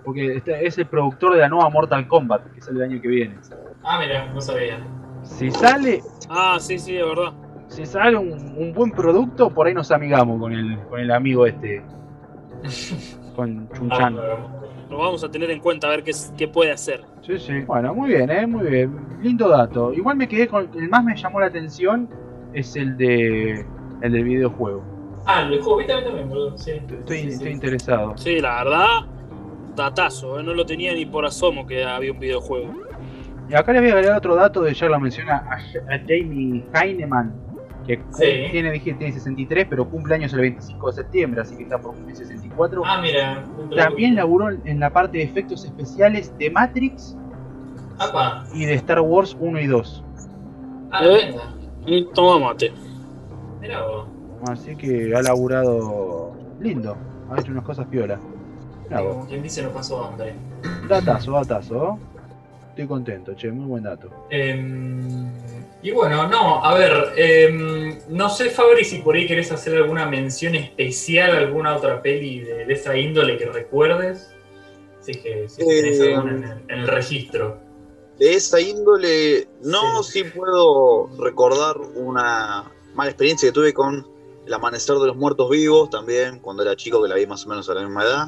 [0.05, 3.07] Porque este es el productor de la nueva Mortal Kombat, que sale el año que
[3.09, 3.37] viene.
[3.83, 4.79] Ah, mira, no sabía.
[5.23, 7.33] Si sale, Ah, sí, sí, de verdad.
[7.67, 11.45] Si sale un, un buen producto, por ahí nos amigamos con el, con el amigo
[11.45, 11.83] este.
[13.35, 14.15] Con Ah, Chunchan.
[14.89, 17.03] Lo vamos a tener en cuenta a ver qué, qué puede hacer.
[17.21, 17.61] Sí, sí.
[17.61, 18.97] Bueno, muy bien, eh, muy bien.
[19.21, 19.91] Lindo dato.
[19.93, 20.69] Igual me quedé con.
[20.73, 22.07] El más me llamó la atención
[22.53, 23.65] es el de.
[24.01, 24.83] El del videojuego.
[25.25, 26.57] Ah, el juego, viste también, boludo.
[26.57, 26.71] Sí.
[26.71, 27.53] Estoy, sí, estoy sí.
[27.53, 28.15] interesado.
[28.15, 28.87] Sí, la verdad,
[29.75, 30.39] datazo.
[30.39, 30.43] ¿eh?
[30.43, 32.73] No lo tenía ni por asomo que había un videojuego.
[33.49, 35.55] Y acá les voy a agregar otro dato de ya lo menciona a,
[35.93, 37.33] a Jamie Heineman,
[37.85, 38.51] que Sí.
[38.51, 41.93] tiene, dije, tiene 63, pero cumple años el 25 de septiembre, así que está por
[41.93, 42.81] cumplir 64.
[42.85, 43.43] Ah, mira.
[43.75, 47.15] También laburó en la parte de efectos especiales de Matrix
[47.99, 48.45] Apa.
[48.53, 50.03] y de Star Wars 1 y 2.
[50.91, 51.35] Ah, Eh.
[51.85, 52.71] Y toma mate.
[53.61, 54.07] Mira vos.
[54.49, 56.97] Así que ha laburado lindo,
[57.29, 58.19] ha hecho unas cosas piola.
[58.89, 60.33] Como quien dice, no pasó hambre.
[60.87, 61.97] Datazo, datazo.
[62.69, 64.09] Estoy contento, che, muy buen dato.
[64.29, 65.27] Em,
[65.85, 70.07] y bueno, no, a ver, em, no sé, Fabri, si por ahí querés hacer alguna
[70.07, 74.31] mención especial a alguna otra peli de, de esa índole que recuerdes.
[75.01, 77.59] Si es que si tenés Eh, alguna en el, en el registro.
[78.17, 80.23] De esa índole, no, sí.
[80.23, 84.07] puedo recordar una mala experiencia que tuve con
[84.47, 87.49] El Amanecer de los Muertos Vivos, también cuando era chico, que la vi más o
[87.49, 88.27] menos a la misma edad.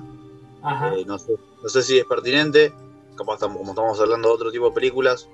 [0.61, 0.93] Ajá.
[0.95, 2.71] Eh, no, sé, no sé si es pertinente,
[3.15, 5.27] capaz estamos, como estamos hablando de otro tipo de películas.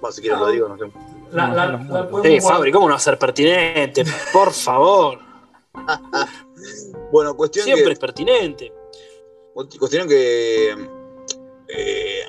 [0.00, 0.46] Bueno, si quieres No.
[0.46, 0.84] lo digo, no sé.
[1.32, 2.40] La, la- la Sí.
[2.40, 4.04] Fabri, ¿cómo no va a ser pertinente?
[4.32, 5.18] Por favor.
[7.12, 8.72] Bueno, cuestión Siempre que, es pertinente.
[9.54, 10.70] cuestión que
[11.68, 12.20] eh,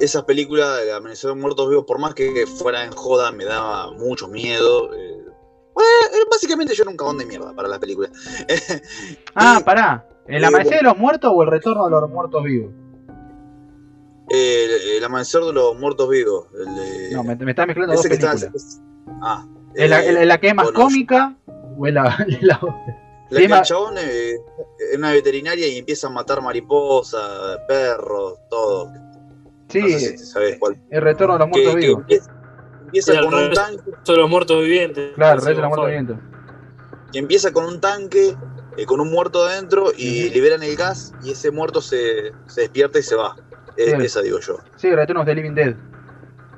[0.00, 3.44] esas películas de Amanecer de los Muertos Vivos, por más que fuera en joda, me
[3.44, 4.92] daba mucho miedo.
[4.94, 5.18] eh.
[5.74, 8.10] Bueno, eh, básicamente yo era un cagón de mierda para las películas.
[9.34, 10.08] Ah, Y- pará.
[10.26, 12.72] ¿El Eh, amanecer de los muertos o el retorno de los muertos vivos?
[14.30, 16.46] Eh, el, el Amanecer de los Muertos Vivos.
[16.54, 18.80] El de- No, me, me estás mezclando dos que está- películas.
[19.22, 19.46] Ah.
[19.74, 21.34] ¿Es la, eh, la que es más bueno, cómica
[21.78, 22.02] o es la,
[22.40, 22.98] la otra?
[23.30, 24.34] La que el chabón eh,
[24.78, 28.92] es una veterinaria y empieza a matar mariposas, perros, todo.
[29.68, 30.78] Sí, No sé si sabes cuál.
[30.90, 32.00] el retorno de los Que, muertos que vivos.
[32.02, 32.30] empieza,
[32.84, 35.12] empieza con un tanque, Son los muertos vivientes.
[35.14, 36.16] Claro, el de los muertos vivientes.
[37.10, 38.36] que empieza con un tanque,
[38.76, 42.98] eh, con un muerto adentro y liberan el gas y ese muerto se, se despierta
[42.98, 43.34] y se va.
[43.76, 44.04] Eh, Sí.
[44.06, 44.58] Esa digo yo.
[44.76, 45.74] Sí, el retorno de Living Dead.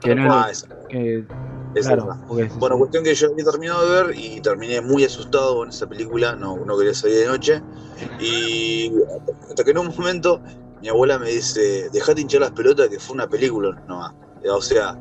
[0.00, 0.64] Que no Ah, es.
[0.64, 1.24] esa, Que,
[1.74, 5.04] esa claro, es porque Bueno, cuestión que yo había terminado de ver y terminé muy
[5.04, 7.62] asustado con esa película, no, no quería salir de noche.
[8.20, 8.92] Y
[9.48, 10.40] hasta que en un momento
[10.80, 14.12] mi abuela me dice, dejate hinchar las pelotas que fue una película nomás.
[14.50, 14.98] O sea,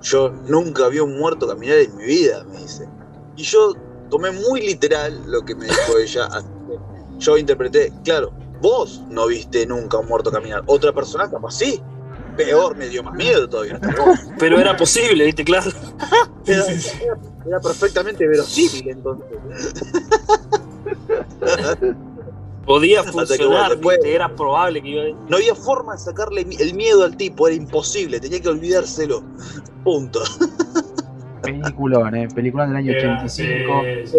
[0.00, 2.88] yo nunca vi un muerto caminar en mi vida, me dice.
[3.36, 3.74] Y yo
[4.08, 6.28] tomé muy literal lo que me dijo ella.
[7.18, 10.62] Yo interpreté, claro, vos no viste nunca un muerto caminar.
[10.66, 11.80] Otra persona capaz sí.
[12.36, 13.80] Peor, me dio más miedo todavía.
[14.38, 15.44] Pero era posible, ¿viste?
[15.44, 15.70] Claro.
[16.46, 19.26] Era, era- era perfectamente verosímil entonces.
[22.64, 24.14] Podía que, bueno, funcionar, después- ¿viste?
[24.14, 25.06] Era probable que iba a...
[25.28, 29.22] No había forma de sacarle el miedo al tipo, era imposible, tenía que olvidárselo.
[29.84, 30.20] Punto.
[31.42, 32.28] Peliculón, eh.
[32.34, 33.82] Peliculón del año Era- 85.
[34.04, 34.16] sí,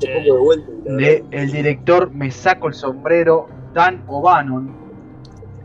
[0.00, 4.74] sí, De vuelta de el director Me saco el sombrero, Dan O'Bannon.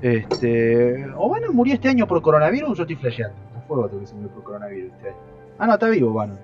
[0.01, 1.05] Este.
[1.15, 3.35] O'Bannon murió este año por coronavirus o yo estoy flasheando.
[3.53, 5.17] No fue otro que se murió por coronavirus este año.
[5.59, 6.39] Ah, no, está vivo O'Bannon.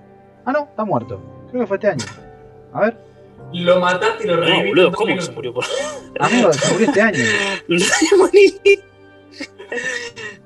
[0.45, 1.19] Ah, no, está muerto.
[1.49, 2.05] Creo que fue este año.
[2.73, 2.97] A ver,
[3.53, 4.69] Lo mataste y lo No, reviviste.
[4.69, 5.63] boludo, en dos ¿cómo que se murió por.?
[6.19, 7.19] amigo, se murió este año.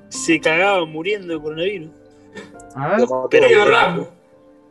[0.08, 1.90] se cagaba muriendo de coronavirus.
[2.74, 3.08] A ver.
[3.30, 4.08] Pero- Rambo.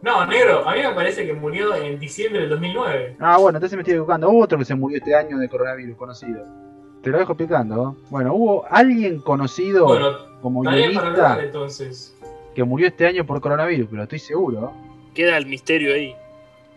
[0.02, 3.18] No, negro, a mí me parece que murió en diciembre del 2009.
[3.20, 4.30] Ah, bueno, entonces me estoy equivocando.
[4.30, 6.46] Hubo otro que se murió este año de coronavirus conocido.
[7.02, 7.96] Te lo dejo explicando.
[8.00, 8.04] ¿eh?
[8.10, 10.10] Bueno, hubo alguien conocido Bueno,
[10.42, 12.16] como tarea para hablar guionista entonces.
[12.54, 14.72] que murió este año por coronavirus, pero estoy seguro.
[15.16, 16.16] Queda el misterio ahí.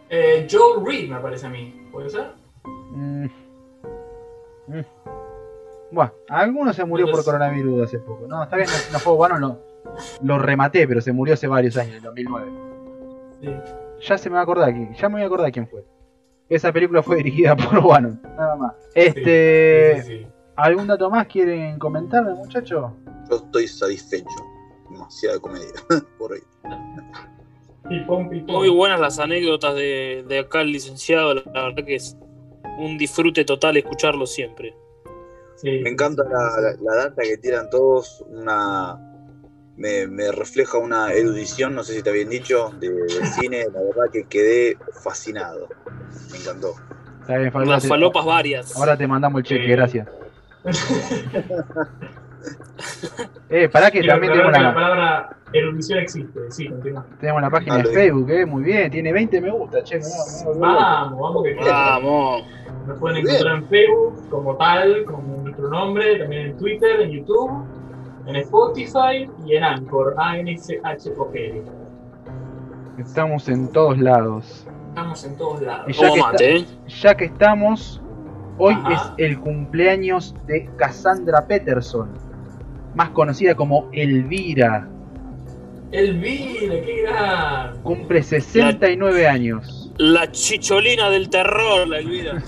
[0.09, 1.89] Eh, Joel Reed me parece a mí.
[1.93, 2.29] ¿Puede ser?
[2.65, 3.25] Mm.
[4.67, 4.85] Mm.
[5.93, 8.27] Bueno, alguno se murió por coronavirus hace poco.
[8.27, 9.59] No, está bien, no, no fue bueno, lo,
[10.23, 12.70] lo rematé, pero se murió hace varios años, en 2009.
[13.41, 13.49] Sí.
[14.09, 15.85] Ya se me va a acordar, qui- ya me voy a acordar quién fue.
[16.49, 18.73] Esa película fue dirigida por Wannon, nada más.
[18.95, 20.27] Este, Sí, sí, sí.
[20.57, 22.93] ¿algún dato más quieren comentarme, muchachos?
[23.31, 24.27] Yo estoy satisfecho.
[24.91, 25.69] Demasiada comedia.
[26.19, 26.41] Por ahí.
[27.89, 28.55] Pipón, pipón.
[28.57, 32.17] Muy buenas las anécdotas de, de acá el licenciado, la verdad que es
[32.79, 34.75] un disfrute total escucharlo siempre.
[35.57, 35.81] Sí.
[35.83, 38.99] Me encanta la, la- la data que tiran todos, una
[39.81, 43.81] me, me refleja una erudición, no sé si te habían dicho, de, de cine, la
[43.81, 45.69] verdad que quedé fascinado.
[46.31, 46.75] Me encantó.
[47.23, 48.77] Está bien, Fabio, Unas falopas varias.
[48.77, 49.71] Ahora te mandamos el cheque, Sí.
[49.71, 50.09] gracias.
[53.51, 56.51] Eh, pará que Quiero también tenemos la la, palabra erudición existe.
[56.51, 57.05] Sí, continúa.
[57.21, 59.97] tenemos la página Ah, de lo Facebook, eh, muy bien, tiene 20 me gusta, che,
[59.97, 60.09] mirá.
[60.59, 61.99] Vamos, vamos que queda.
[61.99, 62.45] Vamos.
[62.87, 67.51] Nos pueden encontrar en Facebook como tal, con nuestro nombre, también en Twitter, en YouTube,
[68.27, 71.63] en Spotify y en Anchor, A-N-C-H-O-L.
[72.99, 74.67] Estamos en todos lados.
[74.89, 75.87] Estamos en todos lados.
[75.89, 76.67] Y ya que mate, ¿eh?
[76.87, 78.03] Ya que estamos,
[78.59, 79.15] hoy Ajá.
[79.19, 82.11] es el cumpleaños de Cassandra Peterson,
[82.95, 84.89] más conocida como Elvira.
[85.93, 87.83] Elvira, qué gran.
[87.83, 89.93] Cumple 69 años.
[89.99, 92.43] La chicholina del terror, la Elvira.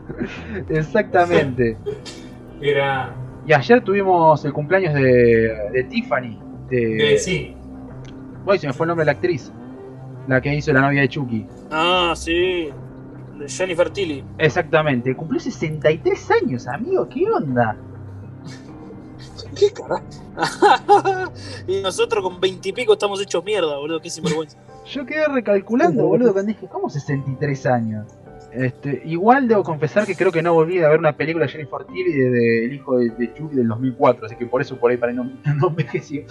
[0.68, 1.76] Exactamente.
[2.60, 3.21] Gran.
[3.46, 6.38] Y ayer tuvimos el cumpleaños de, de Tiffany.
[6.68, 7.56] De, Eh, sí,
[8.46, 9.52] Uy, se me fue el nombre de la actriz.
[10.28, 11.46] La que hizo la novia de Chucky.
[11.70, 12.70] Ah, sí.
[13.38, 14.24] De Jennifer Tilly.
[14.38, 15.14] Exactamente.
[15.16, 17.08] Cumplió 63 años, amigo.
[17.08, 17.76] ¿Qué onda?
[19.58, 20.04] ¿Qué carajo?
[21.66, 24.00] y nosotros con veintipico estamos hechos mierda, boludo.
[24.00, 24.58] Qué sinvergüenza.
[24.86, 28.06] Yo quedé recalculando, boludo, cuando dije, ¿cómo 63 años?
[28.54, 31.84] Este, igual debo confesar que creo que no volví a ver una película de Jennifer
[31.86, 34.98] Tilly desde El hijo de, de Chucky del 2004, así que por eso por ahí
[34.98, 35.24] para no,
[35.56, 36.22] no envejeció.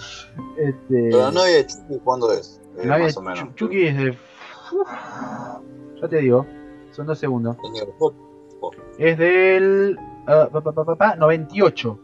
[0.56, 2.60] Este, Pero la novia de Chucky, ¿cuándo es?
[2.78, 3.38] Eh, la novia más de o menos.
[3.40, 4.10] Chu- Chucky es de...
[4.10, 4.88] Uf,
[6.00, 6.46] ya te digo,
[6.92, 7.56] son dos segundos.
[8.98, 9.98] Es del...
[10.26, 11.98] ah, pa, pa, pa, pa, pa, 98.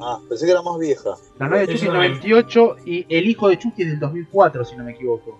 [0.00, 1.10] Ah, pensé que era más vieja.
[1.38, 4.64] La novia de Chucky es una- 98 y El hijo de Chucky es del 2004,
[4.66, 5.38] si no me equivoco.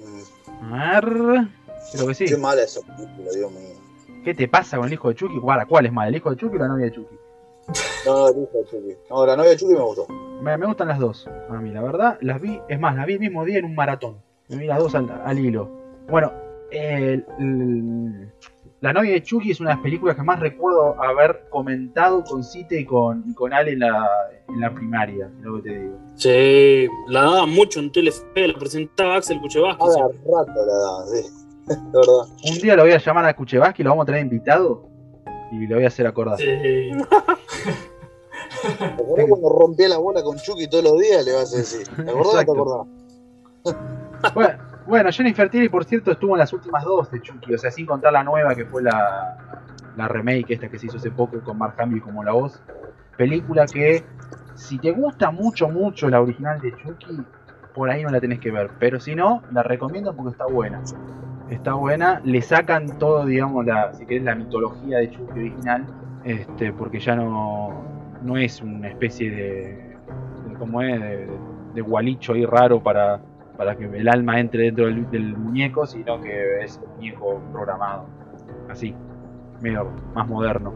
[0.00, 1.48] Mm, A ver...
[1.92, 2.24] Creo que sí.
[2.26, 4.22] Qué mala esa película, Dios mío.
[4.24, 5.38] ¿Qué te pasa con el hijo de Chucky?
[5.40, 6.08] ¿cuál es más?
[6.08, 7.16] ¿El hijo de Chucky o la novia de Chucky?
[8.06, 8.96] No, no, el hijo de Chucky.
[9.10, 10.06] No, la novia de Chucky me gustó.
[10.42, 11.28] Me, me gustan las dos.
[11.50, 12.60] A mí, la verdad, las vi.
[12.68, 14.16] Es más, las vi el mismo día en un maratón.
[14.48, 15.70] Me vi las dos al, al hilo.
[16.08, 16.32] Bueno,
[16.70, 18.32] el- el-
[18.80, 22.42] La novia de Chucky es una de las películas que más recuerdo haber comentado con
[22.42, 24.08] Cite y con, y con Ale en la,
[24.48, 25.26] en la primaria.
[25.38, 25.98] es Lo que te digo.
[26.16, 29.82] Sí, la daban mucho en Telefe, la presentaba Axel Kuchevaski.
[29.84, 31.28] Haga rato la daban, sí.
[31.66, 32.26] De verdad.
[32.44, 34.88] Un día lo voy a llamar a Kuchevaski, lo vamos a traer invitado
[35.52, 36.38] y lo voy a hacer acordar.
[36.38, 36.90] sí.
[38.62, 41.24] ¿Te acordás cuando rompía la bola con Chucky todos los días?
[41.24, 41.86] Le vas a decir.
[41.88, 42.86] ¿Te acordás o no te acordás?
[44.34, 44.56] Bueno,
[44.86, 47.86] bueno, Jennifer Tilly, por cierto, estuvo en las últimas dos de Chucky, o sea, sin
[47.86, 49.36] contar la nueva que fue la,
[49.96, 52.60] la remake esta que se hizo hace poco con Mark Hamill como la voz.
[53.16, 54.04] Película que,
[54.54, 57.20] si te gusta mucho, mucho la original de Chucky,
[57.74, 60.82] por ahí no la tenés que ver, pero si no, la recomiendo porque está buena.
[61.52, 65.84] Está buena, le sacan todo, digamos, la, si querés, la mitología de Chucky original,
[66.24, 67.82] este, porque ya no,
[68.22, 69.96] no es una especie de,
[70.48, 70.98] de ¿cómo es?
[70.98, 71.28] De,
[71.74, 73.20] de gualicho ahí raro para,
[73.56, 78.06] para que el alma entre dentro del, del muñeco, sino que es un muñeco programado.
[78.70, 78.94] Así,
[79.60, 80.72] medio más moderno.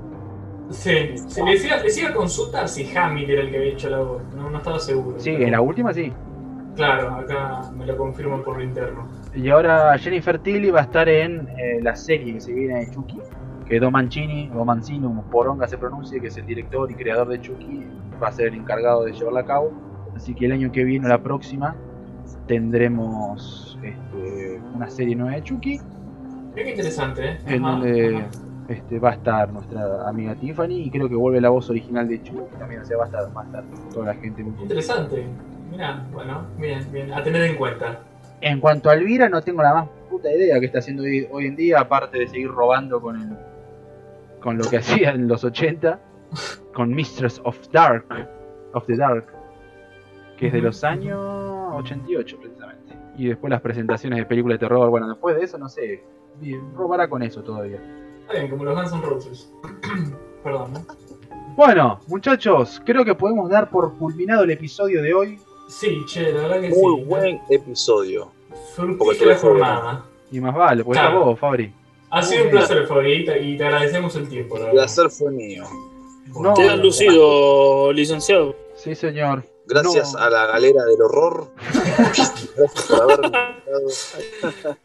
[0.69, 4.51] Sí, le decía, decía consulta si Hamill era el que había hecho la voz, no,
[4.51, 5.19] no estaba seguro.
[5.19, 6.13] Sí, pero- en la última sí.
[6.75, 9.07] Claro, acá me lo confirman por lo interno.
[9.37, 12.91] Y ahora Jennifer Tilly va a estar en eh, la serie que se viene de
[12.91, 13.19] Chucky,
[13.69, 17.29] que Don Mancini, o Mancini, como Poronga se pronuncia, que es el director y creador
[17.29, 17.87] de Chucky,
[18.23, 19.73] va a ser el encargado de llevarla a cabo.
[20.17, 21.77] Así que el año que viene, o la próxima,
[22.47, 25.81] tendremos este, una serie nueva de Chucky,
[26.55, 27.39] Mira qué interesante, ¿eh?
[27.49, 28.29] en Ajá, donde ajá.
[28.69, 32.23] este, va a estar nuestra amiga Tiffany y creo que vuelve la voz original de
[32.23, 35.27] Chucky también, o sea, va a estar, va a estar toda la gente muy Interesante.
[35.71, 38.01] Mira, bueno, bien, bien, a tener en cuenta.
[38.41, 41.47] En cuanto a Elvira, no tengo la más puta idea que está haciendo hoy, hoy
[41.47, 43.37] en día, aparte de seguir robando con el,
[44.41, 45.99] con lo que hacía en los 80,
[46.75, 48.07] con Mistress of Dark,
[48.73, 49.27] of the Dark,
[50.37, 52.95] que es de los años 88 precisamente.
[53.17, 56.05] Y después las presentaciones de películas de terror, bueno, después de eso no sé,
[56.39, 57.81] bien, robará con eso todavía.
[58.21, 59.53] Está bien, como los Guns N' Roses.
[60.45, 60.87] Perdón, ¿no?
[61.57, 65.41] Bueno, muchachos, creo que podemos dar por culminado el episodio de hoy.
[65.69, 67.05] Sí, che, la verdad que Muy sí.
[67.05, 68.31] buen episodio.
[68.75, 70.05] Fructífera jornada.
[70.31, 71.25] Y más vale, pues Claro.
[71.25, 71.73] vos, Fabri.
[72.11, 73.13] Ha sido un placer, Fabi,
[73.43, 74.59] y te agradecemos el tiempo.
[74.59, 75.65] la El placer fue mío.
[76.41, 78.55] No, Te han lucido, licenciado.
[78.77, 79.45] Sí, señor.
[79.67, 80.19] Gracias No.
[80.21, 81.51] a la galera del horror.
[82.57, 84.77] Gracias por haberme invitado.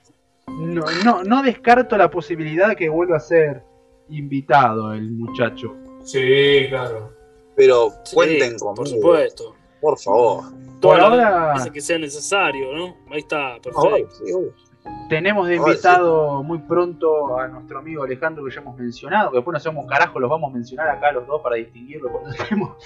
[0.48, 3.64] No, no, no descarto la posibilidad que vuelva a ser
[4.10, 5.76] invitado el muchacho.
[6.04, 7.12] Sí, claro.
[7.56, 9.56] Pero Sí, cuenten Por conmigo, supuesto.
[9.80, 10.44] por favor.
[10.82, 12.96] Las ahora- que sea necesario, ¿no?
[13.12, 14.16] Ahí está, perfecto.
[14.26, 14.34] sí.
[15.10, 19.54] Tenemos de invitado muy pronto a nuestro amigo Alejandro que ya hemos mencionado, que después
[19.54, 22.78] no sabemos carajo, los vamos a mencionar acá los dos para distinguirlo cuando estemos,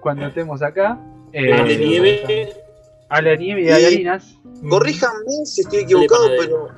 [0.00, 0.98] cuando estemos acá.
[1.32, 2.54] Eh, Ale Nieve,
[3.08, 4.36] Ale Nieve y Gallarinas.
[4.70, 6.68] Corríjanme si estoy equivocado, pero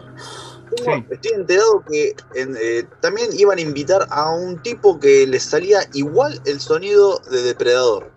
[0.77, 1.05] Sí.
[1.11, 5.81] estoy enterado que en, eh, también iban a invitar a un tipo que les salía
[5.95, 8.13] igual el sonido de Depredador.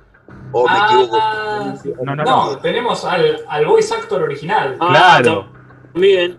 [0.51, 1.17] ¿O me equivoco?
[1.19, 1.73] Ah,
[2.03, 2.57] No, no, no, no.
[2.59, 4.77] tenemos al, al voice actor original.
[4.79, 5.47] Ah, Claro.
[5.93, 6.37] También.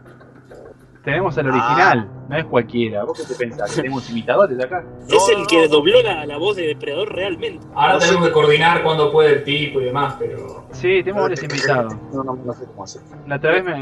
[1.04, 1.50] Tenemos al Ah.
[1.50, 3.04] original, no es cualquiera.
[3.04, 3.70] ¿Vos qué te pensás?
[3.74, 4.82] ¿Que tenemos imitadores acá?
[4.82, 7.66] No, es el que dobló la, la voz de Depredador realmente.
[7.74, 10.64] Ahora tenemos que coordinar cuándo puede el tipo y demás, pero.
[10.70, 11.94] Sí, tenemos varios invitados.
[12.12, 13.02] No, no, no sé cómo hacer.
[13.26, 13.78] La otra vez me,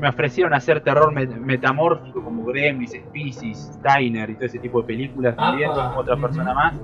[0.00, 4.86] me ofrecieron hacer terror met- metamórfico como Gremlins, Species, Steiner y todo ese tipo de
[4.88, 5.96] películas también, Apa.
[5.98, 6.74] otra persona más.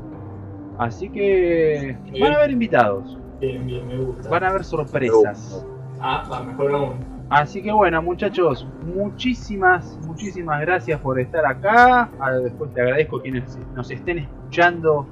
[0.78, 2.20] Así que Bien.
[2.22, 4.28] van a haber invitados, Bien, bien, me gusta.
[4.28, 5.64] van a haber sorpresas.
[6.00, 7.16] Ah, va, mejor aún.
[7.28, 12.08] Así que bueno, muchachos, muchísimas, muchísimas gracias por estar acá.
[12.20, 15.06] Ah, Después te agradezco quienes nos estén escuchando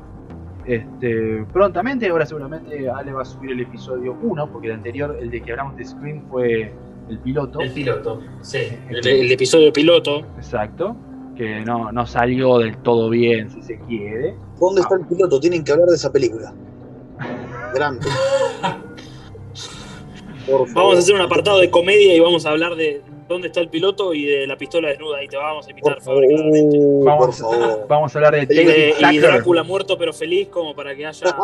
[0.65, 2.09] este, prontamente.
[2.09, 5.51] Ahora seguramente Ale va a subir el episodio 1, porque el anterior, el de que
[5.53, 6.73] hablamos de Scream, fue
[7.09, 7.61] el piloto.
[7.61, 8.59] El piloto, sí.
[8.91, 10.20] El, el episodio piloto.
[10.36, 10.97] Exacto.
[11.36, 14.35] Que no, no salió del todo bien, si se quiere.
[14.61, 15.40] ¿Dónde está el piloto?
[15.40, 16.52] Tienen que hablar de esa película.
[17.74, 18.06] Grande.
[20.47, 20.74] Por favor.
[20.74, 23.69] Vamos a hacer un apartado de comedia y vamos a hablar de dónde está el
[23.69, 25.16] piloto y de la pistola desnuda.
[25.19, 26.23] Ahí te vamos a invitar, Por favor.
[26.23, 26.78] Fabri, claramente.
[26.78, 27.86] Uh, por Vamos, favor.
[27.89, 29.19] vamos a hablar de Y, de- y.
[29.19, 31.35] Drácula muerto pero feliz como para que haya...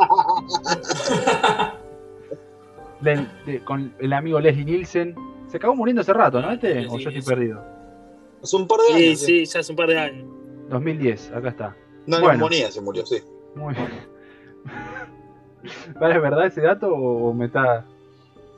[3.01, 5.15] de- con el amigo Leslie Nielsen.
[5.49, 6.53] Se acabó muriendo hace rato, ¿no?
[6.53, 7.61] Este, o yo estoy perdido.
[8.43, 9.21] Hace un par de Sí, años.
[9.21, 10.25] sí, ya hace un par de años.
[10.69, 11.77] 2010, acá está.
[12.07, 12.33] Una Bueno.
[12.35, 13.19] neumonía se murió, sí.
[13.55, 13.89] Muy bien.
[16.01, 17.85] ¿Vale, ¿Es verdad ese dato o me está.?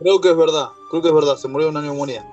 [0.00, 0.68] Creo que es verdad.
[0.90, 1.36] Creo que es verdad.
[1.36, 2.24] Se murió de una neumonía.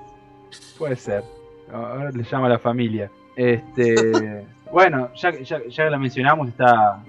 [0.78, 1.24] Puede ser.
[1.72, 3.10] Ahora le llama a la familia.
[3.36, 4.46] Este.
[4.72, 7.02] bueno, ya, ya, ya la mencionamos, está.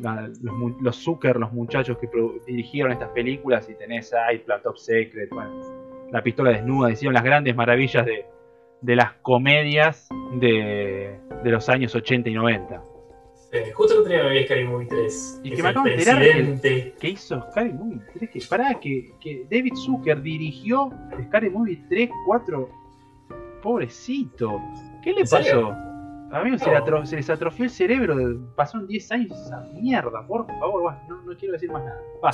[0.00, 2.08] la- los, los Zucker, los muchachos que
[2.46, 7.54] dirigieron estas películas, y tenés ahí Top Secret, bueno, La Pistola Desnuda, hicieron las grandes
[7.54, 8.26] maravillas de,
[8.84, 10.08] de las comedias
[10.38, 12.82] de, de los años 80 y 90.
[13.50, 15.40] Sí, Justo el otro día me vi Scary Movie 3.
[15.44, 16.94] Y Es que me acabo de enterar que- presidente.
[17.00, 18.30] ¿Qué hizo Scary Movie 3?
[18.30, 20.90] Que, pará, que, que David Zucker dirigió
[21.28, 22.68] Scary Movie 3, 4.
[23.62, 24.60] Pobrecito.
[25.02, 25.70] ¿Qué le pasó?
[26.32, 26.76] A mí se, No.
[26.84, 28.16] atro- se les atrofió el cerebro.
[28.56, 30.26] Pasaron 10 años esa mierda.
[30.26, 32.00] Por favor, no, no quiero decir más nada.
[32.24, 32.30] Va,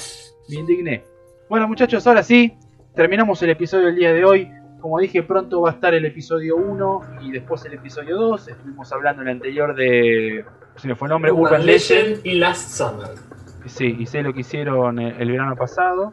[0.48, 1.04] me indigné.
[1.48, 2.54] Bueno, muchachos, ahora sí.
[2.94, 4.48] Terminamos el episodio del día de hoy.
[4.80, 8.48] Como dije, pronto va a estar el episodio 1 y después el episodio 2.
[8.48, 10.44] Estuvimos hablando en el anterior de.
[10.76, 12.20] Se me fue el nombre, Urban Legend.
[12.24, 13.08] y Last Summer.
[13.66, 16.12] Sí, y sé lo que hicieron el, el verano pasado.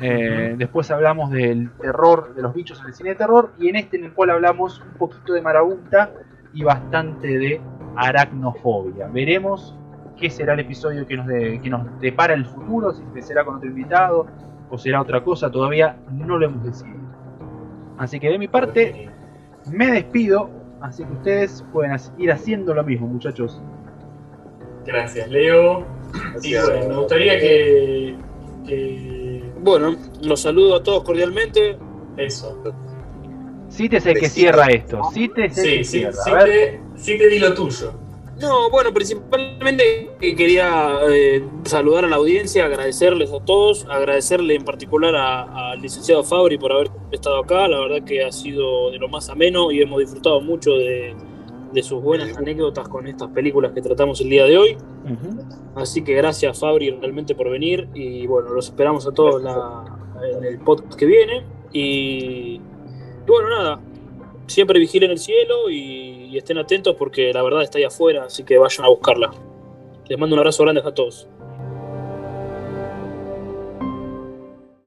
[0.00, 3.52] Eh, Después hablamos del terror, de los bichos en el cine de terror.
[3.58, 6.10] Y en este en el cual hablamos un poquito de marabunta
[6.52, 7.60] y bastante de
[7.96, 9.08] aracnofobia.
[9.08, 9.74] Veremos
[10.18, 13.56] qué será el episodio que nos, de- que nos depara el futuro, si será con
[13.56, 14.26] otro invitado
[14.70, 17.03] o será otra cosa, todavía no lo hemos decidido.
[17.98, 19.08] Así que de mi parte
[19.70, 20.50] me despido,
[20.80, 23.60] así que ustedes pueden ir haciendo lo mismo, muchachos.
[24.84, 25.84] Gracias, Leo.
[26.42, 28.16] Y bueno, me gustaría que.
[28.66, 31.78] que Bueno, los saludo a todos cordialmente.
[32.16, 32.62] eso.
[33.70, 35.00] Cite es el que cierra esto.
[35.12, 36.44] Cite es el Sí, que sí, cierra.
[37.30, 37.92] di lo tuyo.
[38.40, 45.14] No, bueno, principalmente quería eh, saludar a la audiencia, agradecerles a todos, agradecerle en particular
[45.14, 47.68] a- al licenciado Fabri por haber estado acá.
[47.68, 51.14] La verdad que ha sido de lo más ameno y hemos disfrutado mucho de,
[51.72, 54.76] de sus buenas anécdotas con estas películas que tratamos el día de hoy.
[55.76, 59.84] Así que gracias Fabri realmente por venir y bueno, los esperamos a todos la-
[60.38, 61.44] en el podcast que viene.
[61.72, 63.80] Y, y bueno, nada,
[64.46, 68.42] siempre vigilen el cielo y, y estén atentos porque la verdad está ahí afuera, así
[68.42, 69.30] que vayan a buscarla.
[70.08, 71.28] Les mando un abrazo grande a todos.